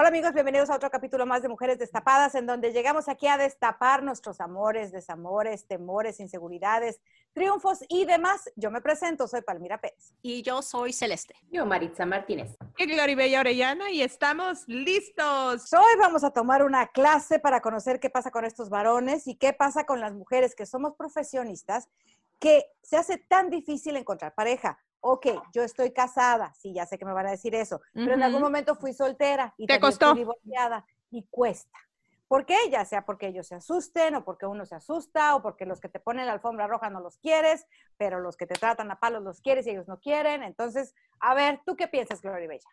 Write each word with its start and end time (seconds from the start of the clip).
Hola 0.00 0.10
amigos, 0.10 0.32
bienvenidos 0.32 0.70
a 0.70 0.76
otro 0.76 0.92
capítulo 0.92 1.26
más 1.26 1.42
de 1.42 1.48
Mujeres 1.48 1.76
Destapadas, 1.76 2.36
en 2.36 2.46
donde 2.46 2.72
llegamos 2.72 3.08
aquí 3.08 3.26
a 3.26 3.36
destapar 3.36 4.04
nuestros 4.04 4.40
amores, 4.40 4.92
desamores, 4.92 5.66
temores, 5.66 6.20
inseguridades, 6.20 7.00
triunfos 7.32 7.80
y 7.88 8.04
demás. 8.04 8.48
Yo 8.54 8.70
me 8.70 8.80
presento, 8.80 9.26
soy 9.26 9.42
Palmira 9.42 9.80
Pérez. 9.80 10.14
Y 10.22 10.42
yo 10.42 10.62
soy 10.62 10.92
Celeste. 10.92 11.34
Yo, 11.50 11.66
Maritza 11.66 12.06
Martínez. 12.06 12.56
Y 12.76 12.86
Gloribella 12.86 13.40
Orellana, 13.40 13.90
y 13.90 14.02
estamos 14.02 14.62
listos. 14.68 15.72
Hoy 15.72 15.98
vamos 15.98 16.22
a 16.22 16.30
tomar 16.30 16.62
una 16.62 16.86
clase 16.86 17.40
para 17.40 17.60
conocer 17.60 17.98
qué 17.98 18.08
pasa 18.08 18.30
con 18.30 18.44
estos 18.44 18.70
varones 18.70 19.26
y 19.26 19.34
qué 19.34 19.52
pasa 19.52 19.84
con 19.84 20.00
las 20.00 20.14
mujeres 20.14 20.54
que 20.54 20.64
somos 20.64 20.94
profesionistas, 20.94 21.88
que 22.38 22.66
se 22.84 22.98
hace 22.98 23.18
tan 23.18 23.50
difícil 23.50 23.96
encontrar 23.96 24.32
pareja 24.32 24.78
ok, 25.10 25.26
yo 25.54 25.62
estoy 25.62 25.92
casada, 25.92 26.52
sí, 26.54 26.74
ya 26.74 26.84
sé 26.84 26.98
que 26.98 27.06
me 27.06 27.14
van 27.14 27.26
a 27.26 27.30
decir 27.30 27.54
eso, 27.54 27.80
pero 27.94 28.12
en 28.12 28.22
algún 28.22 28.42
momento 28.42 28.74
fui 28.74 28.92
soltera 28.92 29.54
y 29.56 29.66
¿Te 29.66 29.80
costó? 29.80 30.10
Fui 30.10 30.18
divorciada 30.18 30.84
y 31.10 31.26
cuesta. 31.30 31.78
¿Por 32.26 32.44
qué? 32.44 32.56
Ya 32.70 32.84
sea 32.84 33.06
porque 33.06 33.28
ellos 33.28 33.46
se 33.46 33.54
asusten 33.54 34.16
o 34.16 34.24
porque 34.24 34.44
uno 34.44 34.66
se 34.66 34.74
asusta 34.74 35.34
o 35.34 35.40
porque 35.40 35.64
los 35.64 35.80
que 35.80 35.88
te 35.88 35.98
ponen 35.98 36.26
la 36.26 36.34
alfombra 36.34 36.66
roja 36.66 36.90
no 36.90 37.00
los 37.00 37.16
quieres, 37.16 37.66
pero 37.98 38.20
los 38.20 38.36
que 38.36 38.46
te 38.46 38.54
tratan 38.54 38.90
a 38.90 39.00
palos 39.00 39.22
los 39.22 39.40
quieres 39.40 39.66
y 39.66 39.70
ellos 39.70 39.88
no 39.88 40.00
quieren. 40.00 40.42
Entonces, 40.42 40.94
a 41.20 41.34
ver, 41.34 41.60
¿tú 41.66 41.76
qué 41.76 41.88
piensas, 41.88 42.22
Gloria 42.22 42.48
Bella? 42.48 42.68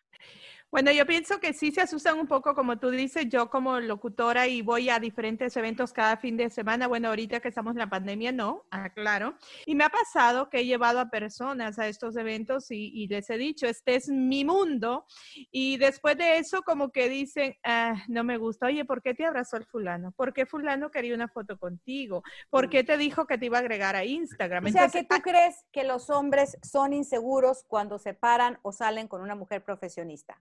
Bueno, 0.70 0.90
yo 0.90 1.06
pienso 1.06 1.38
que 1.38 1.52
sí 1.52 1.70
se 1.70 1.80
asustan 1.80 2.18
un 2.18 2.26
poco, 2.26 2.54
como 2.54 2.78
tú 2.78 2.90
dices, 2.90 3.26
yo 3.28 3.48
como 3.50 3.78
locutora 3.78 4.48
y 4.48 4.62
voy 4.62 4.90
a 4.90 4.98
diferentes 4.98 5.56
eventos 5.56 5.92
cada 5.92 6.16
fin 6.16 6.36
de 6.36 6.50
semana. 6.50 6.88
Bueno, 6.88 7.08
ahorita 7.08 7.38
que 7.38 7.48
estamos 7.48 7.72
en 7.74 7.78
la 7.78 7.88
pandemia, 7.88 8.32
no, 8.32 8.64
claro. 8.94 9.36
Y 9.64 9.76
me 9.76 9.84
ha 9.84 9.88
pasado 9.88 10.50
que 10.50 10.58
he 10.58 10.66
llevado 10.66 10.98
a 10.98 11.08
personas 11.08 11.78
a 11.78 11.86
estos 11.86 12.16
eventos 12.16 12.70
y, 12.70 13.06
les 13.06 13.30
he 13.30 13.38
dicho, 13.38 13.66
este 13.66 13.94
es 13.94 14.08
mi 14.08 14.44
mundo. 14.44 15.06
Y 15.52 15.78
después 15.78 16.18
de 16.18 16.38
eso, 16.38 16.62
como 16.62 16.90
que 16.90 17.08
dicen, 17.08 17.54
ah, 17.64 17.94
no 18.08 18.24
me 18.24 18.36
gusta, 18.36 18.66
oye, 18.66 18.84
¿por 18.84 19.02
qué 19.02 19.14
te 19.14 19.24
abrazó 19.24 19.56
el 19.56 19.66
fulano? 19.66 20.10
¿Por 20.12 20.32
qué 20.32 20.46
fulano 20.46 20.90
quería 20.90 21.14
una 21.14 21.28
foto 21.28 21.56
contigo? 21.58 22.24
¿Por 22.50 22.68
qué 22.68 22.82
te 22.82 22.98
dijo 22.98 23.26
que 23.26 23.38
te 23.38 23.46
iba 23.46 23.58
a 23.58 23.60
agregar 23.60 23.94
a 23.94 24.04
Instagram? 24.04 24.66
O 24.66 24.68
sea, 24.68 24.88
que 24.88 25.04
tú 25.04 25.15
crees 25.22 25.64
que 25.72 25.84
los 25.84 26.10
hombres 26.10 26.56
son 26.62 26.92
inseguros 26.92 27.64
cuando 27.68 27.98
se 27.98 28.14
paran 28.14 28.58
o 28.62 28.72
salen 28.72 29.08
con 29.08 29.20
una 29.22 29.34
mujer 29.34 29.64
profesionista. 29.64 30.40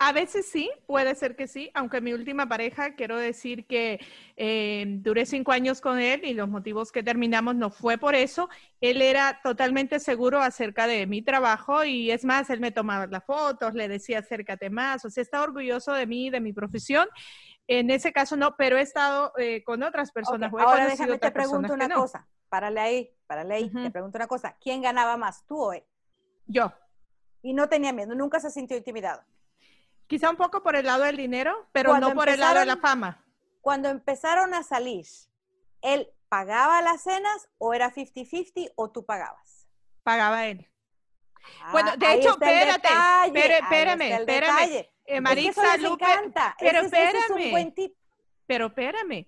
A 0.00 0.12
veces 0.12 0.48
sí, 0.48 0.70
puede 0.86 1.16
ser 1.16 1.34
que 1.34 1.48
sí, 1.48 1.72
aunque 1.74 2.00
mi 2.00 2.12
última 2.12 2.48
pareja, 2.48 2.94
quiero 2.94 3.16
decir 3.16 3.66
que 3.66 3.98
eh, 4.36 4.84
duré 4.86 5.26
cinco 5.26 5.50
años 5.50 5.80
con 5.80 5.98
él 5.98 6.24
y 6.24 6.34
los 6.34 6.48
motivos 6.48 6.92
que 6.92 7.02
terminamos 7.02 7.56
no 7.56 7.70
fue 7.70 7.98
por 7.98 8.14
eso. 8.14 8.48
Él 8.80 9.02
era 9.02 9.40
totalmente 9.42 9.98
seguro 9.98 10.40
acerca 10.40 10.86
de 10.86 11.08
mi 11.08 11.20
trabajo 11.20 11.82
y 11.82 12.12
es 12.12 12.24
más, 12.24 12.48
él 12.48 12.60
me 12.60 12.70
tomaba 12.70 13.08
las 13.08 13.24
fotos, 13.24 13.74
le 13.74 13.88
decía 13.88 14.20
acércate 14.20 14.70
más, 14.70 15.04
o 15.04 15.10
sea, 15.10 15.20
está 15.20 15.42
orgulloso 15.42 15.92
de 15.92 16.06
mí, 16.06 16.30
de 16.30 16.40
mi 16.40 16.52
profesión. 16.52 17.08
En 17.66 17.90
ese 17.90 18.12
caso 18.12 18.36
no, 18.36 18.54
pero 18.56 18.78
he 18.78 18.82
estado 18.82 19.32
eh, 19.36 19.64
con 19.64 19.82
otras 19.82 20.12
personas. 20.12 20.52
Ahora 20.56 20.86
déjame 20.86 21.18
te 21.18 21.32
pregunto 21.32 21.74
una 21.74 21.88
cosa, 21.88 22.28
párale 22.48 22.80
ahí, 22.80 23.16
párale 23.26 23.54
ahí, 23.54 23.70
te 23.70 23.90
pregunto 23.90 24.18
una 24.18 24.26
cosa, 24.26 24.56
¿quién 24.60 24.82
ganaba 24.82 25.16
más, 25.16 25.44
tú 25.46 25.60
o 25.60 25.72
él? 25.72 25.84
Yo. 26.46 26.72
Y 27.42 27.52
no 27.52 27.68
tenía 27.68 27.92
miedo, 27.92 28.14
nunca 28.14 28.40
se 28.40 28.50
sintió 28.50 28.76
intimidado. 28.76 29.22
Quizá 30.06 30.30
un 30.30 30.36
poco 30.36 30.62
por 30.62 30.74
el 30.74 30.86
lado 30.86 31.04
del 31.04 31.16
dinero, 31.16 31.68
pero 31.72 31.98
no 31.98 32.14
por 32.14 32.28
el 32.28 32.40
lado 32.40 32.60
de 32.60 32.66
la 32.66 32.78
fama. 32.78 33.24
Cuando 33.60 33.88
empezaron 33.90 34.54
a 34.54 34.62
salir, 34.62 35.06
¿él 35.82 36.08
pagaba 36.28 36.80
las 36.82 37.02
cenas 37.02 37.50
o 37.58 37.74
era 37.74 37.92
50-50 37.92 38.72
o 38.76 38.90
tú 38.90 39.04
pagabas? 39.04 39.66
Pagaba 40.02 40.46
él. 40.46 40.66
Ah, 41.62 41.72
bueno, 41.72 41.96
de 41.96 42.14
hecho, 42.14 42.30
espérate, 42.30 42.88
espérame, 43.26 44.12
espérame. 44.12 44.88
Eh, 45.04 45.20
Marisa, 45.20 45.76
Lupe, 45.78 46.04
pero 46.58 46.80
espérame. 46.80 47.94
Pero 48.46 48.66
espérame, 48.66 49.26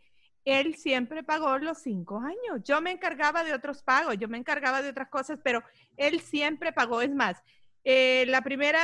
él 0.51 0.75
siempre 0.75 1.23
pagó 1.23 1.59
los 1.59 1.79
cinco 1.79 2.19
años. 2.19 2.63
Yo 2.65 2.81
me 2.81 2.91
encargaba 2.91 3.45
de 3.45 3.55
otros 3.55 3.83
pagos, 3.83 4.17
yo 4.19 4.29
me 4.29 4.39
encargaba 4.39 4.83
de 4.83 4.89
otras 4.89 5.09
cosas, 5.09 5.39
pero 5.45 5.63
él 5.97 6.21
siempre 6.21 6.73
pagó. 6.73 7.03
Es 7.03 7.15
más, 7.15 7.37
eh, 7.85 8.25
la 8.27 8.43
primera 8.43 8.81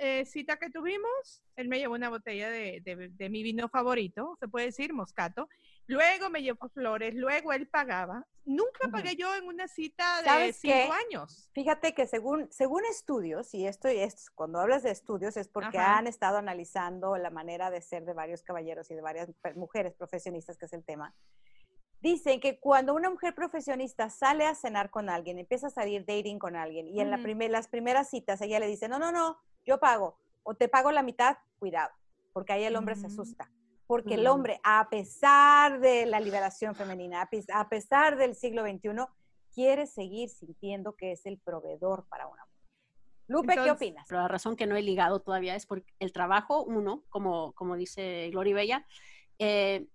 eh, 0.00 0.24
cita 0.24 0.56
que 0.56 0.70
tuvimos, 0.70 1.42
él 1.54 1.68
me 1.68 1.78
llevó 1.78 1.94
una 1.94 2.08
botella 2.08 2.50
de, 2.50 2.80
de, 2.82 3.28
mi 3.28 3.42
vino 3.42 3.68
favorito, 3.68 4.36
se 4.40 4.48
puede 4.48 4.66
decir, 4.66 4.92
moscato. 4.92 5.48
Luego 5.88 6.30
me 6.30 6.42
llevó 6.42 6.68
flores, 6.68 7.14
luego 7.14 7.52
él 7.52 7.68
pagaba. 7.68 8.26
Nunca 8.44 8.88
pagué 8.90 9.16
yo 9.16 9.34
en 9.34 9.46
una 9.46 9.66
cita 9.68 10.22
de 10.22 10.52
cinco 10.52 10.92
años. 10.92 11.50
Fíjate 11.52 11.94
que 11.94 12.06
según, 12.06 12.48
según 12.50 12.84
estudios, 12.84 13.52
y 13.54 13.66
esto 13.66 13.88
es, 13.88 14.30
cuando 14.30 14.60
hablas 14.60 14.82
de 14.82 14.90
estudios 14.90 15.36
es 15.36 15.48
porque 15.48 15.78
han 15.78 16.06
estado 16.06 16.38
analizando 16.38 17.16
la 17.16 17.30
manera 17.30 17.70
de 17.70 17.80
ser 17.80 18.04
de 18.04 18.14
varios 18.14 18.42
caballeros 18.42 18.90
y 18.90 18.94
de 18.94 19.00
varias 19.00 19.30
mujeres 19.56 19.94
profesionistas, 19.94 20.58
que 20.58 20.66
es 20.66 20.72
el 20.72 20.84
tema. 20.84 21.14
Dicen 22.00 22.40
que 22.40 22.60
cuando 22.60 22.94
una 22.94 23.10
mujer 23.10 23.34
profesionista 23.34 24.10
sale 24.10 24.44
a 24.46 24.54
cenar 24.54 24.90
con 24.90 25.08
alguien, 25.08 25.38
empieza 25.38 25.68
a 25.68 25.70
salir 25.70 26.04
dating 26.04 26.38
con 26.38 26.54
alguien 26.54 26.86
y 26.86 27.00
en 27.00 27.10
la 27.10 27.16
las 27.16 27.68
primeras 27.68 28.10
citas 28.10 28.40
ella 28.42 28.60
le 28.60 28.68
dice, 28.68 28.88
no, 28.88 28.98
no, 28.98 29.10
no, 29.10 29.38
yo 29.64 29.80
pago 29.80 30.18
o 30.44 30.54
te 30.54 30.68
pago 30.68 30.92
la 30.92 31.02
mitad, 31.02 31.38
cuidado, 31.58 31.90
porque 32.32 32.52
ahí 32.52 32.64
el 32.64 32.76
hombre 32.76 32.94
se 32.94 33.08
mm. 33.08 33.10
asusta. 33.10 33.50
Porque 33.86 34.14
el 34.14 34.26
hombre, 34.26 34.60
a 34.64 34.88
pesar 34.90 35.80
de 35.80 36.06
la 36.06 36.18
liberación 36.20 36.74
femenina, 36.74 37.28
a 37.52 37.68
pesar 37.68 38.16
del 38.16 38.34
siglo 38.34 38.64
XXI, 38.64 38.90
quiere 39.54 39.86
seguir 39.86 40.28
sintiendo 40.28 40.94
que 40.96 41.12
es 41.12 41.24
el 41.24 41.38
proveedor 41.38 42.04
para 42.08 42.26
una 42.26 42.44
mujer. 42.44 42.56
Lupe, 43.28 43.54
¿qué 43.54 43.70
opinas? 43.70 44.06
Pero 44.08 44.20
la 44.20 44.28
razón 44.28 44.56
que 44.56 44.66
no 44.66 44.76
he 44.76 44.82
ligado 44.82 45.20
todavía 45.20 45.56
es 45.56 45.66
porque 45.66 45.92
el 45.98 46.12
trabajo, 46.12 46.62
uno, 46.62 47.04
como, 47.08 47.52
como 47.54 47.76
dice 47.76 48.28
Gloria 48.30 48.54
Bella, 48.54 48.86
eh, 49.38 49.86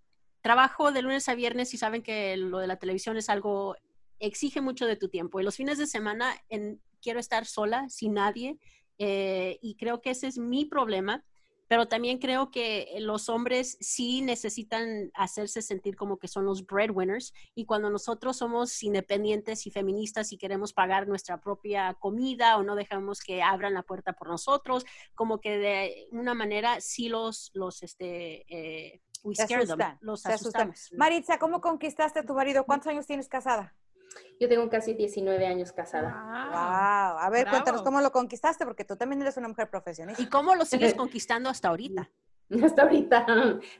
trabajo 0.42 0.92
de 0.92 1.02
lunes 1.02 1.30
a 1.30 1.36
viernes 1.36 1.74
y 1.74 1.78
saben 1.78 2.02
que 2.02 2.36
lo 2.38 2.60
de 2.60 2.68
la 2.68 2.78
televisión 2.78 3.18
es 3.18 3.30
algo, 3.30 3.76
exige 4.20 4.62
mucho 4.62 4.86
de 4.86 4.98
tu 4.98 5.08
tiempo. 5.08 5.40
Y 5.40 5.44
los 5.44 5.56
fines 5.56 5.78
de 5.78 5.88
semana 5.88 6.36
en, 6.50 6.82
quiero 7.02 7.20
estar 7.20 7.46
sola, 7.46 7.88
sin 7.90 8.14
nadie, 8.16 8.58
eh, 8.98 9.60
y 9.62 9.76
creo 9.76 10.02
que 10.02 10.12
ese 10.12 10.28
es 10.28 10.38
mi 10.38 10.66
problema. 10.66 11.24
Pero 11.72 11.88
también 11.88 12.18
creo 12.18 12.52
que 12.52 12.98
los 13.00 13.30
hombres 13.30 13.78
sí 13.80 14.22
necesitan 14.22 15.10
hacerse 15.14 15.62
sentir 15.62 15.96
como 15.96 16.20
que 16.20 16.28
son 16.28 16.44
los 16.44 16.66
breadwinners. 16.66 17.34
Y 17.56 17.64
cuando 17.64 17.90
nosotros 17.90 18.36
somos 18.36 18.84
independientes 18.84 19.66
y 19.66 19.72
feministas 19.72 20.34
y 20.34 20.38
queremos 20.38 20.74
pagar 20.74 21.08
nuestra 21.08 21.40
propia 21.40 21.94
comida 21.94 22.58
o 22.58 22.64
no 22.64 22.76
dejamos 22.76 23.22
que 23.22 23.42
abran 23.42 23.74
la 23.74 23.84
puerta 23.84 24.12
por 24.12 24.28
nosotros, 24.28 24.86
como 25.16 25.40
que 25.40 25.58
de 25.60 26.08
una 26.12 26.34
manera 26.34 26.82
sí 26.82 27.08
los, 27.08 27.52
los 27.54 27.84
este, 27.84 28.44
eh, 28.50 29.02
we 29.24 29.34
scare 29.34 29.66
them, 29.66 29.80
los 30.02 30.26
asustamos. 30.26 30.90
Maritza, 30.92 31.40
¿cómo 31.40 31.62
conquistaste 31.62 32.20
a 32.20 32.26
tu 32.26 32.34
marido? 32.34 32.66
¿Cuántos 32.66 32.88
años 32.88 33.08
tienes 33.08 33.30
casada? 33.30 33.74
Yo 34.40 34.50
tengo 34.50 34.70
casi 34.70 34.94
19 34.94 35.46
años 35.46 35.72
casada. 35.72 36.10
Wow. 36.12 37.20
A 37.20 37.30
ver, 37.32 37.48
cuéntanos 37.50 37.84
cómo 37.84 38.02
lo 38.02 38.12
conquistaste, 38.12 38.66
porque 38.66 38.86
tú 38.86 38.96
también 38.96 39.22
eres 39.22 39.38
una 39.38 39.48
mujer 39.48 39.70
profesionista. 39.70 40.22
¿Y 40.22 40.28
cómo 40.28 40.56
lo 40.56 40.66
sigues 40.66 40.94
conquistando 40.96 41.50
hasta 41.50 41.70
ahorita? 41.70 42.10
Hasta 42.66 42.82
ahorita, 42.82 43.26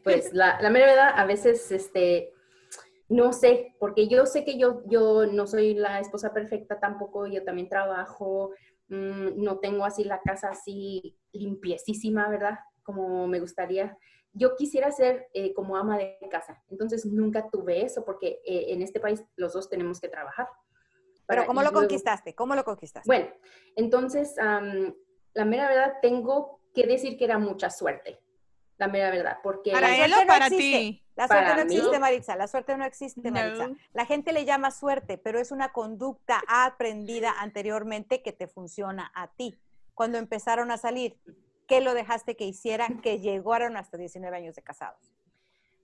pues 0.02 0.32
la, 0.34 0.62
la 0.62 0.70
mera 0.70 0.86
verdad, 0.86 1.14
a 1.16 1.26
veces, 1.26 1.72
este, 1.74 2.32
no 3.10 3.34
sé, 3.34 3.76
porque 3.80 4.08
yo 4.08 4.26
sé 4.26 4.46
que 4.46 4.58
yo, 4.58 4.84
yo 4.86 5.26
no 5.26 5.46
soy 5.46 5.74
la 5.74 6.00
esposa 6.00 6.34
perfecta 6.34 6.80
tampoco, 6.80 7.28
yo 7.28 7.44
también 7.44 7.68
trabajo, 7.68 8.52
mm, 8.88 9.44
no 9.44 9.60
tengo 9.60 9.84
así 9.84 10.06
la 10.06 10.22
casa 10.22 10.52
así 10.52 11.18
limpiecísima, 11.34 12.30
¿verdad? 12.30 12.60
Como 12.84 13.28
me 13.28 13.40
gustaría. 13.40 13.98
yo 14.34 14.56
quisiera 14.56 14.92
ser 14.92 15.28
eh, 15.34 15.54
como 15.54 15.76
ama 15.76 15.98
de 15.98 16.18
casa. 16.30 16.64
Entonces 16.70 17.06
nunca 17.06 17.50
tuve 17.50 17.84
eso 17.84 18.06
porque 18.06 18.42
eh, 18.46 18.68
en 18.70 18.82
este 18.82 19.00
país 19.00 19.24
los 19.36 19.54
dos 19.54 19.70
tenemos 19.70 20.00
que 20.00 20.08
trabajar. 20.08 20.48
Pero 21.28 21.46
¿cómo 21.46 21.62
lo 21.62 21.72
conquistaste? 21.72 22.36
¿Cómo 22.36 22.56
lo 22.56 22.64
conquistaste? 22.64 23.08
Bueno, 23.08 23.28
entonces 23.76 24.36
la 24.38 25.46
mera 25.46 25.70
verdad 25.70 25.94
tengo 26.02 26.60
que 26.74 26.86
decir 26.86 27.18
que 27.18 27.26
era 27.26 27.38
mucha 27.38 27.70
suerte. 27.70 28.20
La 28.78 28.88
mera 28.88 29.12
verdad, 29.12 29.38
porque... 29.44 29.72
¿Para 29.72 30.04
él 30.04 30.12
o 30.14 30.26
para 30.26 30.50
ti? 30.50 31.04
La 31.16 31.28
suerte 31.28 31.56
no 31.56 31.62
existe, 31.62 32.00
Maritza. 32.00 32.36
La 32.36 32.48
suerte 32.48 32.78
no 32.78 32.86
existe, 32.86 33.32
Maritza. 33.32 33.70
La 33.94 34.06
gente 34.06 34.34
le 34.34 34.44
llama 34.44 34.72
suerte, 34.72 35.18
pero 35.18 35.40
es 35.40 35.52
una 35.52 35.72
conducta 35.72 36.42
aprendida 36.48 37.34
anteriormente 37.40 38.24
que 38.24 38.34
te 38.34 38.48
funciona 38.48 39.12
a 39.14 39.28
ti. 39.28 39.60
Cuando 39.94 40.18
empezaron 40.18 40.72
a 40.72 40.78
salir, 40.78 41.20
¿qué 41.72 41.80
lo 41.80 41.94
dejaste 41.94 42.36
que 42.36 42.46
hicieran 42.46 43.00
que 43.00 43.20
llegaron 43.20 43.78
hasta 43.78 43.98
19 43.98 44.36
años 44.36 44.56
de 44.56 44.62
casados? 44.62 45.16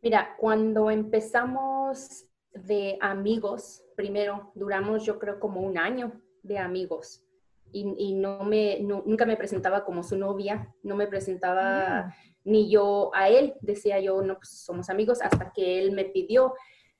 Mira, 0.01 0.35
cuando 0.37 0.91
empezamos 0.91 2.25
de 2.51 2.97
amigos, 2.99 3.85
primero 3.95 4.51
duramos 4.53 5.05
yo 5.05 5.17
creo 5.17 5.39
como 5.39 5.61
un 5.61 5.77
año 5.77 6.11
de 6.43 6.57
amigos 6.57 7.23
y, 7.71 8.13
no 8.15 8.43
me, 8.43 8.79
nunca 8.81 9.25
me 9.25 9.37
presentaba 9.37 9.85
como 9.85 10.03
su 10.03 10.17
novia, 10.17 10.73
no 10.83 10.97
me 10.97 11.07
presentaba 11.07 12.07
mm. 12.07 12.51
ni 12.51 12.69
yo 12.69 13.11
a 13.13 13.29
él, 13.29 13.55
decía 13.61 14.01
yo, 14.01 14.21
no, 14.21 14.35
pues 14.35 14.49
somos 14.49 14.89
amigos, 14.89 15.21
hasta 15.21 15.53
que 15.53 15.79
él 15.79 15.93
me 15.93 16.03
pidió 16.03 16.53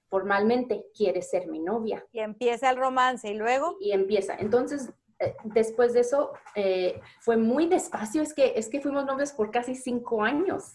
formalmente, 0.08 0.86
quiere 0.96 1.22
ser 1.22 1.48
mi 1.48 1.60
novia. 1.60 2.06
Y 2.14 2.20
empieza 2.20 2.70
el 2.70 2.78
romance 2.78 3.30
y 3.30 3.34
luego. 3.34 3.76
Y 3.82 3.92
empieza. 3.92 4.36
Entonces, 4.36 4.94
después 5.44 5.94
de 5.94 6.02
eso 6.02 6.34
eh, 6.56 7.00
fue 7.22 7.38
muy 7.38 7.68
despacio, 7.68 8.22
es 8.22 8.34
que, 8.34 8.54
es 8.56 8.70
que 8.70 8.82
fuimos 8.82 9.06
novios 9.06 9.32
por 9.32 9.52
casi 9.52 9.76
cinco 9.76 10.24
años. 10.24 10.74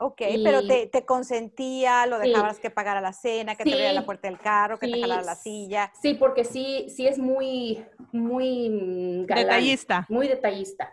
Ok, 0.00 0.22
pero 0.44 0.60
te, 0.64 1.04
consentía, 1.04 2.06
lo 2.06 2.20
dejabas 2.20 2.60
que 2.60 2.70
pagara 2.70 3.00
la 3.00 3.12
cena, 3.12 3.56
que 3.56 3.64
te 3.64 3.70
abriera 3.72 3.92
la 3.92 4.06
puerta 4.06 4.28
del 4.28 4.38
carro, 4.38 4.78
que 4.78 4.86
te 4.86 5.00
jalara 5.00 5.22
la 5.22 5.34
silla. 5.34 5.92
Sí, 6.00 6.14
porque 6.14 6.44
sí, 6.44 6.86
sí 6.88 7.08
es 7.08 7.18
muy, 7.18 7.84
muy 8.12 9.24
detallista. 9.26 10.06
Muy 10.08 10.28
detallista. 10.28 10.92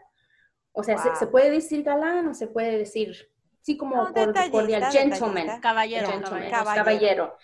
O 0.72 0.84
sea, 0.84 0.98
se, 1.16 1.28
puede 1.28 1.52
decir 1.52 1.84
galán 1.84 2.28
o 2.30 2.34
se 2.34 2.48
puede 2.48 2.80
decir, 2.80 3.16
sí, 3.62 3.78
como 3.78 3.96
no, 3.96 4.12
cordial, 4.52 4.92
gentleman. 4.92 5.62
Caballero, 5.62 6.10
caballero. 6.24 6.52
caballero. 6.52 7.38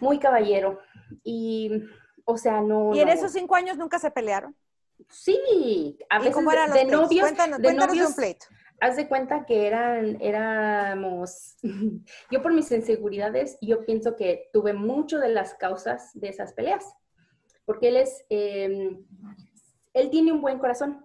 Muy 0.00 0.18
caballero. 0.18 0.80
Y 1.22 1.84
o 2.30 2.38
sea, 2.38 2.60
no. 2.60 2.94
¿Y 2.94 3.00
en 3.00 3.08
esos 3.08 3.32
cinco 3.32 3.54
años 3.54 3.76
nunca 3.76 3.98
se 3.98 4.10
pelearon? 4.10 4.54
Sí, 5.08 5.98
a 6.08 6.18
veces 6.18 6.34
cómo 6.34 6.52
eran 6.52 6.72
de, 6.72 6.84
novios. 6.84 7.22
Cuéntanos, 7.22 7.60
de 7.60 7.72
novios, 7.72 8.08
un 8.10 8.14
pleito. 8.14 8.46
Haz 8.80 8.96
de 8.96 9.08
cuenta 9.08 9.44
que 9.44 9.66
eran, 9.66 10.16
éramos, 10.20 11.56
yo 12.30 12.42
por 12.42 12.52
mis 12.52 12.70
inseguridades, 12.70 13.58
yo 13.60 13.84
pienso 13.84 14.16
que 14.16 14.48
tuve 14.52 14.72
mucho 14.72 15.18
de 15.18 15.28
las 15.28 15.54
causas 15.54 16.10
de 16.14 16.28
esas 16.28 16.52
peleas, 16.52 16.94
porque 17.64 17.88
él 17.88 17.96
es, 17.96 18.24
em, 18.30 19.04
él 19.92 20.10
tiene 20.10 20.32
un 20.32 20.40
buen 20.40 20.58
corazón, 20.58 21.04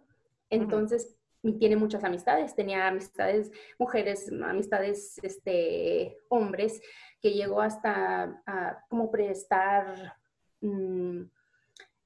entonces 0.50 1.16
tiene 1.60 1.75
muchas 1.75 2.04
amistades, 2.04 2.56
tenía 2.56 2.88
amistades 2.88 3.51
mujeres, 3.77 4.31
amistades 4.31 5.19
este, 5.22 6.18
hombres, 6.30 6.81
que 7.22 7.31
llegó 7.31 7.62
hasta 7.62 8.42
a 8.45 8.86
como 8.89 9.12
prestar 9.12 10.16
Mm, 10.62 11.24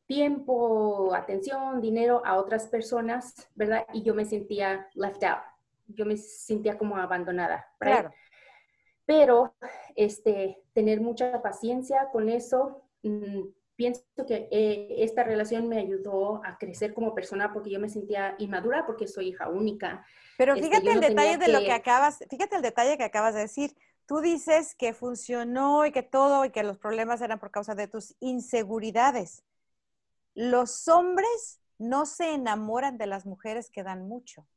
tiempo, 0.09 1.13
atención, 1.13 1.81
dinero 1.81 2.23
a 2.25 2.37
otras 2.37 2.67
personas, 2.67 3.47
¿verdad? 3.53 3.85
Y 3.93 4.01
yo 4.01 4.15
me 4.15 4.25
sentía 4.25 4.87
left 4.95 5.23
out, 5.23 5.43
yo 5.87 6.05
me 6.05 6.17
sentía 6.17 6.77
como 6.77 6.97
abandonada, 6.97 7.67
Claro. 7.79 8.11
Pero 9.05 9.55
este, 9.95 10.61
tener 10.73 11.01
mucha 11.01 11.41
paciencia 11.41 12.09
con 12.11 12.29
eso, 12.29 12.83
mm, 13.01 13.41
pienso 13.75 14.03
que 14.27 14.47
eh, 14.51 15.03
esta 15.03 15.23
relación 15.23 15.67
me 15.67 15.79
ayudó 15.79 16.41
a 16.43 16.57
crecer 16.57 16.93
como 16.93 17.15
persona 17.15 17.53
porque 17.53 17.71
yo 17.71 17.79
me 17.79 17.89
sentía 17.89 18.35
inmadura 18.39 18.85
porque 18.85 19.07
soy 19.07 19.29
hija 19.29 19.47
única. 19.47 20.05
Pero 20.37 20.53
este, 20.53 20.67
fíjate 20.67 20.91
el 20.91 20.99
detalle 20.99 21.37
de 21.37 21.47
lo 21.47 21.59
que 21.59 21.71
acabas, 21.71 22.19
fíjate 22.29 22.55
el 22.55 22.61
detalle 22.61 22.97
que 22.97 23.03
acabas 23.03 23.33
de 23.33 23.41
decir 23.41 23.75
tú 24.09 24.21
dices 24.21 24.73
que 24.73 24.95
funcionó 24.95 25.85
y 25.85 25.91
que 25.91 26.01
todo 26.01 26.43
y 26.43 26.49
que 26.49 26.63
los 26.63 26.79
problemas 26.79 27.21
eran 27.21 27.37
por 27.37 27.51
causa 27.51 27.75
de 27.75 27.87
tus 27.87 28.15
inseguridades. 28.19 29.43
Los 30.33 30.87
hombres 30.87 31.61
no 31.77 32.07
se 32.07 32.33
enamoran 32.33 32.97
de 32.97 33.05
las 33.05 33.27
mujeres 33.27 33.69
que 33.69 33.83
dan 33.83 34.07
mucho. 34.07 34.47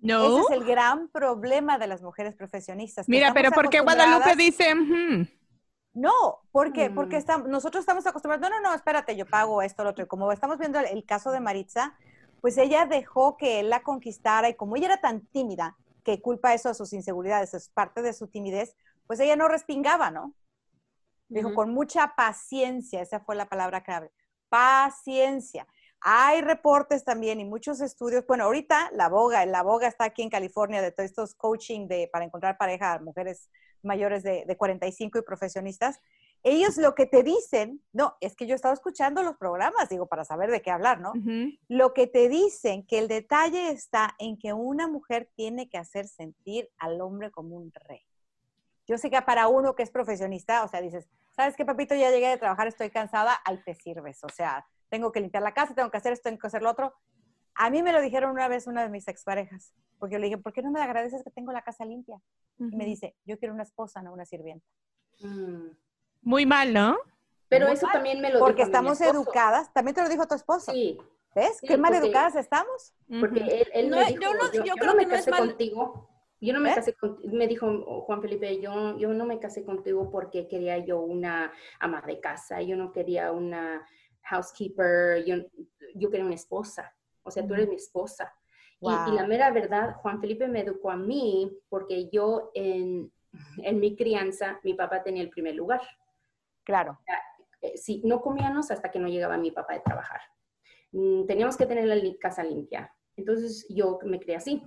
No. 0.00 0.38
Ese 0.38 0.40
es 0.42 0.60
el 0.60 0.64
gran 0.64 1.08
problema 1.08 1.76
de 1.76 1.88
las 1.88 2.02
mujeres 2.02 2.36
profesionistas. 2.36 3.08
Mira, 3.08 3.34
pero 3.34 3.50
¿por 3.50 3.68
qué 3.68 3.80
Guadalupe 3.80 4.36
dice? 4.36 4.76
No, 5.92 6.12
porque, 6.52 6.88
porque 6.90 7.18
mm. 7.18 7.50
nosotros 7.50 7.82
estamos 7.82 8.06
acostumbrados, 8.06 8.48
no, 8.48 8.60
no, 8.60 8.68
no, 8.68 8.76
espérate, 8.76 9.16
yo 9.16 9.26
pago 9.26 9.60
esto, 9.60 9.82
lo 9.82 9.90
otro. 9.90 10.06
Como 10.06 10.30
estamos 10.30 10.58
viendo 10.58 10.78
el, 10.78 10.86
el 10.86 11.04
caso 11.04 11.32
de 11.32 11.40
Maritza, 11.40 11.96
pues 12.40 12.56
ella 12.58 12.86
dejó 12.86 13.36
que 13.36 13.58
él 13.58 13.70
la 13.70 13.82
conquistara 13.82 14.48
y 14.48 14.54
como 14.54 14.76
ella 14.76 14.86
era 14.86 15.00
tan 15.00 15.22
tímida, 15.26 15.76
que 16.06 16.22
culpa 16.22 16.54
eso 16.54 16.68
a 16.68 16.74
sus 16.74 16.92
inseguridades, 16.92 17.52
es 17.52 17.68
parte 17.68 18.00
de 18.00 18.12
su 18.12 18.28
timidez, 18.28 18.76
pues 19.08 19.18
ella 19.18 19.34
no 19.34 19.48
respingaba, 19.48 20.12
¿no? 20.12 20.34
Dijo, 21.28 21.52
con 21.52 21.74
mucha 21.74 22.14
paciencia, 22.14 23.02
esa 23.02 23.18
fue 23.18 23.34
la 23.34 23.48
palabra 23.48 23.82
clave, 23.82 24.12
paciencia. 24.48 25.66
Hay 26.00 26.42
reportes 26.42 27.04
también 27.04 27.40
y 27.40 27.44
muchos 27.44 27.80
estudios. 27.80 28.24
Bueno, 28.24 28.44
ahorita 28.44 28.90
la 28.92 29.08
boga, 29.08 29.44
la 29.46 29.64
boga 29.64 29.88
está 29.88 30.04
aquí 30.04 30.22
en 30.22 30.30
California 30.30 30.80
de 30.80 30.92
todos 30.92 31.10
estos 31.10 31.34
coaching 31.34 31.88
de, 31.88 32.08
para 32.12 32.24
encontrar 32.24 32.56
pareja 32.56 32.92
a 32.92 33.00
mujeres 33.00 33.50
mayores 33.82 34.22
de, 34.22 34.44
de 34.46 34.56
45 34.56 35.18
y 35.18 35.22
profesionistas 35.22 36.00
ellos 36.42 36.76
lo 36.76 36.94
que 36.94 37.06
te 37.06 37.22
dicen, 37.22 37.82
no, 37.92 38.16
es 38.20 38.36
que 38.36 38.46
yo 38.46 38.52
he 38.52 38.56
estado 38.56 38.74
escuchando 38.74 39.22
los 39.22 39.36
programas, 39.36 39.88
digo, 39.88 40.06
para 40.06 40.24
saber 40.24 40.50
de 40.50 40.62
qué 40.62 40.70
hablar, 40.70 41.00
¿no? 41.00 41.12
Lo 41.68 41.92
que 41.92 42.06
te 42.06 42.28
dicen, 42.28 42.86
que 42.86 42.98
el 42.98 43.08
detalle 43.08 43.70
está 43.70 44.14
en 44.18 44.38
que 44.38 44.52
una 44.52 44.86
mujer 44.86 45.28
tiene 45.34 45.68
que 45.68 45.78
hacer 45.78 46.06
sentir 46.06 46.70
al 46.78 47.00
hombre 47.00 47.30
como 47.30 47.56
un 47.56 47.72
rey. 47.72 48.02
Yo 48.86 48.98
sé 48.98 49.10
que 49.10 49.20
para 49.22 49.48
uno 49.48 49.74
que 49.74 49.82
es 49.82 49.90
profesionista, 49.90 50.62
o 50.62 50.68
sea, 50.68 50.80
dices, 50.80 51.08
¿sabes 51.32 51.56
qué, 51.56 51.64
papito? 51.64 51.94
Ya 51.94 52.10
llegué 52.10 52.28
de 52.28 52.38
trabajar, 52.38 52.68
estoy 52.68 52.90
cansada, 52.90 53.40
ahí 53.44 53.58
te 53.64 53.74
sirves. 53.74 54.22
O 54.22 54.28
sea, 54.28 54.64
tengo 54.88 55.10
que 55.10 55.20
limpiar 55.20 55.42
la 55.42 55.52
casa, 55.52 55.74
tengo 55.74 55.90
que 55.90 55.96
hacer 55.96 56.12
esto, 56.12 56.28
tengo 56.28 56.38
que 56.38 56.46
hacer 56.46 56.62
lo 56.62 56.70
otro. 56.70 56.94
A 57.54 57.70
mí 57.70 57.82
me 57.82 57.92
lo 57.92 58.00
dijeron 58.00 58.30
una 58.30 58.48
vez 58.48 58.66
una 58.66 58.82
de 58.82 58.88
mis 58.88 59.08
exparejas, 59.08 59.72
porque 59.98 60.14
yo 60.14 60.18
le 60.18 60.26
dije, 60.26 60.38
¿por 60.38 60.52
qué 60.52 60.62
no 60.62 60.70
me 60.70 60.80
agradeces 60.80 61.24
que 61.24 61.30
tengo 61.30 61.52
la 61.52 61.62
casa 61.62 61.84
limpia? 61.84 62.20
Y 62.58 62.76
me 62.76 62.84
dice, 62.84 63.16
yo 63.24 63.38
quiero 63.38 63.54
una 63.54 63.64
esposa, 63.64 64.02
no 64.02 64.12
una 64.12 64.24
sirvienta. 64.24 64.66
Mm. 65.20 65.70
Muy 66.26 66.44
mal, 66.44 66.74
¿no? 66.74 66.98
Pero 67.48 67.68
eso 67.68 67.86
también 67.92 68.20
me 68.20 68.32
lo 68.32 68.40
Porque 68.40 68.62
estamos 68.62 69.00
educadas, 69.00 69.72
también 69.72 69.94
te 69.94 70.02
lo 70.02 70.08
dijo 70.08 70.26
tu 70.26 70.34
esposo. 70.34 70.72
Sí. 70.72 70.98
¿Ves? 71.36 71.60
Qué 71.60 71.78
mal 71.78 71.94
educadas 71.94 72.34
estamos. 72.34 72.92
Porque 73.20 73.68
él, 73.72 73.90
me 73.90 74.04
dijo, 74.06 74.20
yo, 74.20 74.34
no, 74.34 74.52
yo, 74.64 74.74
creo 74.74 74.90
no 74.90 74.96
me 74.96 75.06
casé 75.06 75.30
contigo. 75.30 76.10
Yo 76.40 76.52
no 76.52 76.58
me 76.58 76.72
¿Eh? 76.72 76.74
casé 76.74 76.94
contigo, 76.94 77.32
me 77.32 77.46
dijo 77.46 78.02
Juan 78.02 78.20
Felipe, 78.20 78.60
yo, 78.60 78.98
yo 78.98 79.14
no 79.14 79.24
me 79.24 79.38
casé 79.38 79.64
contigo 79.64 80.10
porque 80.10 80.48
quería 80.48 80.78
yo 80.78 80.98
una 80.98 81.52
ama 81.78 82.02
de 82.04 82.18
casa, 82.18 82.60
yo 82.60 82.76
no 82.76 82.90
quería 82.90 83.30
una 83.30 83.86
housekeeper, 84.22 85.24
yo, 85.24 85.36
yo 85.94 86.10
quería 86.10 86.26
una 86.26 86.34
esposa, 86.34 86.92
o 87.22 87.30
sea, 87.30 87.46
tú 87.46 87.54
eres 87.54 87.68
mi 87.68 87.76
esposa. 87.76 88.34
Y, 88.80 88.88
y, 88.88 89.14
la 89.14 89.26
mera 89.28 89.52
verdad, 89.52 89.94
Juan 90.02 90.20
Felipe 90.20 90.48
me 90.48 90.60
educó 90.60 90.90
a 90.90 90.96
mí 90.96 91.56
porque 91.68 92.10
yo 92.10 92.50
en, 92.52 93.12
en 93.58 93.78
mi 93.80 93.94
crianza, 93.94 94.58
mi 94.64 94.74
papá 94.74 95.04
tenía 95.04 95.22
el 95.22 95.30
primer 95.30 95.54
lugar. 95.54 95.82
Claro. 96.66 96.98
Eh, 97.62 97.78
sí, 97.78 98.02
no 98.04 98.20
comíamos 98.20 98.70
hasta 98.70 98.90
que 98.90 98.98
no 98.98 99.08
llegaba 99.08 99.38
mi 99.38 99.52
papá 99.52 99.74
de 99.74 99.80
trabajar. 99.80 100.20
Mm, 100.90 101.24
teníamos 101.26 101.56
que 101.56 101.64
tener 101.64 101.86
la 101.86 101.96
casa 102.20 102.42
limpia. 102.42 102.92
Entonces 103.16 103.66
yo 103.70 103.98
me 104.04 104.18
creé 104.20 104.36
así. 104.36 104.62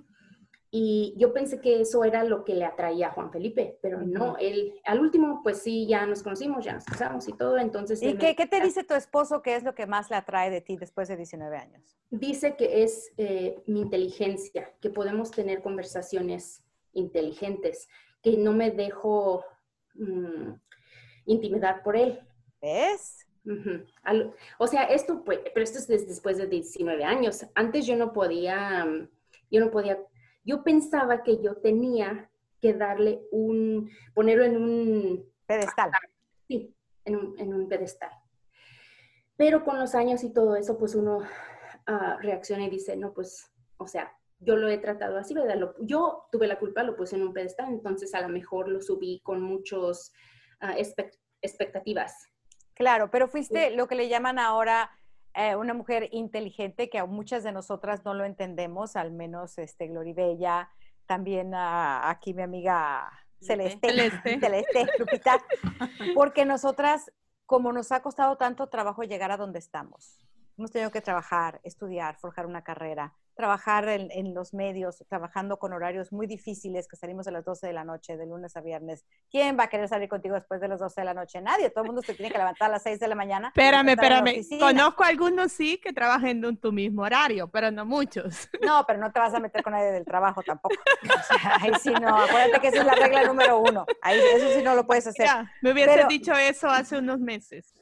Y 0.72 1.16
yo 1.18 1.34
pensé 1.34 1.60
que 1.60 1.82
eso 1.82 2.04
era 2.04 2.24
lo 2.24 2.46
que 2.46 2.54
le 2.54 2.64
atraía 2.64 3.08
a 3.08 3.12
Juan 3.12 3.32
Felipe, 3.32 3.80
pero 3.82 4.04
no, 4.04 4.38
él, 4.38 4.80
al 4.86 5.00
último, 5.00 5.42
pues 5.42 5.64
sí, 5.64 5.88
ya 5.88 6.06
nos 6.06 6.22
conocimos, 6.22 6.64
ya 6.64 6.74
nos 6.74 6.86
casamos 6.86 7.28
y 7.28 7.34
todo, 7.34 7.58
entonces... 7.58 8.04
¿Y 8.04 8.16
qué, 8.18 8.36
te 8.36 8.62
dice 8.62 8.84
tu 8.84 8.94
esposo 8.94 9.42
que 9.42 9.56
es 9.56 9.64
lo 9.64 9.74
que 9.74 9.88
más 9.88 10.12
le 10.12 10.18
atrae 10.18 10.52
de 10.52 10.62
ti 10.62 10.78
después 10.78 11.08
de 11.08 11.18
19 11.18 11.58
años? 11.58 11.98
Dice 12.12 12.56
que 12.56 12.84
es 12.84 13.12
eh, 13.18 13.64
mi 13.66 13.82
inteligencia, 13.82 14.72
que 14.80 14.92
podemos 14.92 15.32
tener 15.32 15.64
conversaciones 15.64 16.64
inteligentes, 16.94 17.90
que 18.22 18.38
no 18.38 18.54
me 18.54 18.70
dejo 18.70 19.44
mm, 19.96 20.52
intimidar 21.26 21.84
por 21.84 21.96
él. 21.96 22.20
¿Ves? 22.62 23.26
o 24.58 24.68
sea, 24.68 24.84
esto, 24.84 25.24
pues, 25.24 25.40
pero 25.54 25.64
esto 25.64 25.80
es 25.80 26.08
después 26.08 26.38
de 26.38 26.48
19 26.48 27.04
años. 27.04 27.46
Antes 27.56 27.86
yo 27.86 27.96
no 27.96 28.14
podía, 28.14 28.86
yo 29.50 29.60
no 29.60 29.72
podía, 29.72 29.98
yo 30.44 30.64
pensaba 30.64 31.24
que 31.24 31.42
yo 31.42 31.56
tenía 31.56 32.30
que 32.62 32.74
darle 32.74 33.22
un, 33.32 33.90
ponerlo 34.14 34.44
en 34.44 34.58
un 34.58 35.34
pedestal. 35.46 35.92
Sí, 36.48 36.76
en 37.06 37.54
un, 37.54 37.68
pedestal. 37.68 38.12
Pero 39.36 39.64
con 39.64 39.80
los 39.80 39.96
años 39.96 40.24
y 40.24 40.34
todo 40.34 40.56
eso, 40.56 40.78
pues 40.78 40.94
uno 40.94 41.20
ah, 41.88 42.18
reacciona 42.22 42.66
y 42.66 42.70
dice, 42.70 42.96
no, 42.98 43.14
pues, 43.14 43.52
o 43.78 43.88
sea, 43.88 44.14
yo 44.40 44.56
lo 44.56 44.70
he 44.70 44.78
tratado 44.78 45.18
así, 45.18 45.34
¿verdad? 45.34 45.74
yo 45.82 46.28
tuve 46.32 46.48
la 46.48 46.60
culpa, 46.60 46.84
lo 46.84 46.96
puse 46.96 47.16
en 47.16 47.24
un 47.24 47.34
pedestal, 47.34 47.70
entonces 47.70 48.14
a 48.14 48.22
lo 48.22 48.30
mejor 48.30 48.70
lo 48.70 48.82
subí 48.82 49.22
con 49.22 49.42
muchos 49.42 50.14
uh, 50.62 50.76
expectativas. 51.42 52.14
Claro, 52.74 53.12
pero 53.12 53.28
fuiste 53.28 53.72
lo 53.72 53.88
que 53.88 53.96
le 53.96 54.08
llaman 54.08 54.40
ahora 54.40 54.92
eh, 55.34 55.56
una 55.56 55.74
mujer 55.74 56.10
inteligente, 56.12 56.90
que 56.90 56.98
a 56.98 57.06
muchas 57.06 57.44
de 57.44 57.52
nosotras 57.52 58.04
no 58.04 58.14
lo 58.14 58.26
entendemos, 58.26 58.96
al 58.96 59.12
menos 59.12 59.58
este, 59.58 59.88
Gloribella, 59.88 60.70
también 61.06 61.52
aquí 61.56 62.34
mi 62.34 62.42
amiga 62.42 63.10
Celeste, 63.42 63.90
Celeste, 63.90 64.40
Celeste 64.40 64.88
Lupita, 64.98 65.44
porque 66.16 66.46
nosotras, 66.46 67.12
como 67.46 67.72
nos 67.72 67.92
ha 67.92 68.02
costado 68.02 68.38
tanto 68.38 68.68
trabajo 68.68 69.04
llegar 69.04 69.32
a 69.32 69.38
donde 69.38 69.60
estamos, 69.60 70.20
hemos 70.58 70.72
tenido 70.72 70.92
que 70.92 71.02
trabajar, 71.02 71.60
estudiar, 71.64 72.18
forjar 72.18 72.46
una 72.46 72.64
carrera, 72.64 73.14
trabajar 73.40 73.88
en, 73.88 74.34
los 74.34 74.54
medios, 74.54 75.02
trabajando 75.08 75.58
con 75.58 75.72
horarios 75.72 76.12
muy 76.12 76.28
difíciles, 76.28 76.90
que 76.90 76.98
salimos 76.98 77.26
a 77.26 77.32
las 77.32 77.46
12 77.46 77.68
de 77.68 77.72
la 77.74 77.86
noche, 77.86 78.18
de 78.18 78.26
lunes 78.26 78.58
a 78.58 78.62
viernes. 78.62 79.06
¿Quién 79.32 79.58
va 79.58 79.64
a 79.64 79.68
querer 79.70 79.88
salir 79.88 80.10
contigo 80.10 80.36
después 80.36 80.60
de 80.60 80.68
las 80.68 80.78
12 80.82 81.00
de 81.00 81.06
la 81.06 81.14
noche? 81.14 81.40
Nadie. 81.40 81.70
Todo 81.70 81.86
el 81.86 81.88
mundo 81.88 82.02
se 82.02 82.14
tiene 82.16 82.34
que 82.34 82.38
levantar 82.38 82.68
a 82.68 82.74
las 82.74 82.84
6 82.84 83.00
de 83.00 83.08
la 83.08 83.16
mañana. 83.16 83.48
Espérame, 83.48 83.92
espérame. 83.92 84.46
Conozco 84.60 85.06
algunos 85.06 85.54
sí 85.54 85.78
que 85.78 85.94
trabajan 85.94 86.44
en 86.44 86.58
tu 86.58 86.74
mismo 86.74 87.04
horario, 87.04 87.48
pero 87.48 87.72
no 87.72 87.86
muchos. 87.86 88.50
No, 88.62 88.84
pero 88.86 89.00
no 89.00 89.12
te 89.12 89.20
vas 89.20 89.34
a 89.34 89.40
meter 89.40 89.64
con 89.64 89.72
nadie 89.74 89.92
del 89.92 90.04
trabajo 90.04 90.44
tampoco. 90.44 90.76
ahí 91.62 91.72
sí 91.82 91.92
no. 91.92 92.18
Acuérdate 92.18 92.60
que 92.60 92.68
esa 92.68 92.80
es 92.80 92.86
la 92.86 92.94
regla 92.94 93.24
número 93.24 93.60
uno. 93.60 93.86
Ahí, 94.02 94.20
eso 94.36 94.50
sí 94.54 94.62
no 94.62 94.76
lo 94.76 94.86
puedes 94.86 95.08
hacer. 95.08 95.28
me 95.62 95.72
hubieses 95.72 96.08
dicho 96.10 96.34
eso 96.34 96.68
hace 96.68 96.98
unos 96.98 97.20
meses. 97.20 97.74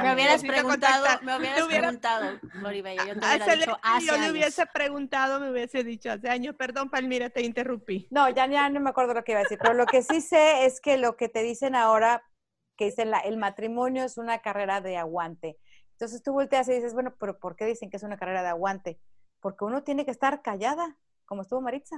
me 0.00 0.14
hubieras 0.14 0.42
preguntado, 0.42 1.06
me 1.22 1.36
hubieras 1.36 1.66
preguntado, 1.66 2.38
Moribella, 2.54 3.04
yo 3.04 3.18
te 3.18 3.26
hubiera 3.26 3.56
dicho 3.56 3.78
hace 3.82 4.06
yo 4.06 4.16
le 4.16 4.30
hubiese 4.30 4.59
preguntado, 4.66 5.40
me 5.40 5.50
hubiese 5.50 5.84
dicho 5.84 6.10
hace 6.10 6.28
años, 6.28 6.54
perdón, 6.56 6.90
Palmira, 6.90 7.30
te 7.30 7.42
interrumpí. 7.42 8.08
No, 8.10 8.28
ya, 8.28 8.46
ya 8.46 8.68
no 8.68 8.80
me 8.80 8.90
acuerdo 8.90 9.14
lo 9.14 9.24
que 9.24 9.32
iba 9.32 9.40
a 9.40 9.44
decir, 9.44 9.58
pero 9.60 9.74
lo 9.74 9.86
que 9.86 10.02
sí 10.02 10.20
sé 10.20 10.64
es 10.66 10.80
que 10.80 10.98
lo 10.98 11.16
que 11.16 11.28
te 11.28 11.42
dicen 11.42 11.74
ahora, 11.74 12.22
que 12.76 12.86
dicen 12.86 13.10
la, 13.10 13.20
el 13.20 13.36
matrimonio 13.36 14.04
es 14.04 14.18
una 14.18 14.40
carrera 14.40 14.80
de 14.80 14.96
aguante. 14.96 15.58
Entonces 15.92 16.22
tú 16.22 16.32
volteas 16.32 16.68
y 16.68 16.72
dices, 16.72 16.94
bueno, 16.94 17.14
pero 17.18 17.38
¿por 17.38 17.56
qué 17.56 17.66
dicen 17.66 17.90
que 17.90 17.98
es 17.98 18.02
una 18.02 18.16
carrera 18.16 18.42
de 18.42 18.48
aguante? 18.48 19.00
Porque 19.40 19.64
uno 19.64 19.82
tiene 19.82 20.04
que 20.04 20.10
estar 20.10 20.42
callada, 20.42 20.96
como 21.26 21.42
estuvo 21.42 21.60
Maritza. 21.60 21.96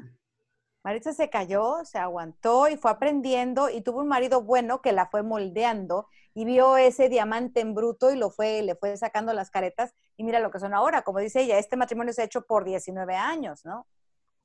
Maritza 0.84 1.12
se 1.12 1.30
cayó, 1.30 1.84
se 1.84 1.98
aguantó 1.98 2.68
y 2.68 2.76
fue 2.76 2.90
aprendiendo 2.90 3.70
y 3.70 3.82
tuvo 3.82 4.00
un 4.00 4.08
marido 4.08 4.42
bueno 4.42 4.82
que 4.82 4.92
la 4.92 5.06
fue 5.06 5.22
moldeando 5.22 6.08
y 6.34 6.44
vio 6.44 6.76
ese 6.76 7.08
diamante 7.08 7.60
en 7.60 7.74
bruto 7.74 8.10
y 8.10 8.16
lo 8.16 8.30
fue, 8.30 8.62
le 8.62 8.74
fue 8.74 8.96
sacando 8.96 9.32
las 9.32 9.50
caretas 9.50 9.94
y 10.16 10.24
mira 10.24 10.40
lo 10.40 10.50
que 10.50 10.58
son 10.58 10.74
ahora. 10.74 11.02
Como 11.02 11.20
dice 11.20 11.42
ella, 11.42 11.58
este 11.58 11.76
matrimonio 11.76 12.12
se 12.12 12.22
ha 12.22 12.24
hecho 12.24 12.42
por 12.42 12.64
19 12.64 13.14
años, 13.14 13.64
¿no? 13.64 13.86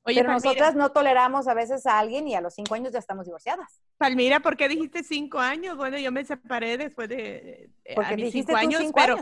Oye, 0.04 0.20
Pero 0.20 0.32
nosotras 0.32 0.74
no 0.74 0.92
toleramos 0.92 1.48
a 1.48 1.54
veces 1.54 1.84
a 1.86 1.98
alguien 1.98 2.28
y 2.28 2.34
a 2.34 2.40
los 2.40 2.54
cinco 2.54 2.74
años 2.74 2.92
ya 2.92 2.98
estamos 2.98 3.26
divorciadas. 3.26 3.82
Palmira, 3.98 4.40
¿por 4.40 4.56
qué 4.56 4.68
dijiste 4.68 5.02
cinco 5.02 5.38
años? 5.38 5.76
Bueno, 5.76 5.98
yo 5.98 6.12
me 6.12 6.24
separé 6.24 6.78
después 6.78 7.08
de 7.08 7.68
Porque 7.94 8.14
a 8.14 8.16
mis 8.16 8.32
cinco 8.32 8.56
años, 8.56 8.82
pero 8.94 9.16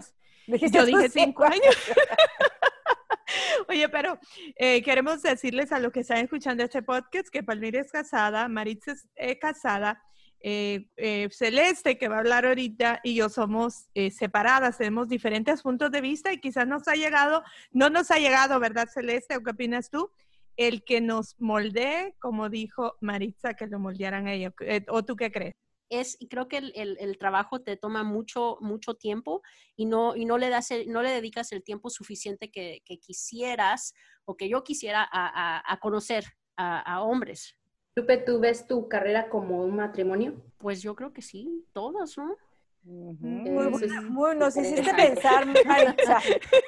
yo 0.46 0.84
dije 0.84 1.08
cinco 1.08 1.44
años. 1.44 1.64
Oye, 3.68 3.88
pero 3.88 4.18
eh, 4.56 4.82
queremos 4.82 5.22
decirles 5.22 5.72
a 5.72 5.80
los 5.80 5.92
que 5.92 6.00
están 6.00 6.18
escuchando 6.18 6.62
este 6.62 6.82
podcast 6.82 7.28
que 7.28 7.42
Palmira 7.42 7.80
es 7.80 7.90
casada, 7.90 8.48
Maritza 8.48 8.92
es 8.92 9.08
eh, 9.16 9.38
casada, 9.38 10.02
eh, 10.40 11.28
Celeste, 11.32 11.98
que 11.98 12.06
va 12.08 12.16
a 12.16 12.18
hablar 12.20 12.46
ahorita, 12.46 13.00
y 13.02 13.16
yo 13.16 13.28
somos 13.28 13.88
separadas, 14.12 14.78
tenemos 14.78 15.08
diferentes 15.08 15.62
puntos 15.62 15.90
de 15.90 16.00
vista 16.00 16.32
y 16.32 16.38
quizás 16.38 16.68
nos 16.68 16.86
ha 16.86 16.94
llegado, 16.94 17.42
no 17.72 17.90
nos 17.90 18.12
ha 18.12 18.18
llegado, 18.18 18.60
¿verdad, 18.60 18.88
Celeste? 18.92 19.36
¿O 19.36 19.42
qué 19.42 19.50
opinas 19.50 19.90
tú? 19.90 20.10
El 20.56 20.84
que 20.84 21.00
nos 21.00 21.34
moldee, 21.40 22.14
como 22.20 22.48
dijo 22.48 22.96
Maritza, 23.00 23.54
que 23.54 23.66
lo 23.66 23.80
moldearan 23.80 24.28
a 24.28 24.34
ella. 24.34 24.54
¿O 24.88 25.04
tú 25.04 25.16
qué 25.16 25.32
crees? 25.32 25.54
Es, 25.88 26.18
creo 26.28 26.48
que 26.48 26.58
el, 26.58 27.18
trabajo 27.18 27.60
te 27.60 27.76
toma 27.76 28.02
mucho, 28.02 28.58
mucho 28.60 28.94
tiempo 28.94 29.42
y 29.76 29.86
no, 29.86 30.16
y 30.16 30.24
no, 30.24 30.38
le, 30.38 30.48
das 30.48 30.70
no 30.86 31.02
le 31.02 31.10
dedicas 31.10 31.52
el 31.52 31.62
tiempo 31.62 31.90
suficiente 31.90 32.50
que, 32.50 32.82
quisieras 33.00 33.94
o 34.24 34.36
que 34.36 34.48
yo 34.48 34.64
quisiera 34.64 35.08
a, 35.10 35.78
conocer 35.80 36.24
a, 36.56 37.02
hombres. 37.02 37.54
Lupe, 37.94 38.18
¿tú 38.18 38.40
ves 38.40 38.66
tu 38.66 38.88
carrera 38.88 39.28
como 39.28 39.64
un 39.64 39.76
matrimonio? 39.76 40.34
Pues 40.58 40.82
yo 40.82 40.94
creo 40.94 41.12
que 41.12 41.22
sí, 41.22 41.64
todos, 41.72 42.18
¿no? 42.18 42.36
Muy, 42.88 44.36
nos 44.36 44.56
hiciste 44.56 44.94
pensar, 44.94 45.44
Maritza. 45.66 46.20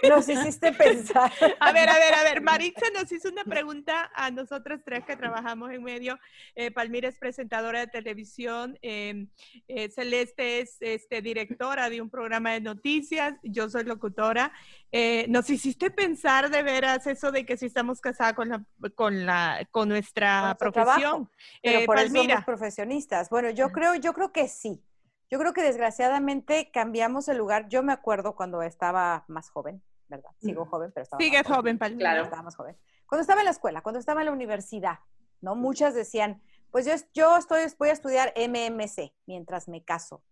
Nos 0.09 0.29
hiciste 0.29 0.73
pensar. 0.73 1.31
A 1.61 1.73
ver, 1.73 1.89
a 1.89 1.95
ver, 1.95 2.15
a 2.15 2.23
ver. 2.25 2.43
Maritza 2.43 2.87
nos 2.93 3.11
hizo 3.13 3.29
una 3.29 3.45
pregunta 3.45 4.11
a 4.15 4.31
nosotros 4.31 4.81
tres 4.85 5.05
que 5.05 5.17
trabajamos 5.17 5.71
en 5.71 5.83
medio. 5.83 6.19
Eh, 6.57 6.73
Palmira 6.73 7.09
es 7.09 7.19
presentadora 7.19 7.81
de 7.81 7.87
televisión. 7.87 8.77
Em, 8.83 9.29
eh, 9.69 9.91
Celeste 9.91 10.61
es 10.61 10.77
este, 10.81 11.23
directora 11.23 11.89
de 11.89 12.01
un 12.01 12.11
programa 12.11 12.53
de 12.53 12.61
noticias. 12.63 13.35
Yo 13.43 13.71
soy 13.71 13.85
locutora. 13.85 14.53
Eh, 14.91 15.27
nos 15.29 15.49
hiciste 15.51 15.91
pensar 15.91 16.51
de 16.51 16.63
veras 16.63 17.07
eso 17.07 17.31
de 17.31 17.47
que 17.47 17.57
si 17.57 17.67
estamos 17.67 18.01
casadas 18.01 18.35
con 18.35 18.49
la, 18.49 18.65
con 18.97 19.25
la, 19.25 19.69
con 19.71 19.89
nuestra 19.89 20.57
profesión. 20.59 21.31
Pero 21.63 21.87
por 21.87 21.97
Palmira. 21.97 22.35
somos 22.35 22.45
profesionistas. 22.45 23.31
Bueno, 23.31 23.51
yo 23.51 23.71
creo, 23.71 23.95
yo 23.95 24.13
creo 24.13 24.33
que 24.33 24.49
sí. 24.49 24.83
Yo 25.31 25.39
creo 25.39 25.53
que 25.53 25.63
desgraciadamente 25.63 26.71
cambiamos 26.73 27.29
el 27.29 27.37
lugar. 27.37 27.69
Yo 27.69 27.83
me 27.83 27.93
acuerdo 27.93 28.35
cuando 28.35 28.63
estaba 28.63 29.25
más 29.29 29.51
joven, 29.51 29.83
¿verdad? 30.09 30.31
Sigo 30.41 30.65
joven, 30.65 30.91
pero 30.95 31.03
estaba 31.03 31.23
Sigue 31.23 31.43
joven, 31.45 31.79
joven 31.79 31.99
Claro. 31.99 32.25
Estaba 32.25 32.43
más 32.43 32.57
joven. 32.57 32.77
Cuando 33.07 33.23
estaba 33.23 33.41
en 33.41 33.47
la 33.47 33.51
escuela, 33.51 33.83
cuando 33.83 33.99
estaba 33.99 34.21
en 34.23 34.27
la 34.27 34.33
universidad, 34.33 34.99
¿no? 35.41 35.55
Muchas 35.55 35.95
decían, 35.95 36.43
pues 36.71 36.87
yo, 36.87 36.93
yo 37.15 37.37
estoy, 37.37 37.63
voy 37.79 37.89
a 37.91 37.93
estudiar 37.93 38.33
MMC 38.37 39.13
mientras 39.27 39.69
me 39.69 39.85
caso. 39.85 40.23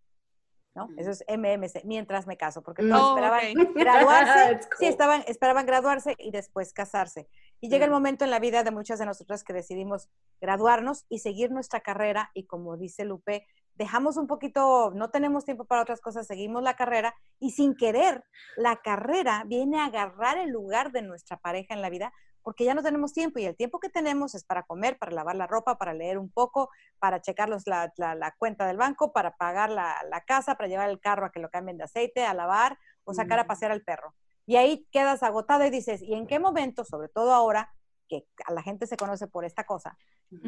¿no? 0.76 0.90
Eso 0.98 1.10
es 1.10 1.24
MMC, 1.26 1.84
mientras 1.84 2.26
me 2.26 2.36
caso, 2.36 2.62
porque 2.62 2.82
todos 2.82 3.16
esperaban 3.16 3.40
graduarse, 3.74 4.60
sí, 4.78 4.84
estaban, 4.84 5.24
esperaban 5.26 5.64
graduarse 5.64 6.14
y 6.18 6.30
después 6.30 6.74
casarse. 6.74 7.28
Y 7.60 7.70
llega 7.70 7.86
el 7.86 7.90
momento 7.90 8.24
en 8.24 8.30
la 8.30 8.38
vida 8.38 8.62
de 8.62 8.70
muchas 8.70 8.98
de 8.98 9.06
nosotras 9.06 9.42
que 9.42 9.54
decidimos 9.54 10.10
graduarnos 10.38 11.06
y 11.08 11.20
seguir 11.20 11.50
nuestra 11.50 11.80
carrera 11.80 12.30
y 12.34 12.44
como 12.44 12.76
dice 12.76 13.06
Lupe, 13.06 13.46
dejamos 13.76 14.16
un 14.16 14.26
poquito, 14.26 14.90
no 14.95 15.11
tenemos 15.11 15.45
tiempo 15.45 15.64
para 15.64 15.83
otras 15.83 16.00
cosas, 16.00 16.26
seguimos 16.26 16.62
la 16.62 16.75
carrera 16.75 17.14
y 17.38 17.50
sin 17.50 17.75
querer, 17.75 18.25
la 18.56 18.76
carrera 18.76 19.45
viene 19.47 19.80
a 19.80 19.87
agarrar 19.87 20.38
el 20.38 20.50
lugar 20.50 20.92
de 20.92 21.02
nuestra 21.02 21.37
pareja 21.37 21.75
en 21.75 21.83
la 21.83 21.90
vida 21.90 22.12
porque 22.47 22.64
ya 22.64 22.75
no 22.75 22.83
tenemos 22.85 23.12
tiempo 23.12 23.40
y 23.40 23.45
el 23.45 23.56
tiempo 23.56 23.80
que 23.80 23.88
tenemos 23.88 24.37
es 24.37 24.45
para 24.45 24.62
comer, 24.62 24.99
para 24.99 25.11
lavar 25.11 25.35
la 25.35 25.49
ropa, 25.49 25.78
para 25.78 25.95
leer 25.95 26.16
un 26.16 26.30
poco, 26.30 26.71
para 27.00 27.21
checar 27.21 27.49
la, 27.49 27.92
la, 27.97 28.35
cuenta 28.38 28.68
del 28.68 28.76
banco, 28.76 29.12
para 29.12 29.37
pagar 29.37 29.68
la, 29.68 30.23
casa, 30.28 30.54
para 30.54 30.68
llevar 30.68 30.88
el 30.88 31.00
carro 31.00 31.26
a 31.26 31.33
que 31.33 31.40
lo 31.40 31.50
cambien 31.50 31.76
de 31.76 31.83
aceite, 31.83 32.25
a 32.25 32.35
lavar 32.35 32.78
o 33.02 33.14
sacar 33.14 33.40
a 33.40 33.49
pasear 33.49 33.73
al 33.73 33.83
perro. 33.83 34.14
Y 34.47 34.54
ahí 34.54 34.87
quedas 34.92 35.25
agotada 35.25 35.66
y 35.66 35.71
dices, 35.71 36.00
¿y 36.02 36.14
en 36.14 36.28
qué 36.28 36.38
momento, 36.38 36.85
sobre 36.85 37.09
todo 37.09 37.33
ahora, 37.33 37.75
que 38.08 38.26
a 38.46 38.52
la 38.52 38.62
gente 38.62 38.86
se 38.86 38.96
conoce 38.96 39.26
por 39.26 39.44
esta 39.44 39.64
cosa, 39.64 39.96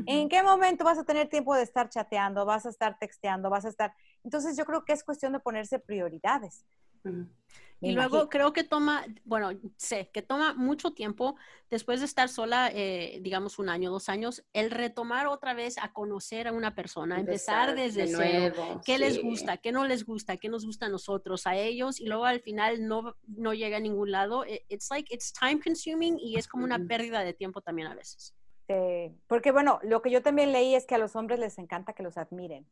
¿en 0.06 0.28
qué 0.28 0.42
momento 0.42 0.84
vas 0.84 0.98
a 0.98 1.04
tener 1.04 1.28
tiempo 1.28 1.54
de 1.54 1.62
estar 1.62 1.88
chateando, 1.88 2.44
vas 2.44 2.66
a 2.66 2.70
estar 2.70 2.98
texteando, 2.98 3.50
vas 3.50 3.64
a 3.64 3.68
estar... 3.68 3.94
Entonces 4.24 4.56
yo 4.56 4.64
creo 4.64 4.84
que 4.84 4.92
es 4.92 5.04
cuestión 5.04 5.32
de 5.32 5.40
ponerse 5.40 5.78
prioridades. 5.78 6.64
Y 7.80 7.92
luego 7.92 8.28
creo 8.28 8.52
que 8.52 8.64
toma, 8.64 9.04
bueno, 9.24 9.50
sé 9.76 10.10
que 10.12 10.20
toma 10.20 10.52
mucho 10.54 10.92
tiempo 10.92 11.36
después 11.70 12.00
de 12.00 12.06
estar 12.06 12.28
sola, 12.28 12.70
eh, 12.74 13.20
digamos 13.22 13.58
un 13.60 13.68
año, 13.68 13.90
dos 13.90 14.08
años, 14.08 14.44
el 14.52 14.70
retomar 14.70 15.28
otra 15.28 15.54
vez 15.54 15.78
a 15.78 15.92
conocer 15.92 16.48
a 16.48 16.52
una 16.52 16.74
persona, 16.74 17.20
empezar, 17.20 17.76
desde 17.76 18.08
cero, 18.08 18.80
qué 18.84 18.98
les 18.98 19.22
gusta, 19.22 19.58
qué 19.58 19.70
no 19.70 19.84
les 19.84 20.04
gusta, 20.04 20.38
qué 20.38 20.48
nos 20.48 20.66
gusta 20.66 20.86
a 20.86 20.88
nosotros, 20.88 21.46
a 21.46 21.56
ellos, 21.56 22.00
y 22.00 22.06
luego 22.06 22.24
al 22.24 22.40
final 22.40 22.88
no, 22.88 23.14
no 23.28 23.54
llega 23.54 23.76
a 23.76 23.80
ningún 23.80 24.10
lado. 24.10 24.44
It's 24.68 24.90
like, 24.90 25.14
it's 25.14 25.32
time 25.32 25.60
consuming 25.60 26.18
y 26.18 26.36
es 26.36 26.48
como 26.48 26.64
una 26.64 26.84
pérdida 26.84 27.20
de 27.20 27.32
tiempo 27.32 27.60
también 27.60 27.88
a 27.88 27.94
veces. 27.94 28.34
porque 29.28 29.52
bueno, 29.52 29.78
lo 29.82 30.02
que 30.02 30.10
yo 30.10 30.20
también 30.20 30.50
leí 30.50 30.74
es 30.74 30.84
que 30.84 30.96
a 30.96 30.98
los 30.98 31.14
hombres 31.14 31.38
les 31.38 31.58
encanta 31.58 31.92
que 31.92 32.02
los 32.02 32.16
admiren. 32.16 32.66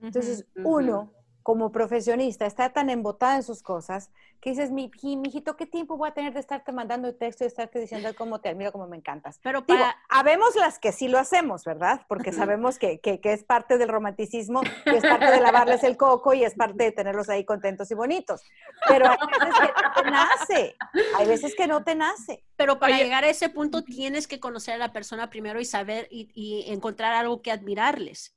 Entonces, 0.00 0.44
uno 0.56 1.14
como 1.44 1.70
profesionista 1.70 2.46
está 2.46 2.70
tan 2.70 2.88
embotada 2.88 3.36
en 3.36 3.42
sus 3.42 3.62
cosas 3.62 4.10
que 4.40 4.50
dices, 4.50 4.70
mi, 4.70 4.90
hijito, 5.02 5.56
¿qué 5.56 5.66
tiempo 5.66 5.98
voy 5.98 6.08
a 6.08 6.14
tener 6.14 6.32
de 6.32 6.40
estarte 6.40 6.72
mandando 6.72 7.14
texto 7.14 7.44
y 7.44 7.46
estarte 7.46 7.78
diciendo 7.78 8.08
cómo 8.16 8.40
te 8.40 8.48
admiro, 8.48 8.72
cómo 8.72 8.86
me 8.86 8.96
encantas? 8.96 9.40
Pero 9.42 9.64
para... 9.64 9.94
habemos 10.08 10.56
las 10.56 10.78
que 10.78 10.90
sí 10.90 11.06
lo 11.06 11.18
hacemos, 11.18 11.64
¿verdad? 11.64 12.00
Porque 12.08 12.32
sabemos 12.32 12.78
que, 12.78 12.98
que, 12.98 13.20
es 13.22 13.44
parte 13.44 13.76
del 13.76 13.90
romanticismo, 13.90 14.62
que 14.84 14.96
es 14.96 15.02
parte 15.02 15.30
de 15.30 15.40
lavarles 15.40 15.84
el 15.84 15.98
coco 15.98 16.32
y 16.32 16.44
es 16.44 16.54
parte 16.54 16.82
de 16.82 16.92
tenerlos 16.92 17.28
ahí 17.28 17.44
contentos 17.44 17.90
y 17.90 17.94
bonitos. 17.94 18.42
Pero 18.88 19.10
hay 19.10 19.18
veces 19.18 19.54
que 19.60 19.82
no 19.82 19.92
te 19.94 20.10
nace, 20.10 20.76
hay 21.18 21.26
veces 21.26 21.54
que 21.54 21.66
no 21.66 21.84
te 21.84 21.94
nace. 21.94 22.44
Pero 22.56 22.78
para 22.78 22.96
llegar 22.96 23.24
a 23.24 23.28
ese 23.28 23.50
punto 23.50 23.84
tienes 23.84 24.26
que 24.26 24.40
conocer 24.40 24.74
a 24.74 24.78
la 24.78 24.92
persona 24.94 25.28
primero 25.28 25.60
y 25.60 25.66
saber 25.66 26.08
y, 26.10 26.64
encontrar 26.68 27.12
algo 27.12 27.42
que 27.42 27.52
admirarles. 27.52 28.34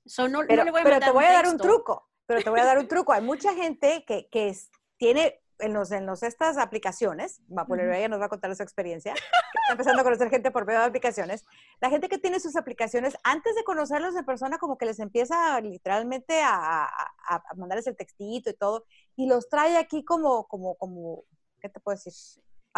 pero, 0.47 0.65
pero 0.83 0.99
te 0.99 1.11
voy 1.11 1.23
a 1.23 1.31
dar 1.31 1.47
un 1.47 1.57
truco 1.57 2.06
pero 2.27 2.41
te 2.43 2.49
voy 2.51 2.59
a 2.59 2.65
dar 2.65 2.77
un 2.77 2.87
truco. 2.87 3.13
Hay 3.13 3.21
mucha 3.23 3.55
gente 3.55 4.05
que, 4.05 4.27
que 4.29 4.55
tiene 4.97 5.41
en 5.59 5.73
los, 5.73 5.91
en 5.91 6.05
los, 6.05 6.23
estas 6.23 6.57
aplicaciones, 6.57 7.41
ella 7.49 8.07
nos 8.07 8.21
va 8.21 8.25
a 8.25 8.29
contar 8.29 8.55
su 8.55 8.61
experiencia, 8.61 9.13
está 9.13 9.71
empezando 9.71 10.01
a 10.01 10.03
conocer 10.03 10.29
gente 10.29 10.51
por 10.51 10.65
medio 10.65 10.79
de 10.81 10.85
aplicaciones, 10.85 11.45
la 11.81 11.89
gente 11.89 12.09
que 12.09 12.17
tiene 12.17 12.39
sus 12.39 12.55
aplicaciones, 12.55 13.17
antes 13.23 13.55
de 13.55 13.63
conocerlos 13.63 14.15
en 14.15 14.25
persona, 14.25 14.59
como 14.59 14.77
que 14.77 14.85
les 14.85 14.99
empieza 14.99 15.59
literalmente 15.61 16.41
a, 16.43 16.85
a, 16.85 17.43
mandarles 17.55 17.87
el 17.87 17.97
textito 17.97 18.49
y 18.49 18.53
todo, 18.53 18.85
y 19.15 19.27
los 19.27 19.49
trae 19.49 19.77
aquí 19.77 20.03
como, 20.03 20.47
como, 20.47 20.75
como, 20.75 21.23
¿qué 21.59 21.69
te 21.69 21.79
puedo 21.79 21.95
decir? 21.95 22.13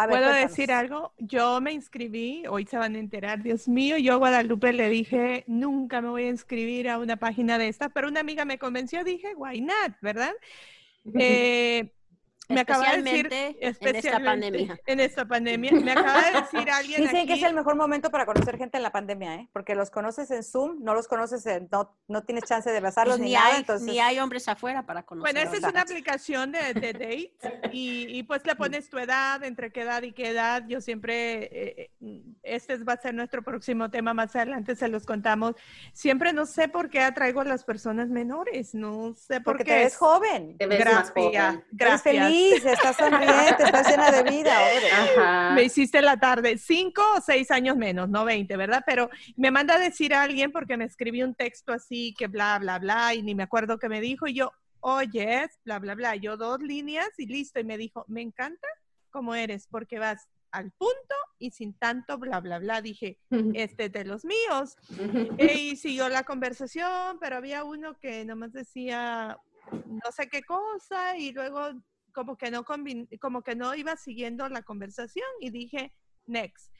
¿Puedo 0.08 0.32
decir 0.32 0.72
algo? 0.72 1.12
Yo 1.18 1.60
me 1.60 1.72
inscribí, 1.72 2.44
hoy 2.48 2.66
se 2.66 2.76
van 2.76 2.94
a 2.94 2.98
enterar, 2.98 3.42
Dios 3.42 3.68
mío, 3.68 3.96
yo 3.98 4.14
a 4.14 4.16
Guadalupe 4.16 4.72
le 4.72 4.88
dije, 4.88 5.44
nunca 5.46 6.00
me 6.00 6.08
voy 6.08 6.24
a 6.24 6.28
inscribir 6.28 6.88
a 6.88 6.98
una 6.98 7.16
página 7.16 7.58
de 7.58 7.68
estas, 7.68 7.90
pero 7.92 8.08
una 8.08 8.20
amiga 8.20 8.44
me 8.44 8.58
convenció, 8.58 9.04
dije, 9.04 9.34
why 9.36 9.60
not, 9.60 9.92
¿verdad? 10.00 10.32
Eh, 11.14 11.92
me 12.50 12.60
acaba 12.60 12.96
de 12.96 13.02
decir, 13.02 13.28
en 13.32 13.96
esta 13.96 14.20
pandemia. 14.20 14.80
En 14.86 15.00
esta 15.00 15.24
pandemia. 15.26 15.72
Me 15.72 15.92
acaba 15.92 16.22
de 16.30 16.40
decir 16.40 16.70
alguien 16.70 17.02
Dicen 17.02 17.26
que 17.26 17.34
es 17.34 17.42
el 17.42 17.54
mejor 17.54 17.76
momento 17.76 18.10
para 18.10 18.26
conocer 18.26 18.58
gente 18.58 18.76
en 18.76 18.82
la 18.82 18.92
pandemia, 18.92 19.36
¿eh? 19.36 19.48
Porque 19.52 19.74
los 19.74 19.90
conoces 19.90 20.30
en 20.30 20.42
Zoom, 20.42 20.82
no 20.82 20.94
los 20.94 21.08
conoces 21.08 21.44
en, 21.46 21.68
no, 21.70 21.96
no 22.08 22.22
tienes 22.22 22.44
chance 22.44 22.70
de 22.70 22.80
besarlos 22.80 23.18
pues 23.18 23.28
ni, 23.28 23.36
hay, 23.36 23.58
entonces... 23.58 23.86
Ni 23.86 23.98
hay 24.00 24.18
hombres 24.18 24.48
afuera 24.48 24.84
para 24.84 25.02
conocer. 25.04 25.32
Bueno, 25.32 25.44
esta 25.44 25.66
es 25.66 25.72
una 25.72 25.82
aplicación 25.82 26.52
de, 26.52 26.74
de 26.74 26.92
date 26.92 27.34
y, 27.72 28.18
y, 28.18 28.22
pues 28.24 28.44
le 28.46 28.56
pones 28.56 28.88
tu 28.88 28.98
edad, 28.98 29.42
entre 29.44 29.72
qué 29.72 29.82
edad 29.82 30.02
y 30.02 30.12
qué 30.12 30.28
edad. 30.28 30.64
Yo 30.68 30.80
siempre, 30.80 31.44
eh, 31.44 31.90
eh, 32.00 32.22
este 32.42 32.76
va 32.78 32.94
a 32.94 33.00
ser 33.00 33.14
nuestro 33.14 33.42
próximo 33.42 33.90
tema, 33.90 34.14
más 34.14 34.34
adelante 34.36 34.76
se 34.76 34.88
los 34.88 35.06
contamos. 35.06 35.54
Siempre 35.92 36.32
no 36.32 36.46
sé 36.46 36.68
por 36.68 36.90
qué 36.90 37.00
atraigo 37.00 37.40
a 37.40 37.44
las 37.44 37.64
personas 37.64 38.08
menores, 38.08 38.74
no 38.74 39.14
sé 39.14 39.40
por 39.40 39.54
Porque 39.54 39.64
qué. 39.64 39.70
te 39.70 39.78
ves 39.84 39.96
joven. 39.96 40.56
Te 40.58 40.66
ves 40.66 40.78
gracias, 40.78 41.12
joven. 41.14 41.64
Gracias. 41.72 42.02
feliz, 42.02 42.39
estás 42.52 42.96
estás 42.98 43.88
llena 43.88 44.10
de 44.10 44.22
vida, 44.30 45.54
Me 45.54 45.64
hiciste 45.64 46.02
la 46.02 46.18
tarde, 46.18 46.58
cinco 46.58 47.02
o 47.16 47.20
seis 47.20 47.50
años 47.50 47.76
menos, 47.76 48.08
no 48.08 48.24
veinte, 48.24 48.56
¿verdad? 48.56 48.82
Pero 48.86 49.10
me 49.36 49.50
manda 49.50 49.74
a 49.74 49.78
decir 49.78 50.14
a 50.14 50.22
alguien 50.22 50.52
porque 50.52 50.76
me 50.76 50.84
escribí 50.84 51.22
un 51.22 51.34
texto 51.34 51.72
así 51.72 52.14
que 52.18 52.26
bla, 52.26 52.58
bla, 52.58 52.78
bla, 52.78 53.14
y 53.14 53.22
ni 53.22 53.34
me 53.34 53.42
acuerdo 53.42 53.78
qué 53.78 53.88
me 53.88 54.00
dijo, 54.00 54.26
y 54.26 54.34
yo, 54.34 54.52
oye, 54.80 55.48
bla, 55.64 55.78
bla, 55.78 55.94
bla, 55.94 56.16
yo 56.16 56.36
dos 56.36 56.60
líneas 56.60 57.10
y 57.18 57.26
listo, 57.26 57.60
y 57.60 57.64
me 57.64 57.78
dijo, 57.78 58.04
me 58.08 58.22
encanta 58.22 58.68
cómo 59.10 59.34
eres, 59.34 59.66
porque 59.66 59.98
vas 59.98 60.28
al 60.52 60.72
punto 60.72 61.14
y 61.38 61.52
sin 61.52 61.74
tanto 61.74 62.18
bla, 62.18 62.40
bla, 62.40 62.58
bla. 62.58 62.82
Dije, 62.82 63.18
este 63.54 63.84
es 63.84 63.92
de 63.92 64.04
los 64.04 64.24
míos. 64.24 64.76
y 65.38 65.76
siguió 65.76 66.08
la 66.08 66.24
conversación, 66.24 67.18
pero 67.20 67.36
había 67.36 67.62
uno 67.62 67.96
que 67.98 68.24
nomás 68.24 68.52
decía 68.52 69.38
no 69.86 70.12
sé 70.12 70.28
qué 70.28 70.42
cosa 70.42 71.16
y 71.16 71.32
luego 71.32 71.60
como 72.20 72.36
que 72.36 72.50
no 72.50 72.64
como 73.18 73.42
que 73.42 73.56
no 73.56 73.74
iba 73.74 73.96
siguiendo 73.96 74.46
la 74.50 74.62
conversación 74.62 75.26
y 75.40 75.48
dije 75.48 75.94
next. 76.26 76.70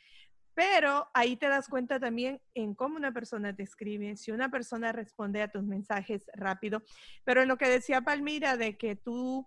Pero 0.53 1.09
ahí 1.15 1.37
te 1.37 1.49
das 1.49 1.67
cuenta 1.67 1.99
también 1.99 2.43
en 2.53 2.75
cómo 2.75 2.97
una 2.97 3.11
persona 3.11 3.57
te 3.57 3.63
escribe, 3.63 4.17
si 4.17 4.33
una 4.33 4.51
persona 4.51 4.93
responde 4.93 5.41
a 5.41 5.51
tus 5.51 5.63
mensajes 5.63 6.27
rápido. 6.35 6.83
Pero 7.25 7.41
en 7.41 7.49
lo 7.49 7.57
que 7.57 7.71
decía 7.71 8.03
Palmira 8.03 8.59
de 8.59 8.77
que 8.77 8.97
tú 8.97 9.47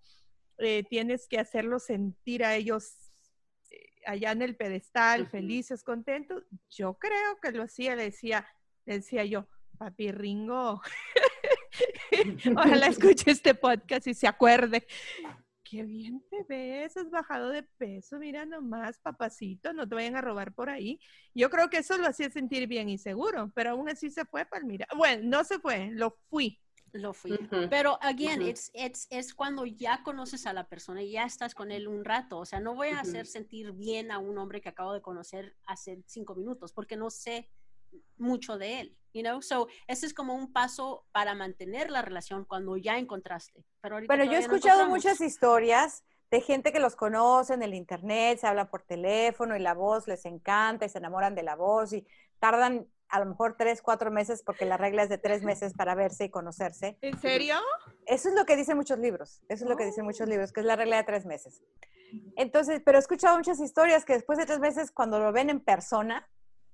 eh, 0.58 0.84
tienes 0.90 1.28
que 1.28 1.40
hacerlos 1.40 1.84
sentir 1.84 2.44
a 2.44 2.56
ellos 2.56 3.12
eh, 3.70 3.92
allá 4.08 4.32
en 4.32 4.42
el 4.42 4.56
pedestal, 4.56 5.28
felices, 5.28 5.84
contentos, 5.84 6.44
yo 6.72 6.96
creo 6.96 7.38
que 7.40 7.52
lo 7.52 7.62
hacía, 7.62 7.96
le 7.96 8.06
decía, 8.06 8.48
le 8.86 8.96
decía 8.96 9.26
yo, 9.26 9.48
papi 9.78 10.12
Ringo, 10.12 10.82
ojalá 12.58 12.88
escuche 12.88 13.32
este 13.32 13.54
podcast 13.54 14.08
y 14.08 14.14
se 14.14 14.28
acuerde 14.28 14.88
qué 15.74 15.84
bien 15.84 16.24
te 16.30 16.44
ves, 16.48 16.96
has 16.98 17.10
bajado 17.10 17.50
de 17.50 17.64
peso, 17.64 18.20
mira 18.20 18.46
nomás, 18.46 19.00
papacito, 19.00 19.74
no 19.74 19.90
te 19.90 19.96
vayan 19.96 20.16
a 20.16 20.22
robar 20.22 20.54
por 20.54 20.70
ahí. 20.70 21.00
Yo 21.34 21.50
creo 21.50 21.68
que 21.72 21.78
eso 21.78 21.98
lo 21.98 22.06
hacía 22.06 22.30
sentir 22.30 22.68
bien 22.68 22.90
y 22.90 23.00
seguro, 23.00 23.52
pero 23.56 23.72
aún 23.72 23.90
así 23.90 24.12
se 24.12 24.24
fue, 24.26 24.46
Palmira. 24.46 24.86
Bueno, 24.96 25.24
no 25.26 25.44
se 25.44 25.58
fue, 25.58 25.90
lo 25.92 26.12
fui. 26.30 26.60
Lo 26.92 27.12
fui. 27.12 27.40
Pero, 27.72 27.98
again, 28.04 28.44
es 28.44 29.34
cuando 29.34 29.66
ya 29.66 30.04
conoces 30.04 30.46
a 30.46 30.54
la 30.54 30.68
persona 30.68 31.02
y 31.02 31.14
ya 31.14 31.26
estás 31.26 31.56
con 31.56 31.72
él 31.72 31.88
un 31.88 32.06
rato. 32.06 32.38
O 32.38 32.46
sea, 32.46 32.60
no 32.60 32.76
voy 32.76 32.90
a 32.90 33.00
hacer 33.00 33.26
sentir 33.26 33.72
bien 33.72 34.12
a 34.12 34.20
un 34.20 34.38
hombre 34.38 34.62
que 34.62 34.70
acabo 34.70 34.94
de 34.94 35.02
conocer 35.02 35.56
hace 35.66 36.04
cinco 36.06 36.36
minutos, 36.36 36.72
porque 36.72 36.96
no 36.96 37.10
sé 37.10 37.50
mucho 38.18 38.60
de 38.60 38.82
él, 38.82 38.98
you 39.14 39.22
know? 39.22 39.42
So, 39.42 39.68
ese 39.88 40.06
es 40.06 40.14
como 40.14 40.36
un 40.36 40.52
paso 40.52 41.06
para 41.12 41.36
mantener 41.36 41.90
la 41.90 42.02
relación 42.02 42.46
cuando 42.46 42.78
ya 42.78 42.98
encontraste. 42.98 43.66
Pero, 43.82 44.24
yo 44.24 44.34
he 44.34 44.40
escuchado 44.40 44.88
muchas 44.88 45.22
historias 45.22 46.04
de 46.32 46.42
gente 46.42 46.72
que 46.72 46.80
los 46.80 46.96
conoce 46.96 47.54
en 47.54 47.62
el 47.62 47.76
internet, 47.76 48.40
se 48.40 48.48
hablan 48.48 48.68
por 48.68 48.82
teléfono 48.82 49.56
y 49.56 49.60
la 49.60 49.76
voz 49.76 50.08
les 50.08 50.26
encanta 50.26 50.86
y 50.86 50.90
se 50.90 50.98
enamoran 50.98 51.36
de 51.36 51.44
la 51.44 51.56
voz 51.56 51.94
y 51.94 52.08
tardan 52.40 52.88
a 53.10 53.20
lo 53.20 53.28
mejor 53.28 53.56
tres, 53.56 53.84
cuatro 53.84 54.10
meses 54.10 54.42
porque 54.44 54.66
la 54.66 54.76
regla 54.76 55.04
es 55.04 55.10
de 55.10 55.20
tres 55.20 55.44
meses 55.44 55.74
para 55.76 55.94
verse 55.94 56.26
y 56.26 56.30
conocerse. 56.30 56.98
¿En 57.02 57.20
serio? 57.20 57.58
Eso 58.08 58.30
es 58.30 58.36
lo 58.36 58.46
que 58.46 58.56
dicen 58.56 58.76
muchos 58.76 58.98
libros, 58.98 59.44
eso 59.48 59.66
es 59.66 59.70
lo 59.70 59.78
que 59.78 59.86
dicen 59.86 60.04
muchos 60.04 60.28
libros, 60.28 60.52
que 60.52 60.62
es 60.62 60.66
la 60.66 60.76
regla 60.76 60.98
de 60.98 61.04
tres 61.04 61.24
meses. 61.28 61.62
Entonces, 62.36 62.82
pero 62.84 62.98
he 62.98 63.02
escuchado 63.02 63.38
muchas 63.38 63.60
historias 63.60 64.04
que 64.04 64.14
después 64.14 64.40
de 64.40 64.48
tres 64.48 64.60
meses, 64.60 64.92
cuando 64.92 65.20
lo 65.20 65.32
ven 65.32 65.52
en 65.52 65.60
persona, 65.60 66.28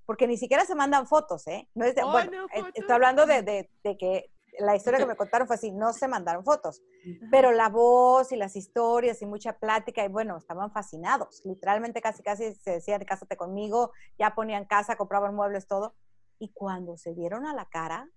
porque 0.09 0.25
ni 0.25 0.37
siquiera 0.37 0.65
se 0.65 0.73
mandan 0.73 1.05
fotos, 1.05 1.45
¿eh? 1.45 1.69
No 1.75 1.85
es 1.85 1.93
de, 1.93 2.03
bueno, 2.03 2.47
eh, 2.51 2.63
estoy 2.73 2.93
hablando 2.93 3.27
de, 3.27 3.43
de, 3.43 3.69
de, 3.83 3.95
que 3.95 4.33
la 4.57 4.75
historia 4.75 4.97
que 4.97 5.05
me 5.05 5.15
contaron 5.15 5.45
fue 5.45 5.55
así, 5.55 5.71
no 5.71 5.93
se 5.93 6.07
mandaron 6.07 6.43
fotos, 6.43 6.81
pero 7.29 7.51
la 7.51 7.69
voz 7.69 8.31
y 8.31 8.35
las 8.35 8.55
historias 8.55 9.21
y 9.21 9.27
mucha 9.27 9.59
plática, 9.59 10.03
y 10.03 10.07
bueno, 10.07 10.37
estaban 10.37 10.71
fascinados, 10.71 11.43
literalmente 11.45 12.01
casi 12.01 12.23
casi 12.23 12.55
se 12.55 12.71
decían, 12.71 13.05
cásate 13.05 13.37
conmigo, 13.37 13.91
ya 14.17 14.33
ponían 14.33 14.65
casa, 14.65 14.95
compraban 14.95 15.35
muebles, 15.35 15.67
todo, 15.67 15.93
y 16.39 16.49
cuando 16.53 16.97
se 16.97 17.13
vieron 17.13 17.45
a 17.45 17.53
la 17.53 17.65
cara, 17.65 18.09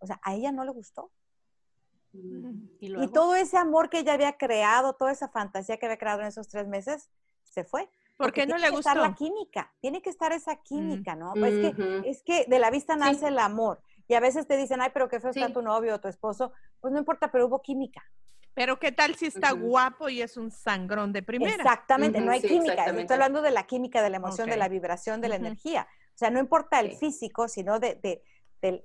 o 0.00 0.08
sea, 0.08 0.18
a 0.24 0.34
ella 0.34 0.50
no 0.50 0.64
le 0.64 0.72
gustó. 0.72 1.12
Mm, 2.12 2.70
¿Y, 2.80 3.04
y, 3.04 3.08
todo 3.12 3.36
ese 3.36 3.56
amor 3.56 3.88
que 3.88 4.00
ella 4.00 4.14
había 4.14 4.36
creado, 4.36 4.94
toda 4.94 5.12
esa 5.12 5.28
fantasía 5.28 5.76
que 5.76 5.86
había 5.86 5.98
creado 5.98 6.22
en 6.22 6.26
esos 6.26 6.48
tres 6.48 6.66
meses, 6.66 7.08
se 7.44 7.62
fue. 7.62 7.88
¿Por 8.16 8.32
qué 8.32 8.46
no 8.46 8.56
le 8.56 8.70
gustó? 8.70 8.82
Tiene 8.92 8.94
que 8.94 9.00
estar 9.00 9.10
la 9.10 9.14
química, 9.14 9.72
tiene 9.80 10.02
que 10.02 10.10
estar 10.10 10.32
esa 10.32 10.54
mm. 10.54 10.62
química, 10.64 11.16
¿no? 11.16 11.32
Pues 11.34 11.52
es, 11.54 11.74
que, 11.74 12.02
es 12.06 12.22
que 12.22 12.44
de 12.48 12.58
la 12.58 12.70
vista 12.70 12.96
nace 12.96 13.28
el 13.28 13.38
amor. 13.38 13.80
Y 14.06 14.14
a 14.14 14.20
veces 14.20 14.46
te 14.46 14.56
dicen, 14.56 14.80
ay, 14.82 14.90
pero 14.92 15.08
qué 15.08 15.18
feo 15.18 15.30
está 15.30 15.52
tu 15.52 15.62
novio 15.62 15.94
o 15.94 16.00
tu 16.00 16.08
esposo. 16.08 16.52
Pues 16.80 16.92
no 16.92 16.98
importa, 16.98 17.30
pero 17.32 17.46
hubo 17.46 17.62
química. 17.62 18.04
Pero 18.54 18.78
qué 18.78 18.92
tal 18.92 19.16
si 19.16 19.26
está 19.26 19.50
guapo 19.52 20.08
y 20.08 20.22
es 20.22 20.36
un 20.36 20.50
sangrón 20.50 21.12
de 21.12 21.22
primera. 21.22 21.56
Exactamente, 21.56 22.20
no 22.20 22.30
hay 22.30 22.40
química. 22.40 22.84
Estoy 22.84 23.14
hablando 23.14 23.42
de 23.42 23.50
la 23.50 23.64
química, 23.64 24.00
de 24.00 24.10
la 24.10 24.18
emoción, 24.18 24.48
de 24.48 24.56
la 24.56 24.68
vibración, 24.68 25.20
de 25.20 25.28
la 25.28 25.36
energía. 25.36 25.88
O 26.14 26.18
sea, 26.18 26.30
no 26.30 26.38
importa 26.38 26.78
el 26.78 26.92
físico, 26.96 27.48
sino 27.48 27.80
de, 27.80 27.96
de, 27.96 28.22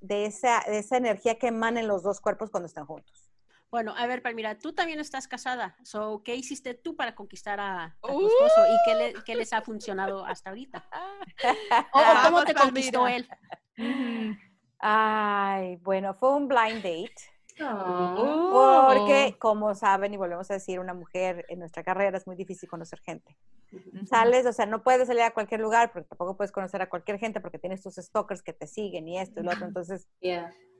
de, 0.01 0.25
esa, 0.25 0.63
de 0.65 0.79
esa 0.79 0.97
energía 0.97 1.37
que 1.37 1.47
emanen 1.47 1.87
los 1.87 2.01
dos 2.01 2.19
cuerpos 2.19 2.49
cuando 2.49 2.65
están 2.65 2.87
juntos. 2.87 3.28
Bueno, 3.71 3.93
a 3.95 4.07
ver, 4.07 4.21
Palmira, 4.23 4.57
tú 4.57 4.73
también 4.73 4.99
estás 4.99 5.27
casada. 5.27 5.75
So, 5.83 6.23
¿Qué 6.23 6.35
hiciste 6.35 6.73
tú 6.73 6.95
para 6.95 7.13
conquistar 7.13 7.59
a, 7.59 7.95
tu 8.01 8.27
esposo 8.27 8.61
y 8.65 9.23
qué, 9.23 9.35
les 9.35 9.53
ha 9.53 9.61
funcionado 9.61 10.25
hasta 10.25 10.49
ahorita? 10.49 10.87
¿O, 11.93 12.01
cómo 12.23 12.43
te 12.45 12.55
conquistó 12.55 13.07
él? 13.07 13.27
Ay, 14.79 15.75
bueno, 15.77 16.15
fue 16.15 16.35
un 16.35 16.47
blind 16.47 16.77
date. 16.77 17.15
Oh. 17.61 18.87
Porque, 18.87 19.35
como 19.37 19.75
saben, 19.75 20.13
y 20.13 20.17
volvemos 20.17 20.49
a 20.49 20.55
decir, 20.55 20.79
una 20.79 20.93
mujer 20.93 21.45
en 21.49 21.59
nuestra 21.59 21.83
carrera 21.83 22.17
es 22.17 22.25
muy 22.25 22.35
difícil 22.35 22.69
conocer 22.69 22.99
gente. 23.01 23.37
Sales, 24.09 24.45
o 24.47 24.53
sea, 24.53 24.65
no 24.65 24.81
puedes 24.81 25.07
salir 25.07 25.21
a 25.23 25.31
cualquier 25.31 25.61
lugar 25.61 25.91
porque 25.91 26.07
tampoco 26.07 26.35
puedes 26.35 26.51
conocer 26.51 26.81
a 26.81 26.89
cualquier 26.89 27.19
gente 27.19 27.39
porque 27.39 27.59
tienes 27.59 27.83
tus 27.83 27.95
stalkers 27.95 28.41
que 28.41 28.53
te 28.53 28.65
siguen 28.65 29.07
y 29.07 29.19
esto 29.19 29.41
y 29.41 29.43
lo 29.43 29.51
otro. 29.51 29.67
Entonces, 29.67 30.07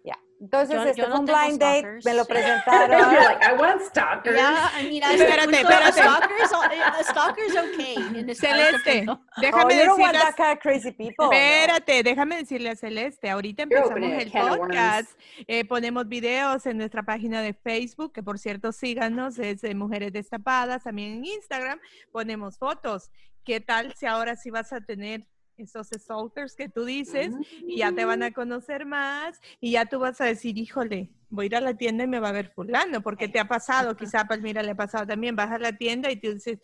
ya. 0.04 0.18
Entonces, 0.42 0.74
yo, 0.74 0.84
este 0.84 1.06
fue 1.06 1.20
un 1.20 1.26
blind 1.26 1.60
date, 1.60 2.00
me 2.06 2.14
lo 2.14 2.24
presentaron. 2.28 2.98
You're 2.98 3.24
like, 3.24 3.46
I 3.46 3.54
want 3.60 3.82
stalkers. 3.82 4.38
Yeah, 4.38 4.72
mean, 4.84 5.04
espérate, 5.04 5.60
espérate. 5.60 5.92
Stalkers, 5.92 6.52
uh, 6.54 7.04
stalkers 7.04 7.56
okay. 7.58 8.36
Celeste, 8.36 9.06
déjame 9.42 9.90
oh, 9.90 9.98
decirle. 9.98 10.60
crazy 10.62 10.92
people. 10.92 11.26
Espérate, 11.26 12.04
déjame 12.04 12.38
decirle 12.38 12.70
a 12.70 12.76
Celeste, 12.78 13.30
ahorita 13.30 13.64
empezamos 13.64 14.00
el 14.02 14.32
podcast, 14.32 15.12
eh, 15.46 15.66
ponemos 15.66 16.08
videos 16.08 16.66
en 16.66 16.78
nuestra 16.78 17.04
página 17.04 17.42
de 17.42 17.54
Facebook, 17.54 18.14
que 18.14 18.24
por 18.24 18.40
cierto 18.40 18.72
síganos, 18.72 19.40
es 19.40 19.60
de 19.60 19.76
Mujeres 19.76 20.14
Destapadas, 20.14 20.84
también 20.84 21.16
en 21.18 21.26
Instagram, 21.26 21.80
ponemos 22.14 22.58
fotos. 22.58 23.12
¿Qué 23.44 23.60
tal 23.60 23.94
si 23.96 24.06
ahora 24.06 24.38
sí 24.38 24.52
vas 24.52 24.72
a 24.72 24.80
tener 24.80 25.26
esos 25.60 25.88
stalkers 25.88 26.56
que 26.56 26.70
tú 26.70 26.86
dices 26.86 27.34
y 27.66 27.78
ya 27.78 27.92
te 27.92 28.06
van 28.06 28.24
a 28.24 28.30
mm. 28.30 28.34
conocer 28.34 28.86
más 28.86 29.40
y 29.60 29.72
ya 29.72 29.86
tú 29.86 30.00
vas 30.00 30.20
a 30.22 30.26
decir, 30.26 30.58
híjole, 30.58 31.10
voy 31.30 31.46
a 31.46 31.48
ir 31.48 31.56
a 31.56 31.62
la 31.62 31.74
tienda 31.76 32.04
y 32.04 32.08
me 32.08 32.20
va 32.20 32.30
a 32.30 32.34
ver 32.34 32.52
fulano, 32.54 33.02
porque 33.02 33.28
te 33.28 33.40
ha 33.40 33.48
pasado, 33.48 33.96
quizá 33.96 34.26
pues 34.26 34.42
mira, 34.42 34.64
le 34.64 34.72
ha 34.72 34.76
pasado 34.76 35.06
también, 35.06 35.36
vas 35.36 35.52
a 35.52 35.60
la 35.60 35.74
tienda 35.74 36.12
y 36.12 36.18
tú 36.18 36.34
dices, 36.34 36.60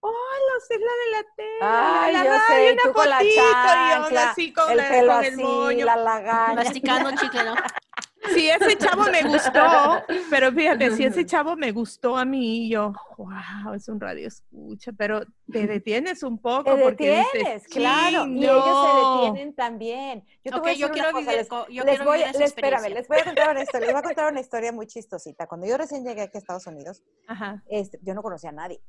hola, 0.00 0.58
usted 0.58 0.76
es 0.76 0.80
la 0.80 0.86
de 0.86 1.10
la 1.10 1.34
tele, 1.36 1.58
Ay, 1.60 2.12
la 2.12 2.24
yo 2.24 2.32
sé, 2.46 2.72
una 2.72 2.82
tú 2.82 2.92
con 2.92 3.08
la 3.08 3.18
chancla, 3.18 4.10
y 4.10 4.16
así 4.16 4.52
con, 4.52 4.70
el, 4.72 4.78
pelo 4.78 5.12
con 5.12 5.24
el 5.24 5.36
moño. 5.36 5.84
La 5.84 5.96
lagaña. 5.96 6.54
Masticando 6.54 7.10
chicle, 7.20 7.44
¿no? 7.44 7.54
Si 8.34 8.48
ese 8.48 8.76
chavo 8.76 9.04
me 9.04 9.22
gustó, 9.22 10.02
pero 10.30 10.52
fíjate, 10.52 10.90
si 10.90 11.04
ese 11.04 11.24
chavo 11.24 11.56
me 11.56 11.72
gustó 11.72 12.16
a 12.16 12.24
mí, 12.24 12.68
yo, 12.68 12.92
wow, 13.16 13.74
es 13.74 13.88
un 13.88 14.00
radio 14.00 14.26
escucha, 14.26 14.92
pero 14.92 15.22
te 15.50 15.66
detienes 15.66 16.22
un 16.22 16.38
poco. 16.38 16.64
Te 16.74 16.76
detienes, 16.76 17.66
claro, 17.68 18.26
y 18.26 18.44
ellos 18.44 18.64
se 18.64 19.26
detienen 19.26 19.54
también. 19.54 20.24
Yo, 20.44 20.52
te 20.52 20.60
voy 20.60 20.70
a 20.70 20.74
yo 20.74 20.90
quiero 20.90 21.12
cosa, 21.12 21.32
les, 21.32 21.48
yo 21.70 21.84
les 21.84 22.04
voy, 22.04 22.18
les, 22.18 22.40
espérame, 22.40 22.88
les 22.92 23.08
voy 23.08 23.18
a 23.18 23.24
contar 23.24 23.50
una 23.50 23.62
historia, 23.62 23.86
les 23.86 23.94
voy 23.94 24.00
a 24.00 24.02
contar 24.02 24.32
una 24.32 24.40
historia 24.40 24.72
muy 24.72 24.86
chistosita. 24.86 25.46
Cuando 25.46 25.66
yo 25.66 25.76
recién 25.76 26.04
llegué 26.04 26.22
aquí 26.22 26.36
a 26.36 26.40
Estados 26.40 26.66
Unidos, 26.66 27.02
Este, 27.68 27.98
yo 28.02 28.14
no 28.14 28.22
conocía 28.22 28.50
a 28.50 28.54
nadie. 28.54 28.80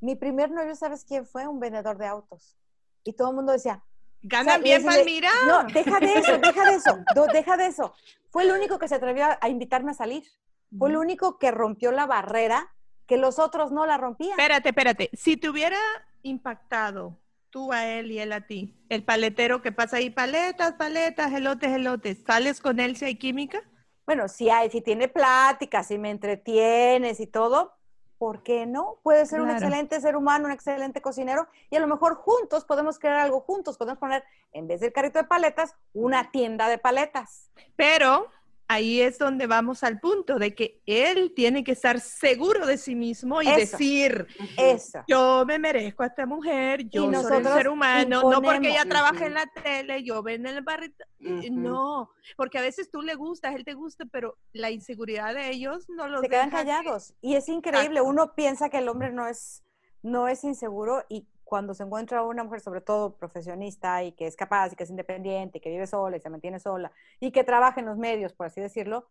Mi 0.00 0.16
primer 0.16 0.50
novio, 0.50 0.74
¿sabes 0.74 1.04
quién 1.04 1.26
fue? 1.26 1.46
Un 1.46 1.60
vendedor 1.60 1.98
de 1.98 2.06
autos. 2.06 2.56
Y 3.04 3.12
todo 3.12 3.30
el 3.30 3.36
mundo 3.36 3.52
decía, 3.52 3.84
Gana 4.22 4.58
bien, 4.58 4.84
Palmira. 4.84 5.30
No, 5.46 5.64
deja 5.64 6.00
de 6.00 6.14
eso, 6.14 6.38
deja 6.38 6.64
de 6.64 6.76
eso, 6.76 6.98
deja 7.32 7.56
de 7.56 7.66
eso. 7.66 7.94
Fue 8.30 8.42
el 8.42 8.50
único 8.50 8.78
que 8.78 8.88
se 8.88 8.96
atrevió 8.96 9.26
a, 9.40 9.48
invitarme 9.48 9.92
a 9.92 9.94
salir. 9.94 10.24
Fue 10.76 10.90
el 10.90 10.96
único 10.96 11.38
que 11.38 11.50
rompió 11.50 11.92
la 11.92 12.06
barrera 12.06 12.74
que 13.06 13.16
los 13.16 13.38
otros 13.38 13.70
no 13.70 13.86
la 13.86 13.96
rompían. 13.96 14.32
Espérate, 14.32 14.70
espérate. 14.70 15.10
Si 15.12 15.36
te 15.36 15.48
hubiera 15.48 15.78
impactado 16.22 17.16
tú 17.50 17.72
a 17.72 17.86
él 17.86 18.10
y 18.10 18.18
él 18.18 18.32
a 18.32 18.46
ti, 18.46 18.74
el 18.88 19.04
paletero 19.04 19.62
que 19.62 19.72
pasa 19.72 19.98
ahí, 19.98 20.10
paletas, 20.10 20.74
paletas, 20.74 21.32
elotes, 21.32 21.70
elotes, 21.70 22.18
¿sales 22.26 22.60
con 22.60 22.80
él 22.80 22.96
si 22.96 23.04
hay 23.04 23.14
química? 23.14 23.62
Bueno, 24.04 24.28
si 24.28 24.50
hay, 24.50 24.70
si 24.70 24.80
tiene 24.80 25.08
pláticas, 25.08 25.86
si 25.86 25.98
me 25.98 26.10
entretienes 26.10 27.20
y 27.20 27.26
todo, 27.26 27.75
¿por 28.18 28.42
qué 28.42 28.66
no? 28.66 28.98
Puede 29.02 29.26
ser 29.26 29.40
un 29.40 29.50
excelente 29.50 30.00
ser 30.00 30.16
humano, 30.16 30.46
un 30.46 30.52
excelente 30.52 31.00
cocinero 31.00 31.48
y 31.70 31.76
a 31.76 31.80
lo 31.80 31.86
mejor 31.86 32.14
juntos 32.14 32.64
podemos 32.64 32.98
crear 32.98 33.18
algo 33.18 33.40
juntos, 33.40 33.76
podemos 33.76 33.98
poner 33.98 34.24
en 34.52 34.66
vez 34.66 34.80
del 34.80 34.92
carrito 34.92 35.18
de 35.18 35.24
paletas, 35.24 35.74
una 35.92 36.30
tienda 36.30 36.68
de 36.68 36.78
paletas. 36.78 37.50
Pero 37.76 38.28
ahí 38.68 39.00
es 39.00 39.18
donde 39.18 39.46
vamos 39.46 39.82
al 39.82 40.00
punto 40.00 40.38
de 40.38 40.54
que 40.54 40.82
él 40.86 41.32
tiene 41.34 41.64
que 41.64 41.72
estar 41.72 42.00
seguro 42.00 42.66
de 42.66 42.78
sí 42.78 42.94
mismo 42.94 43.42
y 43.42 43.50
decir, 43.50 44.26
Eso. 44.56 45.00
yo 45.06 45.44
me 45.46 45.58
merezco 45.58 46.02
a 46.02 46.06
esta 46.06 46.26
mujer, 46.26 46.88
yo 46.88 47.10
soy 47.12 47.38
un 47.38 47.44
ser 47.44 47.68
humano, 47.68 48.30
no 48.30 48.42
porque 48.42 48.70
ella 48.70 48.84
trabaja 48.84 49.26
en 49.26 49.34
la 49.34 49.46
tele, 49.46 50.02
yo 50.02 50.22
ven 50.22 50.46
en 50.46 50.56
el 50.56 50.62
barrito, 50.62 51.04
no, 51.18 52.10
porque 52.36 52.58
a 52.58 52.62
veces 52.62 52.90
tú 52.90 53.02
le 53.02 53.14
gustas, 53.14 53.54
él 53.54 53.64
te 53.64 53.74
gusta, 53.74 54.04
pero 54.10 54.36
la 54.52 54.70
inseguridad 54.70 55.34
de 55.34 55.50
ellos 55.50 55.88
no 55.88 56.08
lo 56.08 56.20
Se 56.20 56.28
quedan 56.28 56.50
callados. 56.50 57.14
Y 57.20 57.34
es 57.34 57.48
increíble, 57.48 58.00
uno 58.00 58.34
piensa 58.34 58.68
que 58.68 58.78
el 58.78 58.88
hombre 58.88 59.12
no 59.12 59.26
es 59.26 59.62
no 60.02 60.28
es 60.28 60.44
inseguro 60.44 61.04
y 61.08 61.26
cuando 61.46 61.74
se 61.74 61.84
encuentra 61.84 62.24
una 62.24 62.42
mujer, 62.42 62.60
sobre 62.60 62.80
todo 62.80 63.16
profesionista 63.16 64.02
y 64.02 64.10
que 64.12 64.26
es 64.26 64.34
capaz 64.34 64.72
y 64.72 64.76
que 64.76 64.82
es 64.82 64.90
independiente, 64.90 65.58
y 65.58 65.60
que 65.60 65.70
vive 65.70 65.86
sola 65.86 66.16
y 66.16 66.20
se 66.20 66.28
mantiene 66.28 66.58
sola 66.58 66.90
y 67.20 67.30
que 67.30 67.44
trabaja 67.44 67.78
en 67.78 67.86
los 67.86 67.96
medios, 67.96 68.32
por 68.32 68.46
así 68.46 68.60
decirlo, 68.60 69.08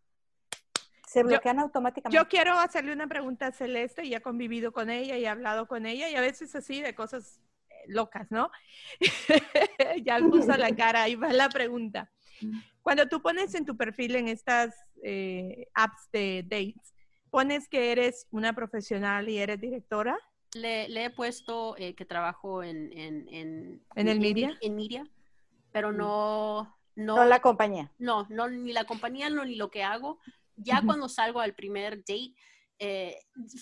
se 1.07 1.23
bloquean 1.23 1.59
automáticamente. 1.59 2.17
Yo 2.17 2.27
quiero 2.27 2.59
hacerle 2.59 2.91
una 2.91 3.07
pregunta 3.07 3.47
a 3.47 3.51
Celeste 3.53 4.03
y 4.05 4.13
he 4.13 4.19
convivido 4.19 4.73
con 4.73 4.89
ella 4.89 5.17
y 5.17 5.23
he 5.23 5.29
hablado 5.29 5.65
con 5.65 5.85
ella 5.85 6.09
y 6.09 6.15
a 6.15 6.21
veces 6.21 6.53
así 6.57 6.81
de 6.81 6.93
cosas 6.93 7.39
eh, 7.69 7.85
locas, 7.87 8.29
¿no? 8.29 8.51
ya 10.03 10.19
puso 10.19 10.57
la 10.57 10.75
cara, 10.75 11.03
ahí 11.03 11.15
va 11.15 11.31
la 11.31 11.47
pregunta. 11.47 12.11
Cuando 12.81 13.07
tú 13.07 13.21
pones 13.21 13.55
en 13.55 13.63
tu 13.63 13.77
perfil 13.77 14.17
en 14.17 14.27
estas 14.27 14.75
eh, 15.03 15.69
apps 15.73 16.09
de 16.11 16.43
dates, 16.43 16.93
pones 17.29 17.69
que 17.69 17.93
eres 17.93 18.27
una 18.31 18.51
profesional 18.51 19.29
y 19.29 19.37
eres 19.37 19.61
directora. 19.61 20.17
Le, 20.55 21.03
he 21.03 21.09
puesto 21.09 21.75
eh, 21.77 21.95
que 21.95 22.05
trabajo 22.05 22.63
en, 22.63 22.91
en, 22.97 23.27
en, 23.29 24.07
el 24.07 24.19
media. 24.21 24.57
En 24.61 24.75
media, 24.75 25.05
pero 25.73 25.91
mm. 25.91 25.97
no, 25.97 26.77
no. 26.95 27.15
No 27.17 27.25
la 27.25 27.41
compañía. 27.41 27.91
No, 27.97 28.25
no, 28.29 28.47
ni 28.47 28.71
la 28.71 28.85
compañía, 28.85 29.29
no, 29.29 29.43
ni 29.43 29.55
lo 29.55 29.69
que 29.69 29.83
hago. 29.83 30.19
Ya 30.55 30.81
cuando 30.81 31.09
salgo 31.09 31.41
al 31.41 31.53
primer 31.53 31.97
date, 31.97 32.33
eh, 32.79 33.17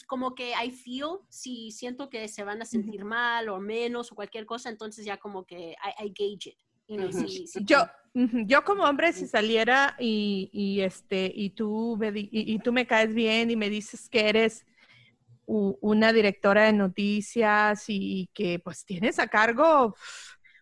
como 0.06 0.36
que 0.36 0.52
I 0.52 0.70
feel, 0.70 1.18
si 1.30 1.72
siento 1.72 2.12
que 2.12 2.28
se 2.28 2.44
van 2.44 2.62
a 2.62 2.66
sentir 2.66 3.04
mal 3.06 3.50
o 3.50 3.60
menos 3.60 4.12
o 4.12 4.16
cualquier 4.16 4.46
cosa, 4.46 4.70
entonces 4.70 5.04
ya 5.04 5.18
como 5.18 5.46
que 5.46 5.76
I, 6.00 6.14
gauge 6.16 6.50
it. 6.50 7.66
yo, 7.66 7.80
yo 8.46 8.64
como 8.64 8.84
hombre, 8.84 9.14
si 9.14 9.28
saliera 9.28 9.96
y, 10.00 10.52
y 10.54 10.82
este, 10.82 11.32
y 11.34 11.50
tú, 11.50 12.00
y, 12.14 12.60
tú 12.60 12.72
me 12.72 12.86
caes 12.86 13.16
bien 13.16 13.50
y 13.50 13.56
me 13.56 13.72
dices 13.72 14.08
que 14.10 14.30
eres 14.30 14.68
una 15.46 16.14
directora 16.14 16.66
de 16.66 16.74
noticias 16.74 17.86
y 17.88 18.30
que 18.34 18.60
pues 18.60 18.86
tienes 18.86 19.20
a 19.20 19.28
cargo, 19.28 19.96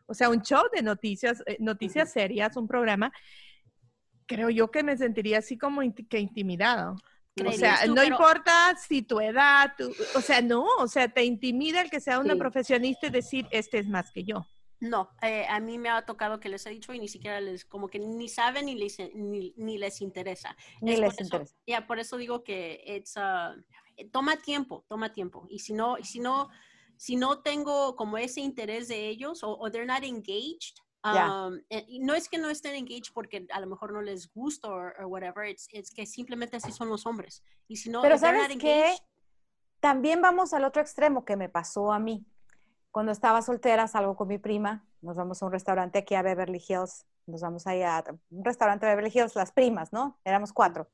o 0.05 0.13
sea, 0.13 0.29
un 0.29 0.41
show 0.41 0.63
de 0.73 0.81
noticias, 0.81 1.43
eh, 1.45 1.57
noticias 1.59 2.11
serias, 2.11 2.57
un 2.57 2.67
programa, 2.67 3.11
creo 4.25 4.49
yo 4.49 4.71
que 4.71 4.83
me 4.83 4.97
sentiría 4.97 5.39
así 5.39 5.57
como 5.57 5.81
que 6.09 6.19
intimidado. 6.19 6.95
O 7.45 7.51
sea, 7.53 7.85
no 7.87 8.03
importa 8.03 8.75
si 8.75 9.03
tu 9.03 9.19
edad, 9.21 9.73
o 10.15 10.21
sea, 10.21 10.41
no, 10.41 10.65
o 10.79 10.87
sea, 10.87 11.07
te 11.07 11.23
intimida 11.23 11.81
el 11.81 11.89
que 11.89 12.01
sea 12.01 12.19
una 12.19 12.35
profesionista 12.35 13.07
y 13.07 13.09
decir, 13.09 13.47
este 13.51 13.79
es 13.79 13.87
más 13.87 14.11
que 14.11 14.23
yo. 14.23 14.45
No, 14.81 15.11
eh, 15.21 15.45
a 15.47 15.59
mí 15.59 15.77
me 15.77 15.89
ha 15.89 16.01
tocado 16.05 16.39
que 16.39 16.49
les 16.49 16.65
he 16.65 16.71
dicho 16.71 16.91
y 16.91 16.99
ni 16.99 17.07
siquiera 17.07 17.39
les, 17.39 17.65
como 17.65 17.87
que 17.87 17.99
ni 17.99 18.27
saben 18.27 18.65
ni 18.65 18.75
les, 18.75 18.97
ni, 19.13 19.77
les 19.77 20.01
interesa. 20.01 20.57
Ni 20.81 20.97
les 20.97 21.21
interesa. 21.21 21.55
Ya, 21.67 21.85
por 21.85 21.99
eso 21.99 22.17
digo 22.17 22.43
que 22.43 22.83
it's, 22.87 23.15
uh, 23.15 23.61
toma 24.11 24.37
tiempo, 24.37 24.85
toma 24.87 25.13
tiempo. 25.13 25.45
Y 25.49 25.59
si 25.59 25.73
no, 25.73 25.97
si 26.03 26.19
no, 26.19 26.49
si 26.97 27.15
no 27.15 27.39
tengo 27.39 27.95
como 27.95 28.17
ese 28.17 28.41
interés 28.41 28.87
de 28.87 29.07
ellos 29.07 29.41
o, 29.43 29.69
they're 29.71 29.85
not 29.85 30.03
engaged, 30.03 30.79
um, 31.03 31.59
eh, 31.69 31.85
no 31.99 32.13
es 32.13 32.29
que 32.29 32.37
no 32.37 32.49
estén 32.49 32.75
engaged 32.75 33.13
porque 33.13 33.47
a 33.51 33.59
lo 33.59 33.67
mejor 33.67 33.93
no 33.93 34.01
les 34.01 34.31
gusta 34.33 34.69
o 34.69 35.07
whatever, 35.07 35.45
es 35.45 35.91
que 35.91 36.05
simplemente 36.05 36.57
así 36.57 36.71
son 36.71 36.89
los 36.89 37.05
hombres. 37.05 37.43
Y 37.67 37.77
si 37.77 37.89
no, 37.89 38.01
Pero 38.01 38.17
¿sabes 38.17 38.55
qué? 38.57 38.95
También 39.79 40.21
vamos 40.21 40.53
al 40.53 40.63
otro 40.63 40.81
extremo 40.81 41.25
que 41.25 41.35
me 41.35 41.49
pasó 41.49 41.91
a 41.91 41.99
mí. 41.99 42.25
Cuando 42.91 43.11
estaba 43.11 43.41
soltera, 43.41 43.87
salgo 43.87 44.15
con 44.15 44.27
mi 44.27 44.37
prima, 44.37 44.85
nos 45.01 45.17
vamos 45.17 45.41
a 45.41 45.45
un 45.45 45.51
restaurante 45.51 45.99
aquí 45.99 46.13
a 46.13 46.21
Beverly 46.21 46.63
Hills, 46.67 47.07
nos 47.25 47.41
vamos 47.41 47.65
ahí 47.65 47.81
a 47.81 48.03
un 48.29 48.45
restaurante 48.45 48.85
de 48.85 48.91
Beverly 48.91 49.11
Hills, 49.13 49.35
las 49.35 49.51
primas, 49.51 49.91
¿no? 49.91 50.19
Éramos 50.23 50.53
cuatro. 50.53 50.87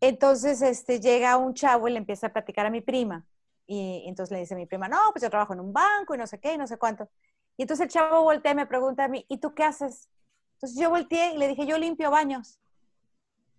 Entonces, 0.00 0.62
este, 0.62 1.00
llega 1.00 1.36
un 1.36 1.54
chavo 1.54 1.88
y 1.88 1.92
le 1.92 1.98
empieza 1.98 2.28
a 2.28 2.32
platicar 2.32 2.66
a 2.66 2.70
mi 2.70 2.80
prima. 2.80 3.26
Y, 3.66 4.04
entonces 4.06 4.32
le 4.32 4.40
dice 4.40 4.54
a 4.54 4.56
mi 4.56 4.66
prima, 4.66 4.88
no, 4.88 4.98
pues 5.12 5.22
yo 5.22 5.30
trabajo 5.30 5.52
en 5.52 5.60
un 5.60 5.72
banco 5.72 6.14
y 6.14 6.18
no 6.18 6.26
sé 6.26 6.38
qué 6.38 6.54
y 6.54 6.58
no 6.58 6.66
sé 6.66 6.78
cuánto. 6.78 7.08
Y 7.56 7.62
entonces 7.62 7.84
el 7.84 7.90
chavo 7.90 8.22
voltea 8.22 8.52
y 8.52 8.54
me 8.54 8.66
pregunta 8.66 9.04
a 9.04 9.08
mí, 9.08 9.24
¿y 9.28 9.38
tú 9.38 9.54
qué 9.54 9.64
haces? 9.64 10.08
Entonces 10.54 10.78
yo 10.78 10.90
volteé 10.90 11.34
y 11.34 11.38
le 11.38 11.48
dije, 11.48 11.66
yo 11.66 11.78
limpio 11.78 12.10
baños. 12.10 12.58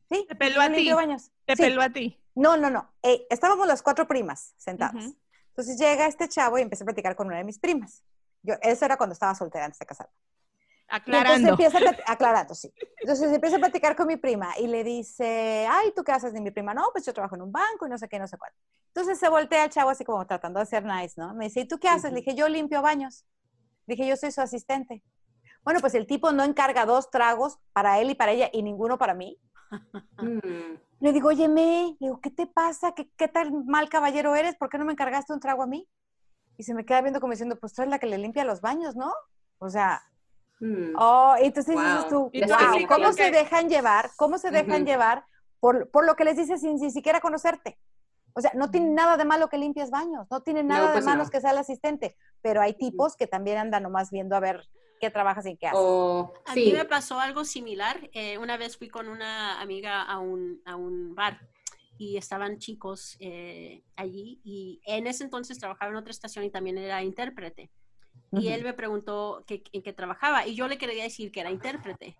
¿Sí? 0.09 0.25
Te 0.27 0.35
peló 0.35 0.61
a 0.61 0.71
ti. 0.71 0.91
Baños. 0.91 1.31
Te 1.45 1.55
peló 1.55 1.81
a 1.81 1.89
ti. 1.89 2.17
No, 2.35 2.55
no, 2.55 2.69
no. 2.69 2.89
Eh, 3.03 3.25
estábamos 3.29 3.67
las 3.67 3.81
cuatro 3.81 4.07
primas 4.07 4.53
sentadas. 4.57 5.15
Entonces 5.49 5.77
llega 5.79 6.05
este 6.07 6.29
chavo 6.29 6.57
y 6.59 6.61
empieza 6.61 6.83
a 6.83 6.85
platicar 6.85 7.15
con 7.15 7.27
una 7.27 7.37
de 7.37 7.43
mis 7.43 7.59
primas. 7.59 8.03
Yo, 8.43 8.53
eso 8.61 8.85
era 8.85 8.95
cuando 8.95 9.13
estaba 9.13 9.35
soltera 9.35 9.65
antes 9.65 9.79
de 9.79 9.85
casarme. 9.85 10.13
Aclarando. 10.89 11.49
Entonces 11.49 11.73
empieza 11.73 12.03
a, 12.07 12.11
aclarando, 12.13 12.55
sí. 12.55 12.73
Entonces 13.01 13.31
empieza 13.31 13.57
a 13.57 13.59
platicar 13.59 13.95
con 13.95 14.07
mi 14.07 14.17
prima 14.17 14.57
y 14.57 14.67
le 14.67 14.83
dice, 14.83 15.67
ay, 15.69 15.91
¿tú 15.95 16.03
qué 16.03 16.13
haces? 16.13 16.33
Y 16.35 16.41
mi 16.41 16.51
prima, 16.51 16.73
no, 16.73 16.89
pues 16.93 17.05
yo 17.05 17.13
trabajo 17.13 17.35
en 17.35 17.41
un 17.41 17.51
banco 17.51 17.85
y 17.85 17.89
no 17.89 17.97
sé 17.97 18.07
qué, 18.07 18.19
no 18.19 18.27
sé 18.27 18.37
cuál. 18.37 18.51
Entonces 18.87 19.19
se 19.19 19.29
voltea 19.29 19.65
el 19.65 19.69
chavo 19.69 19.89
así 19.89 20.05
como 20.05 20.25
tratando 20.25 20.59
de 20.59 20.65
ser 20.65 20.85
nice, 20.85 21.15
¿no? 21.17 21.33
Me 21.33 21.45
dice, 21.45 21.61
¿y 21.61 21.67
tú 21.67 21.77
qué 21.77 21.89
haces? 21.89 22.11
Le 22.11 22.19
dije, 22.19 22.35
yo 22.35 22.47
limpio 22.47 22.81
baños. 22.81 23.25
Le 23.85 23.95
dije, 23.95 24.07
yo 24.07 24.15
soy 24.15 24.31
su 24.31 24.41
asistente. 24.41 25.03
Bueno, 25.63 25.81
pues 25.81 25.93
el 25.95 26.07
tipo 26.07 26.31
no 26.31 26.43
encarga 26.43 26.85
dos 26.85 27.11
tragos 27.11 27.59
para 27.73 27.99
él 27.99 28.09
y 28.09 28.15
para 28.15 28.31
ella 28.31 28.49
y 28.53 28.63
ninguno 28.63 28.97
para 28.97 29.13
mí. 29.13 29.37
Mm. 30.17 30.75
Le 30.99 31.13
digo, 31.13 31.27
oye, 31.27 31.47
me, 31.47 31.97
le 31.99 32.07
digo, 32.07 32.21
¿qué 32.21 32.31
te 32.31 32.47
pasa? 32.47 32.93
¿Qué, 32.93 33.11
¿Qué 33.17 33.27
tal 33.27 33.51
mal 33.65 33.89
caballero 33.89 34.35
eres? 34.35 34.55
¿Por 34.55 34.69
qué 34.69 34.77
no 34.77 34.85
me 34.85 34.93
encargaste 34.93 35.33
un 35.33 35.39
trago 35.39 35.61
a 35.61 35.67
mí? 35.67 35.87
Y 36.57 36.63
se 36.63 36.73
me 36.73 36.85
queda 36.85 37.01
viendo 37.01 37.19
como 37.19 37.31
diciendo, 37.31 37.59
pues 37.59 37.73
tú 37.73 37.81
eres 37.81 37.91
la 37.91 37.99
que 37.99 38.07
le 38.07 38.17
limpia 38.17 38.45
los 38.45 38.61
baños, 38.61 38.95
¿no? 38.95 39.13
O 39.59 39.69
sea, 39.69 40.01
Mm. 40.59 40.95
Oh, 40.97 41.35
entonces 41.39 41.75
dices 41.75 42.07
tú, 42.09 42.31
wow, 42.33 42.87
¿cómo 42.87 43.13
se 43.13 43.31
dejan 43.31 43.69
llevar? 43.69 44.09
¿Cómo 44.15 44.37
se 44.37 44.51
dejan 44.51 44.85
llevar 44.85 45.25
por, 45.59 45.89
por, 45.89 46.05
lo 46.05 46.15
que 46.15 46.23
les 46.23 46.37
dices 46.37 46.61
sin, 46.61 46.75
ni 46.75 46.91
siquiera 46.91 47.19
conocerte? 47.19 47.77
O 48.33 48.41
sea, 48.41 48.51
no 48.53 48.69
tiene 48.69 48.89
nada 48.89 49.17
de 49.17 49.25
malo 49.25 49.49
que 49.49 49.57
limpies 49.57 49.89
baños, 49.89 50.27
no 50.29 50.41
tiene 50.41 50.63
nada 50.63 50.87
de 50.87 50.93
pues 50.93 51.05
malo 51.05 51.27
que 51.27 51.41
sea 51.41 51.51
el 51.51 51.57
asistente, 51.57 52.15
pero 52.41 52.61
hay 52.61 52.73
tipos 52.73 53.15
que 53.15 53.27
también 53.27 53.57
andan 53.57 53.83
nomás 53.83 54.11
viendo 54.11 54.35
a 54.35 54.39
ver 54.39 54.67
qué 54.99 55.09
trabajas 55.09 55.45
y 55.45 55.57
qué 55.57 55.67
haces. 55.67 55.79
Oh, 55.81 56.33
a 56.45 56.55
mí 56.55 56.71
me 56.71 56.85
pasó 56.85 57.19
algo 57.19 57.45
similar. 57.45 58.09
Eh, 58.13 58.37
una 58.37 58.57
vez 58.57 58.77
fui 58.77 58.89
con 58.89 59.09
una 59.09 59.59
amiga 59.61 60.03
a 60.03 60.19
un, 60.19 60.61
a 60.65 60.75
un 60.75 61.15
bar 61.15 61.39
y 61.97 62.17
estaban 62.17 62.59
chicos 62.59 63.17
eh, 63.19 63.83
allí 63.95 64.39
y 64.43 64.81
en 64.85 65.07
ese 65.07 65.23
entonces 65.23 65.57
trabajaba 65.57 65.91
en 65.91 65.97
otra 65.97 66.11
estación 66.11 66.45
y 66.45 66.51
también 66.51 66.77
era 66.77 67.01
intérprete. 67.03 67.71
Y 68.31 68.49
él 68.49 68.63
me 68.63 68.73
preguntó 68.73 69.43
en 69.47 69.81
qué 69.81 69.93
trabajaba 69.93 70.45
y 70.45 70.55
yo 70.55 70.67
le 70.67 70.77
quería 70.77 71.03
decir 71.03 71.31
que 71.31 71.39
era 71.39 71.51
intérprete. 71.51 72.17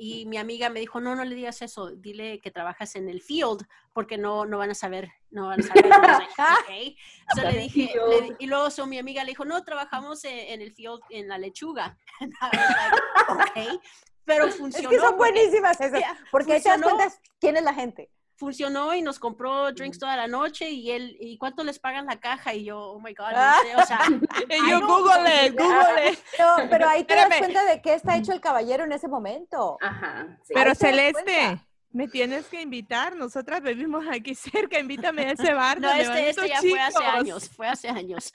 Y 0.00 0.26
mi 0.26 0.36
amiga 0.36 0.70
me 0.70 0.78
dijo, 0.78 1.00
no, 1.00 1.16
no 1.16 1.24
le 1.24 1.34
digas 1.34 1.60
eso, 1.60 1.90
dile 1.90 2.38
que 2.38 2.52
trabajas 2.52 2.94
en 2.94 3.08
el 3.08 3.20
field, 3.20 3.66
porque 3.92 4.16
no, 4.16 4.46
no 4.46 4.56
van 4.56 4.70
a 4.70 4.74
saber, 4.74 5.10
no 5.30 5.48
van 5.48 5.58
a 5.58 5.62
saber. 5.64 5.86
okay. 6.66 6.96
le 7.36 7.58
dije, 7.58 7.90
y 8.38 8.46
luego 8.46 8.68
mi 8.86 8.98
amiga 8.98 9.24
le 9.24 9.30
dijo, 9.30 9.44
no, 9.44 9.64
trabajamos 9.64 10.24
en, 10.24 10.62
el 10.62 10.72
field, 10.72 11.00
en 11.10 11.26
la 11.26 11.38
lechuga. 11.38 11.98
okay. 13.50 13.80
pero 14.24 14.48
funcionó. 14.50 14.88
Es 14.90 14.96
que 14.96 15.02
son 15.04 15.16
buenísimas 15.16 15.80
esas, 15.80 16.02
porque 16.30 16.52
ahí 16.52 16.62
te 16.62 16.68
das 16.68 16.80
cuenta 16.80 17.12
quién 17.40 17.56
es 17.56 17.64
la 17.64 17.74
gente 17.74 18.08
funcionó 18.38 18.94
y 18.94 19.02
nos 19.02 19.18
compró 19.18 19.72
drinks 19.72 19.98
toda 19.98 20.16
la 20.16 20.28
noche 20.28 20.70
y 20.70 20.92
él, 20.92 21.16
¿y 21.20 21.36
cuánto 21.36 21.64
les 21.64 21.78
pagan 21.78 22.06
la 22.06 22.20
caja? 22.20 22.54
Y 22.54 22.64
yo, 22.64 22.78
oh 22.78 23.00
my 23.00 23.12
God, 23.12 23.32
no 23.32 23.62
sé, 23.62 23.76
o 23.76 23.86
sea. 23.86 24.00
y 24.48 24.70
yo, 24.70 24.80
Google, 24.80 25.50
Google. 25.50 26.18
pero 26.70 26.88
ahí 26.88 27.04
te 27.04 27.16
das 27.16 27.36
cuenta 27.36 27.64
de 27.64 27.82
qué 27.82 27.94
está 27.94 28.16
hecho 28.16 28.32
el 28.32 28.40
caballero 28.40 28.84
en 28.84 28.92
ese 28.92 29.08
momento. 29.08 29.76
Ajá. 29.80 30.38
Pero 30.48 30.74
Celeste, 30.74 31.60
me 31.90 32.06
tienes 32.06 32.46
que 32.46 32.62
invitar, 32.62 33.16
nosotras 33.16 33.60
vivimos 33.60 34.04
aquí 34.08 34.34
cerca, 34.34 34.78
invítame 34.78 35.22
a 35.22 35.32
ese 35.32 35.52
bar. 35.52 35.80
no, 35.80 35.92
este, 35.92 36.30
este 36.30 36.48
ya 36.48 36.60
fue 36.60 36.80
hace 36.80 37.04
años, 37.04 37.48
fue 37.50 37.68
hace 37.68 37.88
años. 37.88 38.32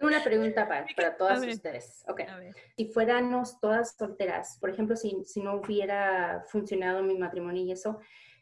Una 0.00 0.22
pregunta 0.22 0.66
para, 0.66 0.86
para 0.96 1.16
todas 1.16 1.44
ustedes. 1.44 2.04
Okay. 2.08 2.26
Si 2.76 2.86
fuéramos 2.86 3.60
todas 3.60 3.96
solteras, 3.98 4.56
por 4.58 4.70
ejemplo, 4.70 4.96
si, 4.96 5.24
si 5.26 5.42
no 5.42 5.56
hubiera 5.56 6.42
funcionado 6.48 7.02
mi 7.02 7.18
matrimonio 7.18 7.62
y 7.62 7.72
eso, 7.72 8.00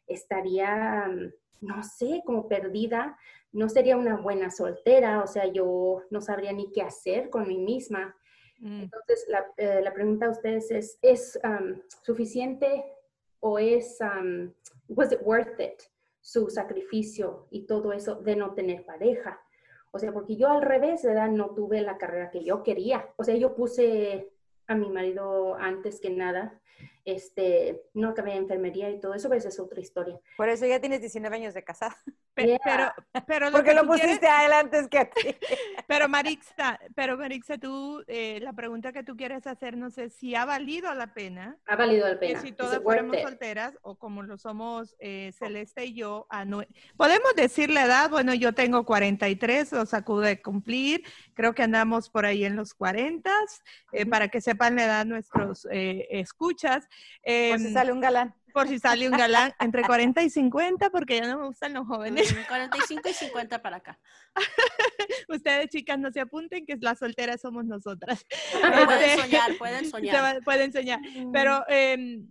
estaría, 0.09 1.09
mm, 1.09 1.33
no 1.67 1.83
sé, 1.83 2.23
como 2.25 2.49
perdida, 2.49 3.17
no 3.53 3.69
sería 3.69 3.97
una 3.97 4.17
buena 4.17 4.51
soltera, 4.51 5.23
o 5.23 5.27
sea, 5.27 5.47
yo 5.47 6.03
no 6.11 6.21
sabría 6.21 6.53
ni 6.53 6.71
qué 6.71 6.83
hacer 6.83 7.31
con 7.31 7.49
mí 7.49 7.59
misma. 7.59 8.15
Mm. 8.61 8.83
Entonces, 8.83 9.25
la, 9.29 9.47
eh, 9.57 9.81
la, 9.83 9.93
pregunta 9.93 10.27
a 10.27 10.31
ustedes 10.31 10.71
es, 10.71 10.99
¿es 11.03 11.39
suficiente 12.03 12.85
o 13.41 13.59
es, 13.59 13.99
was 14.89 15.13
it 15.13 15.21
worth 15.23 15.61
it, 15.61 15.83
su 16.21 16.51
sacrificio 16.51 17.47
y 17.51 17.67
todo 17.67 17.93
eso 17.93 18.17
de 18.17 18.37
no 18.37 18.55
tener 18.55 18.85
pareja? 18.85 19.41
O 19.91 19.99
sea, 19.99 20.13
porque 20.13 20.37
yo 20.37 20.49
al 20.49 20.63
revés, 20.63 21.03
¿verdad? 21.03 21.31
No 21.31 21.55
tuve 21.55 21.81
la 21.81 21.97
carrera 21.97 22.31
que 22.31 22.45
yo 22.45 22.63
quería. 22.63 23.09
O 23.17 23.25
sea, 23.25 23.35
yo 23.37 23.55
puse 23.55 24.31
a 24.67 24.75
mi 24.75 24.91
marido 24.91 25.55
antes 25.55 26.01
que 26.01 26.11
nada 26.11 26.61
este, 27.09 27.85
no 27.95 28.11
acabé 28.11 28.33
en 28.33 28.43
enfermería 28.43 28.91
y 28.91 29.01
todo 29.01 29.15
eso, 29.15 29.29
pues 29.29 29.45
es 29.47 29.59
otra 29.59 29.81
historia. 29.81 30.21
Por 30.37 30.49
eso 30.51 30.67
ya 30.67 30.79
tienes 30.79 31.01
19 31.01 31.35
años 31.35 31.55
de 31.55 31.65
casada. 31.65 31.97
Pero, 32.39 32.93
pero, 33.27 33.51
Porque 33.51 33.75
lo 33.75 33.85
pusiste 33.85 34.29
adelante 34.29 34.79
es 34.79 34.87
que 34.87 34.99
a 34.99 35.11
ti. 35.11 35.21
Pero 35.89 36.09
Marixa, 36.09 36.79
pero 36.95 37.17
Marixa, 37.17 37.59
tú, 37.59 38.05
eh, 38.07 38.39
la 38.41 38.53
pregunta 38.53 38.93
que 38.93 39.03
tú 39.03 39.17
quieres 39.17 39.45
hacernos 39.49 39.99
es 39.99 40.13
si 40.13 40.37
ha 40.37 40.45
valido 40.45 40.95
la 40.95 41.15
pena. 41.15 41.57
Ha 41.67 41.75
valido 41.75 42.07
la 42.07 42.21
pena. 42.21 42.41
Que 42.41 42.47
si 42.47 42.53
todas 42.53 42.81
fuéramos 42.81 43.21
solteras 43.23 43.77
o 43.83 43.97
como 43.97 44.23
lo 44.23 44.39
somos 44.39 44.95
eh, 45.01 45.33
Celeste 45.37 45.87
y 45.87 45.95
yo, 45.95 46.27
a 46.31 46.45
podemos 46.97 47.35
decir 47.35 47.71
la 47.71 47.87
edad, 47.87 48.11
bueno, 48.11 48.35
yo 48.35 48.53
tengo 48.53 48.85
43, 48.85 49.73
los 49.73 49.95
acude 49.95 50.29
de 50.29 50.43
cumplir, 50.43 51.03
creo 51.35 51.55
que 51.55 51.63
andamos 51.63 52.09
por 52.11 52.27
ahí 52.27 52.45
en 52.45 52.55
los 52.55 52.75
40, 52.75 53.31
eh, 53.93 54.07
para 54.07 54.29
que 54.29 54.41
sepan 54.41 54.77
la 54.77 54.85
edad 54.85 55.07
nuestros 55.07 55.67
escuchas. 55.73 56.87
Por 57.23 57.59
si 57.59 57.67
em, 57.67 57.73
sale 57.73 57.93
un 57.93 58.01
galán. 58.01 58.35
Por 58.53 58.67
si 58.67 58.79
sale 58.79 59.09
un 59.09 59.17
galán 59.17 59.53
entre 59.61 59.83
40 60.17 60.23
y 60.23 60.31
50, 60.31 60.91
porque 60.91 61.17
ya 61.17 61.27
no 61.27 61.39
me 61.39 61.47
gustan 61.47 61.75
los 61.75 61.87
jóvenes. 61.87 62.35
45 62.49 63.09
y 63.09 63.13
50 63.13 63.63
para 63.63 63.77
acá. 63.77 63.99
Ustedes, 65.29 65.69
chicas, 65.69 65.99
no 65.99 66.11
se 66.11 66.21
apunten 66.21 66.67
que 66.67 66.77
las 66.81 66.99
solteras 66.99 67.41
somos 67.41 67.65
nosotras. 67.65 68.25
pueden 68.87 69.11
este, 69.11 69.23
soñar, 69.23 69.59
pueden 69.59 69.91
soñar. 69.91 70.43
Pueden 70.45 70.73
soñar. 70.73 71.01
Pero 71.33 71.65
em, 71.69 72.27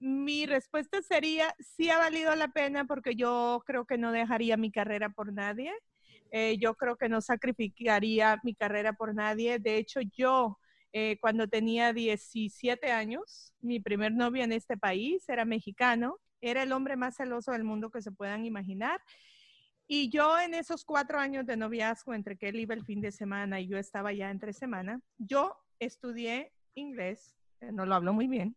mi 0.00 0.46
respuesta 0.46 1.00
sería, 1.02 1.54
sí 1.60 1.88
ha 1.90 1.98
valido 1.98 2.34
la 2.34 2.48
pena 2.48 2.84
porque 2.84 3.14
yo 3.14 3.62
creo 3.64 3.86
que 3.86 3.98
no 3.98 4.10
dejaría 4.10 4.56
mi 4.56 4.72
carrera 4.72 5.10
por 5.10 5.32
nadie. 5.32 5.72
Eh, 6.32 6.56
yo 6.58 6.74
creo 6.74 6.96
que 6.96 7.08
no 7.08 7.20
sacrificaría 7.20 8.40
mi 8.42 8.54
carrera 8.54 8.94
por 8.94 9.14
nadie. 9.14 9.58
De 9.58 9.76
hecho, 9.76 10.00
yo 10.16 10.58
eh, 10.92 11.16
cuando 11.20 11.48
tenía 11.48 11.92
17 11.92 12.92
años. 12.92 13.54
Mi 13.60 13.80
primer 13.80 14.12
novio 14.12 14.44
en 14.44 14.52
este 14.52 14.76
país 14.76 15.26
era 15.28 15.44
mexicano. 15.44 16.18
Era 16.40 16.62
el 16.64 16.72
hombre 16.72 16.96
más 16.96 17.16
celoso 17.16 17.52
del 17.52 17.64
mundo 17.64 17.90
que 17.90 18.02
se 18.02 18.12
puedan 18.12 18.44
imaginar. 18.44 19.00
Y 19.86 20.10
yo 20.10 20.38
en 20.38 20.54
esos 20.54 20.84
cuatro 20.84 21.18
años 21.18 21.46
de 21.46 21.56
noviazgo, 21.56 22.14
entre 22.14 22.36
que 22.36 22.48
él 22.48 22.60
iba 22.60 22.74
el 22.74 22.84
fin 22.84 23.00
de 23.00 23.12
semana 23.12 23.60
y 23.60 23.68
yo 23.68 23.78
estaba 23.78 24.12
ya 24.12 24.30
entre 24.30 24.52
semana, 24.52 25.00
yo 25.18 25.56
estudié 25.78 26.52
inglés, 26.74 27.36
eh, 27.60 27.72
no 27.72 27.84
lo 27.84 27.94
hablo 27.94 28.12
muy 28.12 28.26
bien, 28.26 28.56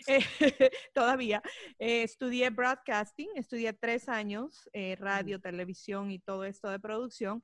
todavía. 0.94 1.42
Eh, 1.78 2.02
estudié 2.04 2.50
broadcasting, 2.50 3.30
estudié 3.34 3.72
tres 3.72 4.08
años, 4.08 4.68
radio, 4.98 5.40
televisión 5.40 6.10
y 6.10 6.18
todo 6.18 6.44
esto 6.44 6.70
de 6.70 6.80
producción 6.80 7.42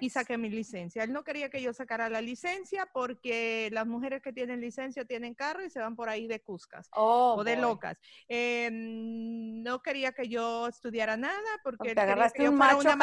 y 0.00 0.10
saqué 0.10 0.38
mi 0.38 0.48
licencia. 0.48 1.04
Él 1.04 1.12
no 1.12 1.24
quería 1.24 1.50
que 1.50 1.60
yo 1.60 1.72
sacara 1.72 2.08
la 2.08 2.20
licencia 2.20 2.88
porque 2.92 3.68
las 3.72 3.86
mujeres 3.86 4.22
que 4.22 4.32
tienen 4.32 4.60
licencia 4.60 5.04
tienen 5.04 5.34
carro 5.34 5.64
y 5.64 5.70
se 5.70 5.80
van 5.80 5.96
por 5.96 6.08
ahí 6.08 6.26
de 6.26 6.40
cuscas 6.40 6.88
oh, 6.92 7.36
o 7.38 7.44
de 7.44 7.56
locas. 7.56 7.98
Em, 8.28 9.62
no 9.62 9.82
quería 9.82 10.12
que 10.12 10.28
yo 10.28 10.68
estudiara 10.68 11.16
nada 11.16 11.40
porque, 11.62 11.94
te 11.94 12.00
agarraste 12.00 12.48
un 12.48 12.56
macho 12.56 12.78
una 12.78 12.96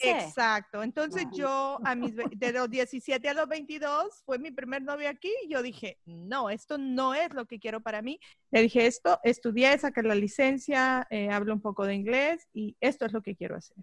Exacto. 0.00 0.82
Entonces 0.82 1.26
yo 1.32 1.78
a 1.84 1.94
mis 1.94 2.14
de 2.38 2.52
los 2.52 2.70
17 2.70 3.28
a 3.28 3.34
los 3.34 3.48
22 3.48 4.22
fue 4.24 4.38
mi 4.38 4.50
primer 4.50 4.82
novio 4.82 5.08
aquí 5.08 5.32
y 5.44 5.48
yo 5.48 5.62
dije, 5.62 5.98
no, 6.04 6.50
esto 6.50 6.78
no 6.78 7.14
es 7.14 7.32
lo 7.32 7.46
que 7.46 7.58
quiero 7.58 7.80
para 7.80 8.02
mí. 8.02 8.18
Le 8.50 8.62
dije 8.62 8.86
esto, 8.86 9.20
estudié, 9.22 9.76
saqué 9.78 10.02
la 10.02 10.14
licencia, 10.14 11.06
eh, 11.10 11.30
hablo 11.30 11.54
un 11.54 11.60
poco 11.60 11.86
de 11.86 11.94
inglés 11.94 12.48
y 12.52 12.76
esto 12.80 13.06
es 13.06 13.12
lo 13.12 13.22
que 13.22 13.34
quiero 13.34 13.56
hacer 13.56 13.76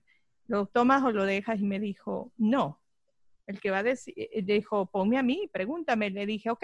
lo 0.47 0.65
tomas 0.65 1.03
o 1.03 1.11
lo 1.11 1.25
dejas 1.25 1.59
y 1.59 1.63
me 1.63 1.79
dijo, 1.79 2.31
no. 2.37 2.79
El 3.47 3.59
que 3.59 3.71
va 3.71 3.79
a 3.79 3.83
decir, 3.83 4.13
eh, 4.17 4.41
dijo, 4.43 4.85
ponme 4.85 5.17
a 5.17 5.23
mí, 5.23 5.49
pregúntame. 5.51 6.09
Le 6.09 6.25
dije, 6.25 6.49
ok. 6.49 6.63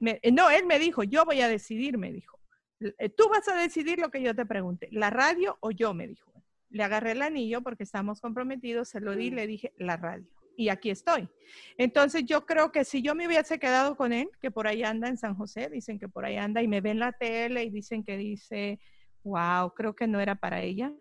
Eh, 0.00 0.32
no, 0.32 0.50
él 0.50 0.66
me 0.66 0.78
dijo, 0.78 1.02
yo 1.02 1.24
voy 1.24 1.40
a 1.40 1.48
decidir, 1.48 1.98
me 1.98 2.12
dijo. 2.12 2.38
Eh, 2.80 3.08
tú 3.08 3.28
vas 3.28 3.46
a 3.48 3.56
decidir 3.56 3.98
lo 3.98 4.10
que 4.10 4.22
yo 4.22 4.34
te 4.34 4.46
pregunte, 4.46 4.88
la 4.92 5.10
radio 5.10 5.58
o 5.60 5.70
yo, 5.70 5.94
me 5.94 6.06
dijo. 6.06 6.32
Le 6.70 6.82
agarré 6.82 7.12
el 7.12 7.22
anillo 7.22 7.62
porque 7.62 7.82
estamos 7.82 8.20
comprometidos, 8.20 8.88
se 8.88 9.00
lo 9.00 9.16
di, 9.16 9.30
le 9.30 9.46
dije, 9.46 9.72
la 9.78 9.96
radio. 9.96 10.26
Y 10.56 10.68
aquí 10.68 10.90
estoy. 10.90 11.28
Entonces 11.76 12.24
yo 12.24 12.44
creo 12.44 12.72
que 12.72 12.84
si 12.84 13.00
yo 13.00 13.14
me 13.14 13.26
hubiese 13.26 13.58
quedado 13.58 13.96
con 13.96 14.12
él, 14.12 14.28
que 14.40 14.50
por 14.50 14.66
ahí 14.66 14.82
anda 14.82 15.08
en 15.08 15.16
San 15.16 15.34
José, 15.34 15.70
dicen 15.70 15.98
que 15.98 16.08
por 16.08 16.24
ahí 16.24 16.36
anda 16.36 16.62
y 16.62 16.68
me 16.68 16.80
ven 16.80 16.98
la 16.98 17.12
tele 17.12 17.64
y 17.64 17.70
dicen 17.70 18.04
que 18.04 18.16
dice, 18.16 18.80
wow, 19.24 19.72
creo 19.74 19.94
que 19.94 20.06
no 20.06 20.20
era 20.20 20.34
para 20.34 20.60
ella. 20.62 20.92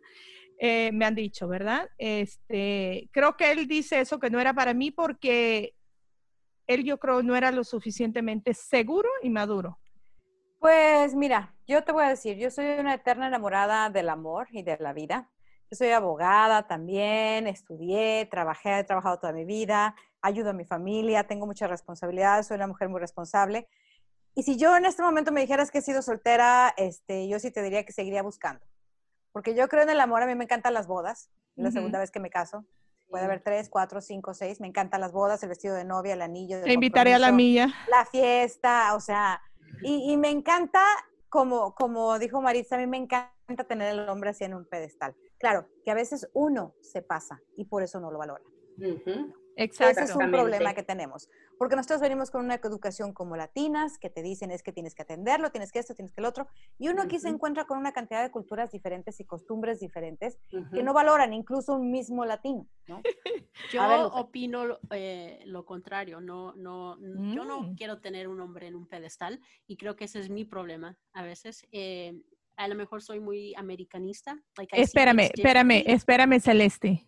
Eh, 0.60 0.92
me 0.92 1.06
han 1.06 1.14
dicho, 1.14 1.48
¿verdad? 1.48 1.88
Este, 1.98 3.10
creo 3.12 3.38
que 3.38 3.52
él 3.52 3.68
dice 3.68 4.00
eso 4.00 4.20
que 4.20 4.32
no 4.32 4.40
era 4.40 4.54
para 4.54 4.74
mí 4.74 4.90
porque 4.90 5.76
él 6.66 6.84
yo 6.84 6.98
creo 6.98 7.22
no 7.22 7.36
era 7.36 7.52
lo 7.52 7.64
suficientemente 7.64 8.54
seguro 8.54 9.08
y 9.22 9.30
maduro. 9.30 9.80
Pues 10.60 11.14
mira, 11.14 11.54
yo 11.68 11.84
te 11.84 11.92
voy 11.92 12.06
a 12.06 12.10
decir, 12.10 12.38
yo 12.38 12.50
soy 12.50 12.66
una 12.80 12.96
eterna 12.96 13.28
enamorada 13.28 13.92
del 13.92 14.10
amor 14.10 14.48
y 14.52 14.64
de 14.64 14.78
la 14.80 14.94
vida. 14.94 15.30
Yo 15.70 15.78
soy 15.78 15.90
abogada 15.90 16.66
también, 16.68 17.46
estudié, 17.46 18.28
trabajé, 18.32 18.80
he 18.80 18.84
trabajado 18.84 19.20
toda 19.20 19.34
mi 19.34 19.46
vida, 19.46 19.96
ayudo 20.22 20.52
a 20.52 20.54
mi 20.54 20.66
familia, 20.66 21.28
tengo 21.28 21.46
muchas 21.46 21.70
responsabilidades, 21.70 22.48
soy 22.48 22.56
una 22.56 22.68
mujer 22.68 22.90
muy 22.90 23.00
responsable. 23.00 23.68
Y 24.34 24.44
si 24.44 24.58
yo 24.58 24.76
en 24.76 24.86
este 24.86 25.04
momento 25.04 25.32
me 25.32 25.42
dijeras 25.42 25.70
que 25.70 25.80
he 25.80 25.82
sido 25.82 26.02
soltera, 26.02 26.74
este, 26.78 27.28
yo 27.28 27.38
sí 27.38 27.52
te 27.52 27.62
diría 27.62 27.86
que 27.86 27.92
seguiría 27.92 28.24
buscando 28.24 28.66
porque 29.38 29.54
yo 29.54 29.68
creo 29.68 29.84
en 29.84 29.92
el 29.92 30.00
amor, 30.00 30.24
a 30.24 30.26
mí 30.26 30.34
me 30.34 30.46
encantan 30.46 30.74
las 30.74 30.88
bodas, 30.88 31.30
es 31.56 31.64
la 31.64 31.70
segunda 31.70 32.00
vez 32.00 32.10
que 32.10 32.20
me 32.20 32.32
caso. 32.32 32.66
Puede 33.08 33.26
haber 33.26 33.44
tres, 33.44 33.70
cuatro, 33.70 34.02
cinco, 34.02 34.34
seis. 34.34 34.60
Me 34.60 34.66
encantan 34.66 35.00
las 35.00 35.12
bodas, 35.12 35.44
el 35.44 35.50
vestido 35.50 35.76
de 35.76 35.86
novia, 35.86 36.16
el 36.16 36.24
anillo. 36.24 36.60
Te 36.64 36.74
invitaré 36.74 37.14
a 37.14 37.20
la 37.20 37.32
mía. 37.32 37.72
La 37.88 38.04
fiesta, 38.06 38.96
o 38.96 39.00
sea, 39.00 39.40
y, 39.84 40.18
me 40.18 40.32
encanta, 40.32 40.82
como, 41.30 41.76
como 41.76 42.18
dijo 42.18 42.42
Marisa, 42.42 42.78
a 42.78 42.80
mí 42.80 42.88
me 42.88 42.98
encanta 42.98 43.64
tener 43.68 43.94
el 43.94 44.10
hombre 44.10 44.32
así 44.32 44.44
en 44.44 44.56
un 44.56 44.66
pedestal. 44.66 45.16
Claro, 45.38 45.68
que 45.86 45.92
a 45.92 45.94
veces 45.94 46.28
uno 46.34 46.74
se 46.82 47.04
pasa 47.04 47.40
y 47.56 47.66
por 47.66 47.84
eso 47.84 48.00
no 48.00 48.10
lo 48.10 48.18
valora. 48.18 48.44
Exacto. 49.58 50.04
Ese 50.04 50.12
es 50.12 50.16
un 50.16 50.32
problema 50.32 50.74
que 50.74 50.84
tenemos. 50.84 51.30
Porque 51.58 51.76
nosotros 51.76 52.00
venimos 52.00 52.30
con 52.32 52.46
una 52.46 52.56
educación 52.56 53.12
como 53.12 53.36
latinas, 53.36 53.98
que 53.98 54.10
te 54.10 54.22
dicen 54.22 54.52
es 54.52 54.62
que 54.62 54.72
tienes 54.72 54.94
que 54.94 55.02
atenderlo, 55.02 55.52
tienes 55.52 55.72
que 55.72 55.80
esto, 55.80 55.96
tienes 55.96 56.14
que 56.14 56.22
el 56.22 56.26
otro. 56.26 56.48
Y 56.78 56.90
uno 56.90 57.02
aquí 57.02 57.20
se 57.20 57.30
encuentra 57.30 57.66
con 57.66 57.78
una 57.78 57.92
cantidad 57.92 58.22
de 58.24 58.30
culturas 58.30 58.72
diferentes 58.72 59.20
y 59.20 59.26
costumbres 59.26 59.80
diferentes 59.80 60.38
que 60.50 60.84
no 60.84 60.94
valoran 60.94 61.34
incluso 61.34 61.74
un 61.74 61.92
mismo 61.92 62.24
latino. 62.26 62.68
¿no? 62.88 63.02
Yo 63.74 64.08
opino 64.14 64.78
eh, 64.92 65.42
lo 65.46 65.66
contrario. 65.66 66.22
No, 66.22 66.54
no, 66.56 66.98
Yo 67.34 67.44
no 67.44 67.62
mm. 67.62 67.76
quiero 67.76 68.00
tener 68.00 68.28
un 68.28 68.40
hombre 68.40 68.68
en 68.68 68.76
un 68.76 68.88
pedestal 68.88 69.42
y 69.66 69.78
creo 69.78 69.96
que 69.96 70.06
ese 70.06 70.20
es 70.20 70.30
mi 70.30 70.46
problema 70.46 70.98
a 71.14 71.24
veces. 71.24 71.66
Eh, 71.72 72.22
a 72.56 72.68
lo 72.68 72.76
mejor 72.76 73.02
soy 73.02 73.20
muy 73.20 73.54
americanista. 73.56 74.40
espérame, 74.72 75.30
espérame, 75.34 75.84
espérame, 75.86 76.40
Celeste 76.40 77.08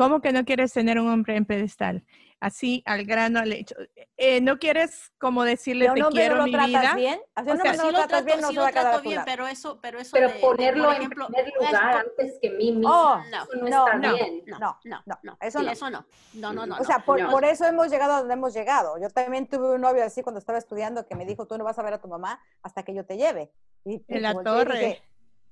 ¿Cómo 0.00 0.22
que 0.22 0.32
no 0.32 0.46
quieres 0.46 0.72
tener 0.72 0.98
un 0.98 1.08
hombre 1.08 1.36
en 1.36 1.44
pedestal? 1.44 2.06
Así, 2.40 2.82
al 2.86 3.04
grano, 3.04 3.38
al 3.38 3.52
hecho. 3.52 3.74
Eh, 4.16 4.40
¿No 4.40 4.58
quieres 4.58 5.12
como 5.18 5.44
decirle 5.44 5.90
te 5.94 6.00
quiero 6.04 6.36
no 6.36 6.44
mi 6.44 6.56
vida? 6.56 6.94
Bien? 6.94 7.20
o 7.36 7.44
sea, 7.44 7.74
no 7.74 7.90
lo 7.90 7.92
tratas 7.92 8.24
bien, 8.24 8.40
no 8.40 8.54
va 8.54 8.68
a 8.68 8.72
quedar 8.72 9.02
bien, 9.02 9.20
pero 9.26 9.46
eso, 9.46 9.78
pero 9.82 9.98
eso 10.00 10.12
Pero 10.14 10.30
ponerlo 10.40 10.90
en 10.90 11.10
primer 11.10 11.52
lugar 11.54 12.06
antes 12.06 12.38
que 12.40 12.48
mí 12.48 12.72
mismo, 12.72 12.88
oh, 12.90 13.22
no, 13.30 13.42
eso 13.42 13.56
no, 13.56 13.68
no, 13.68 13.86
está 13.86 13.98
no, 13.98 14.14
bien. 14.14 14.42
No, 14.46 14.58
no, 14.58 15.02
no, 15.04 15.18
no, 15.22 15.36
eso 15.38 15.62
no. 15.62 15.70
Eso 15.70 15.90
no, 15.90 16.06
no, 16.32 16.52
no, 16.54 16.64
no. 16.64 16.76
O 16.78 16.84
sea, 16.84 17.00
por, 17.00 17.30
por, 17.30 17.44
eso 17.44 17.66
hemos 17.66 17.90
llegado 17.90 18.14
a 18.14 18.18
donde 18.20 18.32
hemos 18.32 18.54
llegado. 18.54 18.98
Yo 18.98 19.10
también 19.10 19.48
tuve 19.48 19.74
un 19.74 19.82
novio 19.82 20.02
así 20.02 20.22
cuando 20.22 20.38
estaba 20.38 20.56
estudiando 20.56 21.06
que 21.06 21.14
me 21.14 21.26
dijo, 21.26 21.46
tú 21.46 21.58
no 21.58 21.64
vas 21.64 21.78
a 21.78 21.82
ver 21.82 21.92
a 21.92 22.00
tu 22.00 22.08
mamá 22.08 22.40
hasta 22.62 22.84
que 22.84 22.94
yo 22.94 23.04
te 23.04 23.18
lleve. 23.18 23.52
Y, 23.84 24.02
en 24.08 24.22
la 24.22 24.32
torre. 24.32 25.02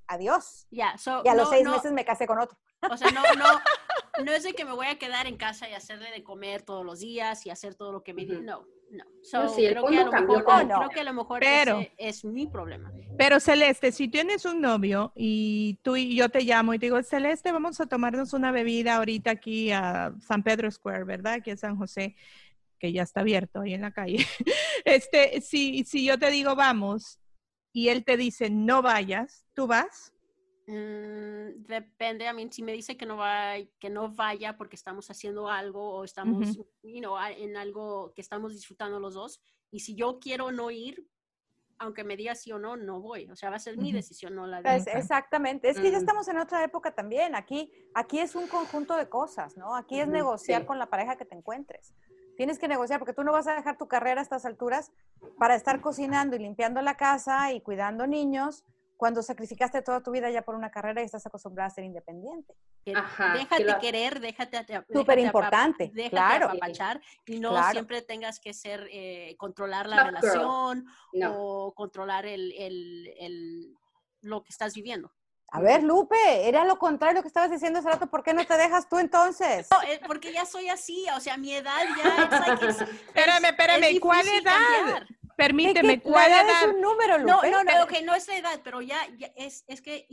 Adiós. 0.07 0.67
y 0.71 0.81
a 0.81 1.35
los 1.35 1.51
seis 1.51 1.69
meses 1.69 1.93
me 1.93 2.07
casé 2.07 2.27
con 2.27 2.39
otro. 2.39 2.57
O 2.91 2.97
sea, 2.97 3.11
no, 3.11 3.21
no, 3.37 3.61
no 4.25 4.33
es 4.33 4.43
de 4.43 4.53
que 4.53 4.65
me 4.65 4.73
voy 4.73 4.87
a 4.87 4.99
quedar 4.99 5.27
en 5.27 5.37
casa 5.37 5.69
y 5.69 5.75
hacerle 5.75 6.11
de 6.11 6.23
comer 6.23 6.63
todos 6.63 6.85
los 6.85 7.01
días 7.01 7.45
y 7.47 7.51
hacer 7.51 7.75
todo 7.75 7.93
lo 7.93 8.03
que 8.03 8.15
me 8.15 8.25
dice. 8.25 8.41
No, 8.41 8.67
no. 8.91 9.05
So, 9.23 9.55
creo, 9.55 9.85
que 9.85 9.91
mejor, 9.91 10.45
creo, 10.45 10.89
que 10.89 11.01
a 11.01 11.05
lo 11.05 11.15
mejor, 11.15 11.41
pero, 11.41 11.81
es 11.97 12.25
mi 12.25 12.47
problema. 12.47 12.93
Pero 13.17 13.41
Celeste, 13.41 13.93
si 13.93 14.09
tienes 14.09 14.45
un 14.45 14.61
novio 14.61 15.13
y 15.15 15.79
tú 15.83 15.97
y 15.97 16.15
yo 16.15 16.29
te 16.29 16.43
llamo 16.43 16.75
y 16.75 16.79
te 16.79 16.87
digo, 16.87 17.03
Celeste, 17.03 17.53
vamos 17.53 17.81
a 17.81 17.87
tomarnos 17.87 18.33
una 18.33 18.51
bebida 18.51 18.97
ahorita 18.97 19.31
aquí 19.31 19.71
a 19.71 20.13
San 20.21 20.43
Pedro 20.43 20.71
Square, 20.71 21.05
¿verdad? 21.05 21.35
Aquí 21.35 21.51
en 21.51 21.59
San 21.59 21.77
José, 21.77 22.17
que 22.79 22.93
ya 22.93 23.03
está 23.03 23.21
abierto 23.21 23.61
ahí 23.61 23.75
en 23.75 23.83
la 23.83 23.93
calle. 23.93 24.19
Este, 24.85 25.43
si, 25.43 25.85
si 25.85 26.07
yo 26.07 26.19
te 26.19 26.31
digo, 26.31 26.55
vamos, 26.55 27.19
y 27.73 27.89
él 27.89 28.05
te 28.05 28.17
dice, 28.17 28.49
no 28.49 28.81
vayas, 28.81 29.45
¿tú 29.55 29.67
vas? 29.67 30.15
Mm, 30.71 31.65
depende, 31.67 32.29
a 32.29 32.35
mí 32.35 32.47
si 32.51 32.63
me 32.63 32.73
dice 32.73 32.99
que 32.99 33.07
no, 33.07 33.17
va, 33.17 33.55
que 33.79 33.89
no 33.89 34.11
vaya 34.11 34.59
porque 34.59 34.77
estamos 34.77 35.11
haciendo 35.11 35.49
algo 35.49 35.95
o 35.95 36.05
estamos 36.05 36.59
en 36.83 37.57
algo 37.57 38.13
que 38.15 38.21
estamos 38.21 38.53
disfrutando 38.53 39.01
los 39.01 39.15
dos, 39.15 39.41
y 39.71 39.81
si 39.81 39.95
yo 39.95 40.19
quiero 40.21 40.53
no 40.53 40.71
ir, 40.71 41.09
aunque 41.79 42.05
me 42.05 42.19
diga 42.19 42.35
sí 42.35 42.53
o 42.53 42.59
no, 42.59 42.77
no 42.77 43.01
voy. 43.01 43.31
O 43.31 43.37
sea, 43.37 43.49
va 43.49 43.57
a 43.57 43.61
ser 43.61 43.79
mi 43.79 43.93
decisión, 43.93 44.35
no 44.35 44.47
la 44.47 44.59
de 44.59 44.63
pues, 44.65 44.87
Exactamente. 44.89 45.71
Es 45.71 45.81
que 45.81 45.91
ya 45.91 45.97
estamos 45.97 46.29
en 46.29 46.39
otra 46.39 46.63
época 46.63 46.95
también. 46.95 47.35
Aquí, 47.35 47.73
aquí 47.95 48.19
es 48.19 48.35
un 48.35 48.47
conjunto 48.47 48.95
de 48.97 49.09
cosas, 49.09 49.57
¿no? 49.57 49.75
Aquí 49.75 50.01
es 50.01 50.09
negociar 50.09 50.67
con 50.67 50.79
la 50.79 50.91
pareja 50.91 51.17
que 51.17 51.25
te 51.25 51.37
encuentres. 51.37 51.95
Tienes 52.37 52.59
que 52.59 52.69
negociar 52.69 52.99
porque 52.99 53.15
tú 53.15 53.23
no 53.23 53.33
vas 53.33 53.47
a 53.47 53.55
dejar 53.55 53.79
tu 53.79 53.89
carrera 53.89 54.21
a 54.21 54.23
estas 54.23 54.45
alturas 54.45 54.93
para 55.39 55.55
estar 55.55 55.81
cocinando 55.81 56.37
y 56.37 56.41
limpiando 56.41 56.83
la 56.83 56.97
casa 56.97 57.53
y 57.53 57.61
cuidando 57.61 58.07
niños 58.07 58.65
cuando 58.99 59.23
sacrificaste 59.23 59.81
toda 59.81 60.03
tu 60.03 60.11
vida 60.11 60.29
ya 60.29 60.43
por 60.43 60.57
una 60.57 60.71
carrera 60.71 61.01
y 61.01 61.05
estás 61.05 61.25
acostumbrada 61.25 61.69
a 61.69 61.71
ser 61.71 61.85
independiente. 61.85 62.53
déjate 62.85 63.79
querer, 63.81 64.21
déjate 64.21 64.67
súper 64.93 65.21
importante, 65.21 65.93
déjate 65.95 66.11
claro, 66.11 66.47
apapachar 66.47 67.01
y 67.25 67.39
no 67.39 67.71
siempre 67.71 68.03
tengas 68.03 68.41
que 68.41 68.53
ser 68.53 68.89
eh, 68.91 69.37
controlar 69.39 69.89
la 69.89 70.05
relación 70.05 70.85
o 71.25 71.73
controlar 71.75 72.27
el, 72.27 72.53
el, 72.59 73.15
el, 73.19 73.77
lo 74.21 74.43
que 74.43 74.51
estás 74.51 74.75
viviendo. 74.75 75.13
A 75.51 75.61
ver, 75.61 75.83
Lupe, 75.83 76.49
era 76.49 76.65
lo 76.65 76.79
contrario 76.79 77.23
que 77.23 77.29
estabas 77.29 77.51
diciendo 77.51 77.79
hace 77.79 77.89
rato. 77.89 78.09
¿Por 78.09 78.23
qué 78.23 78.35
no 78.35 78.45
te 78.45 78.55
dejas 78.59 78.87
tú 78.89 78.99
entonces? 78.99 79.69
No, 79.71 79.81
eh, 79.83 79.99
porque 80.07 80.31
ya 80.31 80.45
soy 80.45 80.69
así, 80.69 81.07
o 81.17 81.21
sea, 81.21 81.39
mi 81.39 81.55
edad 81.55 81.87
ya. 81.97 82.29
espérame, 82.69 83.45
espérame, 83.47 84.01
¿cuál 84.01 84.29
edad? 84.29 85.07
Permíteme, 85.39 86.01
¿cuál 86.01 86.33
edad? 86.33 86.63
Es 86.65 86.75
un 86.75 86.81
número, 86.81 87.17
Lupe? 87.17 87.49
No, 87.49 87.63
no, 87.63 87.63
no, 87.63 87.85
ok, 87.85 87.93
no 88.05 88.17
es 88.17 88.27
la 88.27 88.39
edad, 88.39 88.61
pero 88.65 88.83
ya, 88.83 88.99
ya 89.17 89.31
es, 89.37 89.65
es 89.69 89.81
que... 89.81 90.09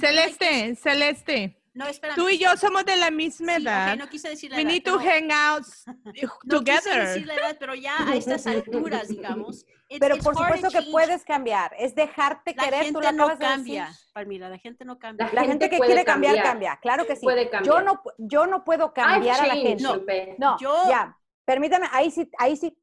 Celeste, 0.00 0.76
Celeste. 0.76 1.60
No, 1.74 1.88
espérame. 1.88 2.14
Tú 2.14 2.28
y 2.28 2.38
yo 2.38 2.56
somos 2.56 2.84
de 2.84 2.94
la 2.96 3.10
misma 3.10 3.56
edad. 3.56 3.96
no 3.96 4.08
quise 4.08 4.28
decir 4.28 4.52
la 4.52 4.56
We 4.56 4.62
edad. 4.62 4.70
Need 4.70 4.84
to 4.84 4.98
hang 5.00 5.32
out 5.32 5.64
no 6.44 6.62
quise 6.62 6.90
decir 6.90 7.26
la 7.26 7.34
edad, 7.34 7.56
pero 7.58 7.74
ya 7.74 7.96
a 8.08 8.14
estas 8.14 8.46
alturas, 8.46 9.08
digamos. 9.08 9.66
pero 9.98 10.16
por 10.18 10.36
supuesto 10.36 10.70
que 10.70 10.82
puedes 10.92 11.24
cambiar. 11.24 11.74
Es 11.76 11.96
dejarte 11.96 12.54
la 12.56 12.64
querer. 12.64 12.84
Gente 12.84 13.00
tú 13.00 13.12
no 13.16 13.36
cambia, 13.36 13.90
Palmira, 14.12 14.48
la 14.48 14.58
gente 14.58 14.84
no 14.84 14.96
cambia. 15.00 15.28
La, 15.32 15.42
gente, 15.42 15.68
que 15.68 15.80
quiere 15.80 16.04
cambiar, 16.04 16.40
cambia. 16.40 16.78
Claro 16.80 17.04
que 17.04 17.16
sí. 17.16 17.26
Yo 17.64 17.80
no, 17.82 18.00
yo 18.16 18.46
no 18.46 18.62
puedo 18.62 18.92
cambiar 18.92 19.40
a 19.40 19.46
la 19.48 19.54
gente. 19.54 19.82
No, 19.82 19.96
no 20.38 20.56
yo... 20.60 20.88
ya. 20.88 21.16
Permítame, 21.44 21.88
ahí 21.90 22.10
sí, 22.10 22.30
ahí 22.38 22.56
sí 22.56 22.76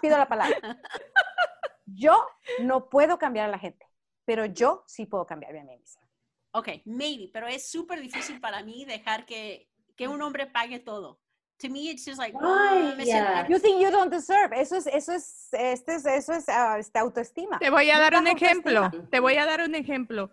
pido 0.00 0.16
la 0.18 0.28
palabra. 0.28 0.56
Yo 1.86 2.26
no 2.60 2.88
puedo 2.90 3.18
cambiar 3.18 3.46
a 3.46 3.52
la 3.52 3.58
gente, 3.58 3.86
pero 4.24 4.44
yo 4.44 4.84
sí 4.86 5.06
puedo 5.06 5.24
cambiarme 5.24 5.60
a 5.60 5.64
mí 5.64 5.78
misma. 5.78 6.02
Ok, 6.52 6.68
maybe, 6.84 7.30
pero 7.32 7.46
es 7.46 7.70
súper 7.70 8.00
difícil 8.00 8.40
para 8.40 8.62
mí 8.62 8.84
dejar 8.84 9.24
que, 9.24 9.68
que 9.96 10.08
un 10.08 10.20
hombre 10.20 10.46
pague 10.46 10.80
todo. 10.80 11.20
To 11.60 11.70
me, 11.70 11.90
it's 11.90 12.04
just 12.04 12.18
like, 12.18 12.36
oh, 12.38 12.94
you 13.48 13.58
think 13.58 13.80
you 13.80 13.90
don't 13.90 14.10
deserve. 14.10 14.52
Eso 14.52 14.76
es, 14.76 14.86
eso 14.86 15.12
es, 15.12 15.48
este 15.52 15.94
es, 15.94 16.04
eso 16.04 16.34
es 16.34 16.46
uh, 16.48 16.76
esta 16.78 17.00
autoestima. 17.00 17.58
Te 17.58 17.70
voy 17.70 17.88
a 17.88 17.98
dar 17.98 18.14
un 18.14 18.26
ejemplo. 18.26 18.90
Te 19.10 19.20
voy 19.20 19.36
a 19.36 19.46
dar 19.46 19.62
un 19.62 19.74
ejemplo. 19.74 20.30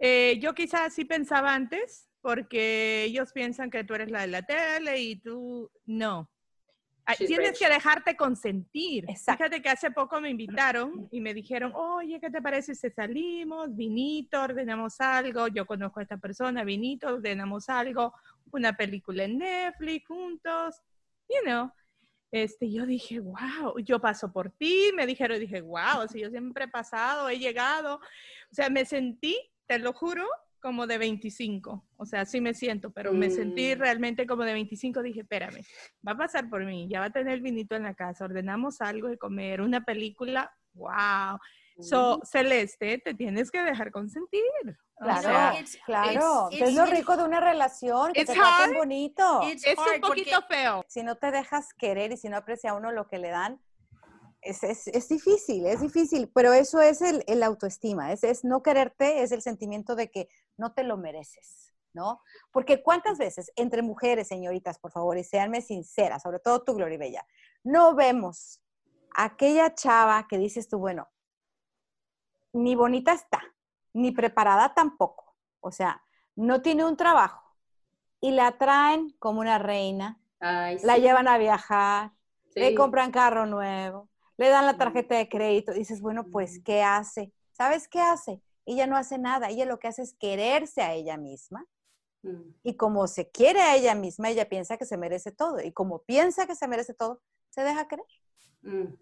Eh, 0.00 0.38
yo 0.40 0.52
quizás 0.54 0.92
sí 0.92 1.04
pensaba 1.04 1.54
antes, 1.54 2.08
porque 2.20 3.04
ellos 3.04 3.32
piensan 3.32 3.70
que 3.70 3.84
tú 3.84 3.94
eres 3.94 4.10
la 4.10 4.22
de 4.22 4.26
la 4.28 4.42
tele 4.42 5.00
y 5.00 5.16
tú 5.20 5.70
no. 5.84 6.28
Tienes 7.18 7.58
que 7.58 7.68
dejarte 7.68 8.16
consentir. 8.16 9.06
Fíjate 9.06 9.60
que 9.60 9.68
hace 9.68 9.90
poco 9.90 10.20
me 10.20 10.30
invitaron 10.30 11.08
y 11.10 11.20
me 11.20 11.34
dijeron, 11.34 11.72
oye, 11.74 12.18
¿qué 12.18 12.30
te 12.30 12.40
parece 12.40 12.74
si 12.74 12.88
salimos? 12.90 13.74
Vinito, 13.76 14.40
ordenamos 14.40 15.00
algo. 15.00 15.48
Yo 15.48 15.66
conozco 15.66 16.00
a 16.00 16.04
esta 16.04 16.16
persona, 16.16 16.64
vinito, 16.64 17.08
ordenamos 17.08 17.68
algo. 17.68 18.14
Una 18.52 18.74
película 18.74 19.24
en 19.24 19.38
Netflix 19.38 20.06
juntos. 20.06 20.80
You 21.28 21.42
know. 21.44 21.72
Este, 22.30 22.68
yo 22.68 22.84
dije, 22.84 23.20
wow, 23.20 23.78
yo 23.78 24.00
paso 24.00 24.32
por 24.32 24.50
ti. 24.50 24.90
Me 24.96 25.06
dijeron, 25.06 25.38
dije, 25.38 25.60
wow, 25.60 26.08
si 26.10 26.20
yo 26.20 26.30
siempre 26.30 26.64
he 26.64 26.68
pasado, 26.68 27.28
he 27.28 27.38
llegado. 27.38 27.96
O 27.96 28.54
sea, 28.54 28.70
me 28.70 28.84
sentí, 28.84 29.38
te 29.66 29.78
lo 29.78 29.92
juro, 29.92 30.26
como 30.64 30.86
de 30.86 30.96
25, 30.96 31.84
o 31.98 32.06
sea, 32.06 32.24
sí 32.24 32.40
me 32.40 32.54
siento, 32.54 32.90
pero 32.90 33.12
me 33.12 33.28
sentí 33.28 33.76
mm. 33.76 33.78
realmente 33.78 34.26
como 34.26 34.44
de 34.44 34.54
25, 34.54 35.02
dije, 35.02 35.20
espérame, 35.20 35.62
va 36.08 36.12
a 36.12 36.16
pasar 36.16 36.48
por 36.48 36.64
mí, 36.64 36.88
ya 36.88 37.00
va 37.00 37.06
a 37.06 37.10
tener 37.10 37.42
vinito 37.42 37.76
en 37.76 37.82
la 37.82 37.92
casa, 37.92 38.24
ordenamos 38.24 38.80
algo 38.80 39.08
de 39.08 39.18
comer, 39.18 39.60
una 39.60 39.84
película, 39.84 40.50
wow. 40.72 41.38
So, 41.78 42.22
Celeste, 42.24 42.96
te 42.96 43.12
tienes 43.12 43.50
que 43.50 43.62
dejar 43.62 43.90
consentir. 43.90 44.42
Claro, 44.96 45.58
claro. 45.84 46.48
es 46.50 46.72
lo 46.72 46.86
rico 46.86 47.18
de 47.18 47.24
una 47.24 47.40
relación, 47.40 48.14
que 48.14 48.24
te 48.24 48.32
traten 48.32 48.74
bonito. 48.74 49.42
Es 49.42 49.66
un 49.66 50.00
poquito 50.00 50.40
feo. 50.48 50.82
Si 50.88 51.02
no 51.02 51.16
te 51.16 51.30
dejas 51.30 51.74
querer 51.74 52.12
y 52.12 52.16
si 52.16 52.30
no 52.30 52.38
aprecia 52.38 52.70
a 52.70 52.74
uno 52.74 52.90
lo 52.90 53.06
que 53.06 53.18
le 53.18 53.28
dan, 53.28 53.60
es, 54.40 54.62
es, 54.62 54.86
es, 54.88 55.08
difícil, 55.08 55.66
es 55.66 55.80
difícil, 55.80 56.30
pero 56.34 56.52
eso 56.52 56.80
es 56.80 57.00
el, 57.00 57.24
el 57.26 57.42
autoestima, 57.42 58.12
es, 58.12 58.24
es, 58.24 58.44
no 58.44 58.62
quererte, 58.62 59.22
es 59.22 59.32
el 59.32 59.42
sentimiento 59.42 59.96
de 59.96 60.10
que 60.10 60.28
no 60.56 60.72
te 60.72 60.84
lo 60.84 60.96
mereces, 60.96 61.74
¿no? 61.92 62.20
Porque 62.50 62.82
cuántas 62.82 63.18
veces 63.18 63.52
entre 63.56 63.82
mujeres, 63.82 64.28
señoritas, 64.28 64.78
por 64.78 64.92
favor, 64.92 65.18
y 65.18 65.24
seanme 65.24 65.60
sinceras, 65.60 66.22
sobre 66.22 66.38
todo 66.38 66.62
tú, 66.62 66.74
Gloria 66.74 66.98
Bella, 66.98 67.26
no 67.62 67.94
vemos 67.94 68.60
aquella 69.14 69.74
chava 69.74 70.26
que 70.28 70.38
dices 70.38 70.68
tú, 70.68 70.78
bueno, 70.78 71.08
ni 72.52 72.74
bonita 72.74 73.12
está, 73.12 73.42
ni 73.92 74.12
preparada 74.12 74.74
tampoco, 74.74 75.36
o 75.60 75.70
sea, 75.70 76.02
no 76.36 76.62
tiene 76.62 76.84
un 76.84 76.96
trabajo 76.96 77.56
y 78.20 78.30
la 78.30 78.58
traen 78.58 79.10
como 79.18 79.40
una 79.40 79.58
reina, 79.58 80.20
la 80.40 80.98
llevan 80.98 81.28
a 81.28 81.38
viajar, 81.38 82.12
le 82.54 82.74
compran 82.74 83.10
carro 83.10 83.46
nuevo, 83.46 84.08
le 84.36 84.48
dan 84.48 84.66
la 84.66 84.76
tarjeta 84.76 85.16
de 85.16 85.28
crédito, 85.28 85.72
dices, 85.72 86.00
bueno, 86.00 86.24
pues, 86.30 86.60
¿qué 86.64 86.82
hace? 86.82 87.32
¿Sabes 87.52 87.88
qué 87.88 88.00
hace? 88.00 88.40
Ella 88.66 88.86
no 88.86 88.96
hace 88.96 89.18
nada, 89.18 89.50
ella 89.50 89.66
lo 89.66 89.78
que 89.78 89.88
hace 89.88 90.02
es 90.02 90.14
quererse 90.14 90.82
a 90.82 90.94
ella 90.94 91.16
misma. 91.16 91.66
Mm. 92.22 92.54
Y 92.62 92.76
como 92.76 93.06
se 93.06 93.30
quiere 93.30 93.60
a 93.60 93.76
ella 93.76 93.94
misma, 93.94 94.30
ella 94.30 94.48
piensa 94.48 94.76
que 94.78 94.86
se 94.86 94.96
merece 94.96 95.32
todo. 95.32 95.60
Y 95.60 95.72
como 95.72 96.02
piensa 96.02 96.46
que 96.46 96.54
se 96.54 96.66
merece 96.66 96.94
todo, 96.94 97.22
se 97.50 97.62
deja 97.62 97.86
querer. 97.86 98.06
Mm. 98.62 98.94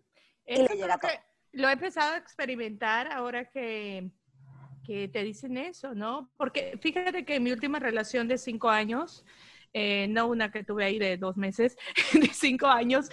Y 0.46 0.57
le 0.57 0.75
llega 0.75 0.98
todo. 0.98 1.11
Lo 1.53 1.68
he 1.68 1.72
empezado 1.72 2.14
a 2.14 2.16
experimentar 2.16 3.12
ahora 3.12 3.48
que, 3.51 4.11
que, 4.85 5.09
te 5.09 5.22
dicen 5.22 5.59
eso, 5.59 5.94
¿no? 5.94 6.33
Porque 6.37 6.79
fíjate 6.81 7.25
que 7.25 7.37
en 7.37 7.42
mi 7.42 7.53
última 7.53 7.79
relación 7.79 8.27
de 8.27 8.38
cinco 8.38 8.70
años, 8.70 9.25
eh, 9.75 10.07
no 10.09 10.29
una 10.29 10.51
que 10.51 10.64
tuve 10.64 10.85
ahí 10.85 10.98
de 10.98 11.18
dos 11.18 11.37
meses, 11.37 11.77
de 12.14 12.29
cinco 12.29 12.66
años, 12.66 13.11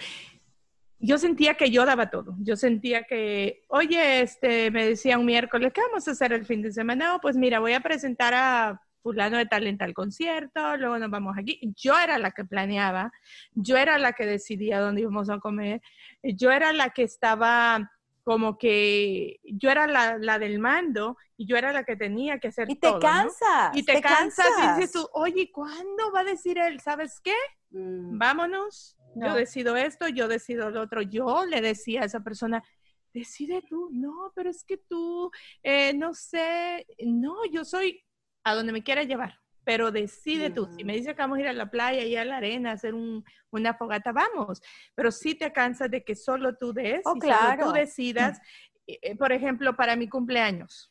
yo 1.00 1.18
sentía 1.18 1.54
que 1.54 1.70
yo 1.70 1.86
daba 1.86 2.10
todo. 2.10 2.36
Yo 2.40 2.56
sentía 2.56 3.04
que, 3.04 3.64
oye, 3.68 4.20
este, 4.20 4.70
me 4.70 4.86
decía 4.86 5.18
un 5.18 5.24
miércoles, 5.24 5.72
¿qué 5.72 5.80
vamos 5.80 6.06
a 6.06 6.10
hacer 6.10 6.32
el 6.32 6.44
fin 6.44 6.62
de 6.62 6.72
semana? 6.72 7.12
No, 7.12 7.20
pues 7.20 7.36
mira, 7.36 7.58
voy 7.58 7.72
a 7.72 7.80
presentar 7.80 8.34
a 8.34 8.80
fulano 9.02 9.38
de 9.38 9.46
talento 9.46 9.84
al 9.84 9.94
concierto, 9.94 10.76
luego 10.76 10.98
nos 10.98 11.10
vamos 11.10 11.36
aquí. 11.38 11.58
Yo 11.74 11.98
era 11.98 12.18
la 12.18 12.32
que 12.32 12.44
planeaba, 12.44 13.10
yo 13.52 13.78
era 13.78 13.98
la 13.98 14.12
que 14.12 14.26
decidía 14.26 14.78
dónde 14.78 15.00
íbamos 15.00 15.30
a 15.30 15.38
comer, 15.38 15.80
yo 16.22 16.52
era 16.52 16.72
la 16.74 16.90
que 16.90 17.02
estaba 17.02 17.90
como 18.22 18.58
que 18.58 19.40
yo 19.44 19.70
era 19.70 19.86
la, 19.86 20.38
del 20.38 20.58
mando 20.58 21.16
y 21.38 21.46
yo 21.46 21.56
era 21.56 21.72
la 21.72 21.84
que 21.84 21.96
tenía 21.96 22.38
que 22.38 22.48
hacer 22.48 22.70
y 22.70 22.76
te 22.76 22.92
cansas 23.00 23.74
y 23.74 23.82
te, 23.82 24.00
cansas, 24.02 24.46
y 24.58 24.74
dices 24.74 24.92
tú 24.92 25.08
oye 25.14 25.50
¿cuándo 25.50 26.12
va 26.14 26.20
a 26.20 26.24
decir 26.24 26.58
él 26.58 26.80
sabes 26.80 27.18
qué 27.24 27.34
mm. 27.70 28.18
vámonos 28.18 28.96
yo 29.14 29.34
decido 29.34 29.76
esto 29.76 30.08
yo 30.08 30.28
decido 30.28 30.70
lo 30.70 30.82
otro 30.82 31.02
yo 31.02 31.44
le 31.44 31.60
decía 31.60 32.02
a 32.02 32.04
esa 32.06 32.20
persona 32.20 32.62
decide 33.12 33.62
tú 33.68 33.90
no 33.92 34.32
pero 34.34 34.50
es 34.50 34.64
que 34.64 34.76
tú 34.76 35.30
eh, 35.62 35.92
no 35.94 36.14
sé 36.14 36.86
no 37.04 37.44
yo 37.50 37.64
soy 37.64 38.04
a 38.44 38.54
donde 38.54 38.72
me 38.72 38.82
quieras 38.82 39.06
llevar 39.06 39.40
pero 39.64 39.92
decide 39.92 40.50
tú. 40.50 40.66
Si 40.76 40.84
me 40.84 40.94
dice 40.94 41.14
que 41.14 41.22
vamos 41.22 41.38
a 41.38 41.42
ir 41.42 41.48
a 41.48 41.52
la 41.52 41.70
playa 41.70 42.02
y 42.02 42.16
a 42.16 42.24
la 42.24 42.38
arena 42.38 42.70
a 42.70 42.74
hacer 42.74 42.94
una 42.94 43.74
fogata, 43.74 44.10
vamos. 44.10 44.60
Pero 44.94 45.12
si 45.12 45.34
te 45.34 45.52
cansas 45.52 45.90
de 45.90 46.02
que 46.02 46.16
solo 46.16 46.56
tú 46.56 46.72
des 46.72 47.02
oh, 47.04 47.14
y 47.16 47.20
solo 47.20 47.66
tú 47.66 47.72
decidas. 47.72 48.40
Eh, 48.86 49.16
por 49.16 49.30
ejemplo, 49.32 49.76
para 49.76 49.94
mi 49.94 50.08
cumpleaños. 50.08 50.90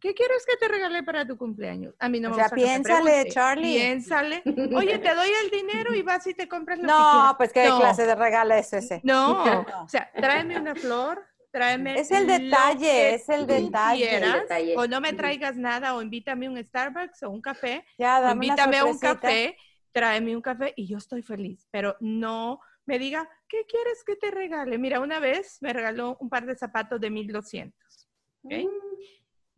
¿Qué 0.00 0.14
quieres 0.14 0.46
que 0.46 0.56
te 0.56 0.66
regale 0.66 1.02
para 1.02 1.26
tu 1.26 1.36
cumpleaños? 1.36 1.94
A 1.98 2.08
mí 2.08 2.20
no 2.20 2.30
me 2.30 2.36
gusta 2.36 2.54
piénsale, 2.54 3.28
Charlie. 3.28 3.74
Piénsale. 3.74 4.42
Oye, 4.74 4.98
te 4.98 5.14
doy 5.14 5.28
el 5.44 5.50
dinero 5.50 5.94
y 5.94 6.02
vas 6.02 6.26
y 6.26 6.34
te 6.34 6.48
compras 6.48 6.78
lo 6.78 6.86
no, 6.86 6.96
que 6.96 7.12
quieras. 7.12 7.34
pues 7.36 7.52
qué 7.52 7.64
clase 7.64 8.06
de 8.06 8.14
regalo 8.14 8.54
es 8.54 8.72
ese. 8.72 9.00
No, 9.04 9.44
o 9.84 9.88
sea, 9.88 10.10
tráeme 10.12 10.58
una 10.58 10.74
flor, 10.74 11.22
tráeme. 11.52 12.00
Es 12.00 12.10
el 12.10 12.26
detalle, 12.26 13.14
es 13.14 13.28
el 13.28 13.46
detalle. 13.46 14.74
O 14.76 14.86
no 14.86 15.02
me 15.02 15.12
traigas 15.12 15.56
nada, 15.56 15.94
o 15.94 16.00
invítame 16.00 16.48
un 16.48 16.56
Starbucks 16.56 17.22
o 17.24 17.30
un 17.30 17.42
café. 17.42 17.84
Ya, 17.98 18.32
invítame 18.32 18.78
a 18.78 18.86
un 18.86 18.98
café, 18.98 19.56
tráeme 19.92 20.34
un 20.34 20.42
café 20.42 20.72
y 20.76 20.86
yo 20.86 20.96
estoy 20.96 21.22
feliz. 21.22 21.68
Pero 21.70 21.96
no 22.00 22.60
me 22.86 22.98
diga, 22.98 23.28
¿qué 23.46 23.66
quieres 23.66 24.02
que 24.04 24.16
te 24.16 24.30
regale? 24.30 24.78
Mira, 24.78 25.00
una 25.00 25.20
vez 25.20 25.58
me 25.60 25.74
regaló 25.74 26.16
un 26.20 26.30
par 26.30 26.46
de 26.46 26.56
zapatos 26.56 26.98
de 27.00 27.10
1200. 27.10 28.08
¿okay? 28.44 28.66
Mm. 28.66 28.89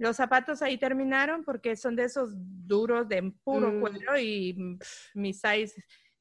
Los 0.02 0.16
zapatos 0.16 0.62
ahí 0.62 0.78
terminaron 0.78 1.44
porque 1.44 1.76
son 1.76 1.94
de 1.94 2.02
esos 2.02 2.32
duros 2.34 3.08
de 3.08 3.32
puro 3.44 3.70
mm. 3.70 3.80
cuero 3.80 4.18
y 4.18 4.76
mi 5.14 5.32
size 5.32 5.74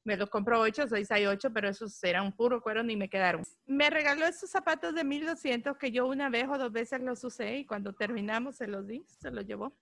me 0.03 0.15
los 0.15 0.29
compró 0.29 0.59
8, 0.59 0.88
soy 0.88 1.03
6 1.03 1.27
8, 1.27 1.51
pero 1.51 1.67
esos 1.67 2.03
eran 2.03 2.32
puro 2.32 2.61
cuero 2.61 2.84
ni 2.84 2.95
me 2.95 3.09
quedaron. 3.09 3.41
Me 3.65 3.89
regaló 3.89 4.27
esos 4.27 4.51
zapatos 4.51 4.93
de 4.93 5.03
1200 5.03 5.75
que 5.79 5.91
yo 5.91 6.05
una 6.05 6.29
vez 6.29 6.47
o 6.47 6.59
dos 6.59 6.71
veces 6.71 7.01
los 7.01 7.23
usé 7.23 7.57
y 7.57 7.65
cuando 7.65 7.91
terminamos 7.93 8.57
se 8.57 8.67
los 8.67 8.86
di, 8.86 9.03
se 9.19 9.32
los 9.32 9.47
llevó. 9.47 9.75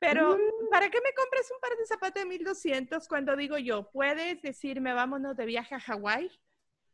Pero, 0.00 0.38
mm. 0.38 0.70
¿para 0.70 0.88
qué 0.88 0.98
me 1.04 1.12
compres 1.12 1.50
un 1.50 1.60
par 1.60 1.76
de 1.76 1.84
zapatos 1.84 2.22
de 2.22 2.26
1200 2.26 3.06
cuando 3.06 3.36
digo 3.36 3.58
yo, 3.58 3.90
puedes 3.90 4.40
decirme 4.40 4.94
vámonos 4.94 5.36
de 5.36 5.44
viaje 5.44 5.74
a 5.74 5.80
Hawái? 5.80 6.30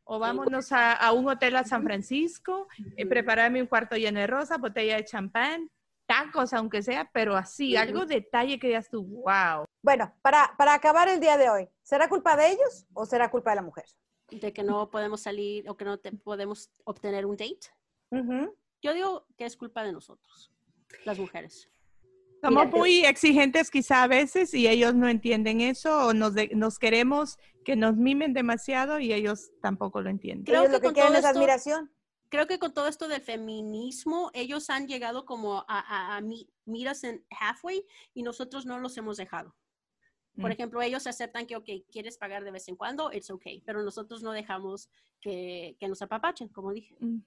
O 0.03 0.18
vámonos 0.18 0.72
a, 0.72 1.12
un 1.12 1.28
hotel 1.28 1.55
a 1.55 1.62
San 1.62 1.84
Francisco, 1.84 2.66
y 2.96 3.05
prepararme 3.05 3.62
un 3.62 3.68
cuarto 3.68 3.94
lleno 3.94 4.18
de 4.18 4.26
rosa, 4.26 4.57
botella 4.57 4.96
de 4.96 5.05
champán, 5.05 5.70
tacos, 6.11 6.52
aunque 6.52 6.82
sea, 6.82 7.08
pero 7.12 7.36
así, 7.36 7.76
algo 7.76 8.04
detalle 8.04 8.58
que 8.58 8.66
digas 8.66 8.90
tú, 8.90 9.04
wow. 9.04 9.64
Bueno, 9.80 10.12
para, 10.22 10.52
para 10.58 10.74
acabar 10.74 11.08
el 11.08 11.20
día 11.20 11.38
de 11.38 11.48
hoy, 11.48 11.68
¿será 11.82 12.08
culpa 12.08 12.36
de 12.36 12.50
ellos 12.50 12.84
o 12.94 13.06
será 13.06 13.30
culpa 13.30 13.50
de 13.50 13.56
la 13.56 13.62
mujer? 13.62 13.84
De 14.28 14.52
que 14.52 14.64
no 14.64 14.90
podemos 14.90 15.20
salir 15.20 15.70
o 15.70 15.76
que 15.76 15.84
no 15.84 15.98
te, 15.98 16.11
podemos 16.11 16.68
obtener 16.82 17.26
un 17.26 17.36
date. 17.36 17.61
Yo 18.82 18.92
digo 18.92 19.24
que 19.36 19.44
es 19.44 19.56
culpa 19.56 19.84
de 19.84 19.92
nosotros, 19.92 20.52
las 21.04 21.16
mujeres. 21.16 21.70
Somos 22.42 22.66
muy 22.72 23.04
exigentes 23.04 23.70
quizá 23.70 24.02
a 24.02 24.08
veces 24.08 24.52
y 24.52 24.66
ellos 24.66 24.96
no 24.96 25.08
entienden 25.08 25.61
eso 25.61 26.08
o 26.08 26.12
nos, 26.12 26.32
nos 26.52 26.80
queremos 26.80 27.38
que 27.64 27.76
nos 27.76 27.96
mimen 27.96 28.32
demasiado 28.32 28.98
y 28.98 29.12
ellos 29.12 29.52
tampoco 29.62 30.00
lo 30.00 30.11
entienden. 30.11 30.44
Creo 30.44 30.64
que, 30.64 30.70
lo 30.70 30.80
que 30.80 30.92
quieren 30.92 31.14
es 31.14 31.24
admiración 31.24 31.92
creo 32.31 32.47
que 32.47 32.59
con 32.59 32.72
todo 32.72 32.87
esto 32.87 33.09
del 33.09 33.20
feminismo, 33.20 34.31
ellos 34.33 34.70
han 34.70 34.87
llegado 34.87 35.26
como 35.26 35.64
a, 35.68 36.16
a, 36.16 36.20
miras 36.64 37.05
en 37.05 37.24
halfway 37.28 37.85
y 38.14 38.22
nosotros 38.22 38.64
no 38.64 38.78
los 38.78 38.97
hemos 38.97 39.16
dejado. 39.16 39.55
Por 40.37 40.49
mm. 40.49 40.53
ejemplo, 40.53 40.81
ellos 40.81 41.07
aceptan 41.07 41.47
que, 41.47 41.57
ok, 41.57 41.68
quieres 41.91 42.16
pagar 42.16 42.45
de 42.45 42.53
vez 42.53 42.68
en 42.68 42.76
cuando, 42.76 43.12
it's 43.12 43.31
ok, 43.31 43.45
pero 43.66 43.83
nosotros 43.83 44.22
no 44.22 44.33
dejamos 44.33 44.89
que, 45.20 45.76
que 45.78 45.89
nos 45.89 46.01
apapachen, 46.03 46.49
como 46.49 46.72
dije. 46.72 46.97
Mm. 47.01 47.18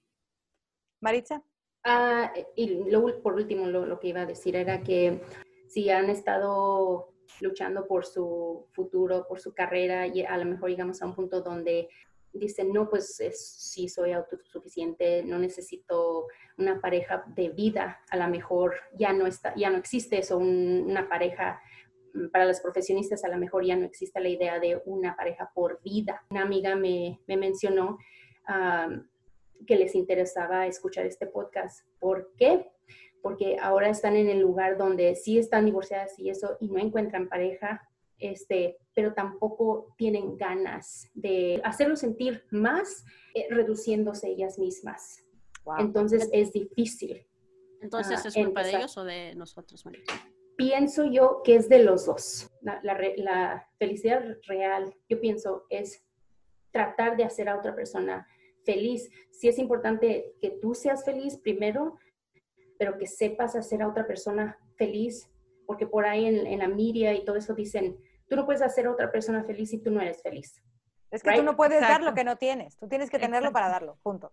Maritza. 1.02 1.44
Ah, 1.84 2.34
y 2.56 2.80
por 3.22 3.34
último, 3.34 3.68
lo, 3.68 3.86
lo, 3.86 4.00
que 4.00 4.08
iba 4.08 4.22
a 4.22 4.26
decir 4.26 4.56
era 4.56 4.82
que 4.82 5.22
si 5.68 5.90
han 5.90 6.10
estado 6.10 7.14
luchando 7.42 7.86
por 7.88 8.06
su 8.06 8.68
futuro, 8.72 9.28
por 9.28 9.42
su 9.42 9.54
carrera, 9.54 10.08
y 10.08 10.24
a 10.24 10.38
lo 10.38 10.46
mejor 10.46 10.70
llegamos 10.70 11.02
a 11.02 11.06
un 11.06 11.14
punto 11.14 11.42
donde 11.42 11.90
dicen, 12.34 12.74
no, 12.74 12.90
pues 12.90 13.22
sí 13.32 13.88
soy 13.88 14.12
autosuficiente, 14.12 15.24
no 15.24 15.38
necesito 15.38 16.28
una 16.58 16.82
pareja 16.82 17.24
de 17.28 17.50
vida, 17.50 18.00
a 18.10 18.18
lo 18.18 18.28
mejor 18.28 18.76
ya 18.98 19.14
no, 19.14 19.28
está, 19.28 19.54
ya 19.56 19.70
no 19.70 19.78
existe 19.78 20.18
eso, 20.18 20.38
una 20.38 21.08
pareja 21.08 21.62
mm, 22.14 22.30
para 22.30 22.46
los 22.46 22.60
profesionistas 22.60 23.24
a 23.24 23.30
lo 23.30 23.38
mejor 23.38 23.66
ya 23.66 23.76
no 23.76 23.86
existe 23.86 24.20
la 24.20 24.30
idea 24.30 24.60
de 24.60 24.82
una 24.86 25.16
pareja 25.16 25.52
por 25.54 25.82
vida. 25.84 26.26
Una 26.30 26.42
amiga 26.42 26.76
me, 26.76 27.20
mencionó 27.28 27.98
que 29.66 29.78
les 29.78 29.96
interesaba 29.96 30.68
escuchar 30.68 31.06
este 31.06 31.28
podcast. 31.28 31.88
¿Por 32.00 32.34
qué? 32.38 32.70
Porque 33.22 33.58
ahora 33.62 33.88
están 33.88 34.18
en 34.18 34.28
el 34.28 34.40
lugar 34.40 34.78
donde 34.78 35.16
sí 35.16 35.40
están 35.40 35.66
divorciadas 35.66 36.20
y 36.20 36.30
eso 36.30 36.58
y 36.60 36.68
no 36.68 36.80
encuentran 36.80 37.30
pareja 37.30 37.88
este, 38.18 38.78
pero 38.94 39.14
tampoco 39.14 39.94
tienen 39.98 40.38
ganas 40.38 41.10
de 41.14 41.62
hacerlo 41.64 41.96
sentir 41.96 42.46
más 42.52 43.06
eh, 43.34 43.48
reduciéndose 43.50 44.30
ellas 44.30 44.58
mismas. 44.60 45.24
Entonces 45.80 46.30
es 46.32 46.52
difícil. 46.52 47.26
Entonces, 47.82 48.22
ah, 48.24 48.28
¿es 48.28 48.34
culpa 48.34 48.64
de 48.64 48.70
ellos 48.72 48.98
o 48.98 49.04
de 49.04 49.36
nosotros, 49.36 49.84
Pienso 50.56 51.06
yo 51.06 51.42
que 51.44 51.56
es 51.56 51.68
de 51.68 51.84
los 51.84 52.06
dos. 52.06 52.50
La, 52.62 52.80
la, 52.84 53.68
felicidad 53.80 54.24
real, 54.48 54.96
yo 55.10 55.20
pienso, 55.20 55.66
es 55.70 56.06
tratar 56.72 57.18
de 57.18 57.24
hacer 57.24 57.50
a 57.50 57.58
otra 57.58 57.76
persona 57.76 58.28
feliz. 58.64 59.10
Sí 59.32 59.48
es 59.48 59.58
importante 59.58 60.36
que 60.40 60.52
tú 60.52 60.76
seas 60.76 61.04
feliz 61.04 61.38
primero, 61.38 61.98
pero 62.78 62.98
que 62.98 63.08
sepas 63.08 63.56
hacer 63.56 63.82
a 63.82 63.88
otra 63.88 64.06
persona 64.06 64.58
feliz, 64.78 65.30
porque 65.66 65.88
por 65.88 66.06
ahí 66.06 66.26
en, 66.26 66.46
en 66.48 66.60
la 66.60 66.68
media 66.68 67.14
y 67.14 67.24
todo 67.26 67.38
eso 67.38 67.54
dicen, 67.54 67.98
Tú 68.28 68.36
no 68.36 68.46
puedes 68.46 68.62
hacer 68.62 68.88
a 68.88 68.92
otra 68.92 69.12
persona 69.12 69.44
feliz 69.44 69.70
si 69.70 69.78
tú 69.78 69.92
no 69.92 70.02
eres 70.02 70.22
feliz. 70.22 70.62
Es 71.12 71.22
que 71.22 71.36
tú 71.36 71.44
no 71.44 71.56
puedes 71.56 71.82
dar 71.82 72.02
lo 72.02 72.14
que 72.14 72.24
no 72.24 72.38
tienes. 72.38 72.78
Tú 72.78 72.88
tienes 72.88 73.10
que 73.10 73.20
tenerlo 73.20 73.52
para 73.52 73.70
darlo. 73.70 74.00
Punto. 74.02 74.32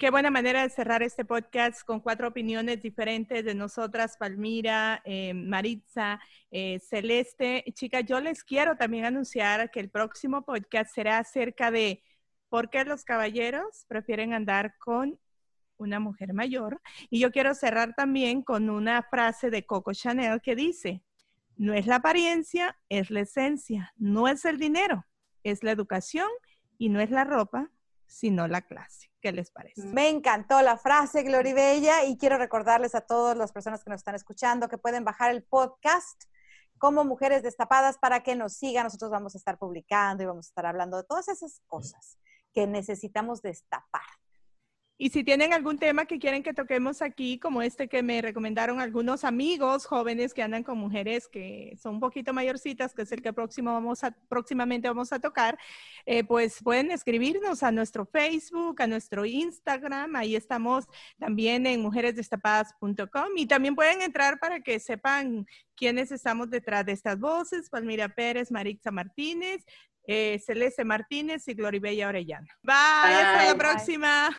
Qué 0.00 0.10
buena 0.10 0.30
manera 0.30 0.62
de 0.62 0.70
cerrar 0.70 1.02
este 1.02 1.26
podcast 1.26 1.82
con 1.84 2.00
cuatro 2.00 2.28
opiniones 2.28 2.80
diferentes 2.80 3.44
de 3.44 3.54
nosotras, 3.54 4.16
Palmira, 4.16 5.02
eh, 5.04 5.34
Maritza, 5.34 6.18
eh, 6.50 6.80
Celeste. 6.80 7.64
Chicas, 7.74 8.04
yo 8.06 8.18
les 8.18 8.42
quiero 8.42 8.76
también 8.76 9.04
anunciar 9.04 9.70
que 9.70 9.80
el 9.80 9.90
próximo 9.90 10.42
podcast 10.42 10.94
será 10.94 11.18
acerca 11.18 11.70
de 11.70 12.02
por 12.48 12.70
qué 12.70 12.84
los 12.84 13.04
caballeros 13.04 13.84
prefieren 13.88 14.32
andar 14.32 14.78
con 14.78 15.20
una 15.84 16.00
mujer 16.00 16.34
mayor. 16.34 16.80
Y 17.10 17.20
yo 17.20 17.30
quiero 17.30 17.54
cerrar 17.54 17.94
también 17.94 18.42
con 18.42 18.70
una 18.70 19.02
frase 19.02 19.50
de 19.50 19.64
Coco 19.64 19.92
Chanel 19.92 20.40
que 20.40 20.56
dice, 20.56 21.02
no 21.56 21.72
es 21.72 21.86
la 21.86 21.96
apariencia, 21.96 22.76
es 22.88 23.10
la 23.10 23.20
esencia. 23.20 23.92
No 23.96 24.28
es 24.28 24.44
el 24.44 24.58
dinero, 24.58 25.06
es 25.42 25.62
la 25.62 25.70
educación 25.70 26.28
y 26.78 26.88
no 26.88 27.00
es 27.00 27.10
la 27.10 27.24
ropa, 27.24 27.70
sino 28.06 28.48
la 28.48 28.62
clase. 28.62 29.10
¿Qué 29.20 29.32
les 29.32 29.50
parece? 29.50 29.82
Me 29.84 30.08
encantó 30.08 30.60
la 30.60 30.76
frase, 30.76 31.22
Bella, 31.22 32.04
y 32.04 32.18
quiero 32.18 32.36
recordarles 32.36 32.94
a 32.94 33.00
todas 33.00 33.36
las 33.36 33.52
personas 33.52 33.82
que 33.82 33.90
nos 33.90 34.00
están 34.00 34.14
escuchando 34.14 34.68
que 34.68 34.78
pueden 34.78 35.04
bajar 35.04 35.30
el 35.30 35.42
podcast 35.42 36.24
como 36.78 37.04
Mujeres 37.04 37.42
Destapadas 37.42 37.98
para 37.98 38.22
que 38.22 38.36
nos 38.36 38.54
sigan. 38.54 38.84
Nosotros 38.84 39.10
vamos 39.10 39.34
a 39.34 39.38
estar 39.38 39.58
publicando 39.58 40.22
y 40.22 40.26
vamos 40.26 40.46
a 40.46 40.50
estar 40.50 40.66
hablando 40.66 40.96
de 40.98 41.04
todas 41.04 41.28
esas 41.28 41.62
cosas 41.66 42.18
que 42.52 42.66
necesitamos 42.66 43.40
destapar. 43.40 44.02
Y 44.96 45.10
si 45.10 45.24
tienen 45.24 45.52
algún 45.52 45.78
tema 45.78 46.04
que 46.04 46.20
quieren 46.20 46.44
que 46.44 46.54
toquemos 46.54 47.02
aquí, 47.02 47.40
como 47.40 47.62
este 47.62 47.88
que 47.88 48.04
me 48.04 48.22
recomendaron 48.22 48.80
algunos 48.80 49.24
amigos 49.24 49.86
jóvenes 49.86 50.32
que 50.32 50.42
andan 50.42 50.62
con 50.62 50.78
mujeres 50.78 51.26
que 51.26 51.76
son 51.82 51.94
un 51.94 52.00
poquito 52.00 52.32
mayorcitas, 52.32 52.94
que 52.94 53.02
es 53.02 53.10
el 53.10 53.20
que 53.20 53.32
próximo 53.32 53.72
vamos 53.72 54.04
a, 54.04 54.12
próximamente 54.28 54.86
vamos 54.86 55.12
a 55.12 55.18
tocar, 55.18 55.58
eh, 56.06 56.22
pues 56.22 56.62
pueden 56.62 56.92
escribirnos 56.92 57.64
a 57.64 57.72
nuestro 57.72 58.06
Facebook, 58.06 58.80
a 58.82 58.86
nuestro 58.86 59.24
Instagram. 59.24 60.14
Ahí 60.14 60.36
estamos 60.36 60.84
también 61.18 61.66
en 61.66 61.82
mujeresdestapadas.com 61.82 63.36
y 63.36 63.46
también 63.46 63.74
pueden 63.74 64.00
entrar 64.00 64.38
para 64.38 64.60
que 64.60 64.78
sepan 64.78 65.44
quiénes 65.74 66.12
estamos 66.12 66.50
detrás 66.50 66.86
de 66.86 66.92
estas 66.92 67.18
voces. 67.18 67.68
Palmira 67.68 68.08
Pérez, 68.10 68.52
Marixa 68.52 68.92
Martínez, 68.92 69.64
eh, 70.06 70.38
Celeste 70.38 70.84
Martínez 70.84 71.48
y 71.48 71.54
Gloribella 71.54 72.08
Orellana. 72.08 72.46
Bye, 72.62 72.74
hasta 72.76 73.46
la 73.46 73.54
próxima. 73.56 74.38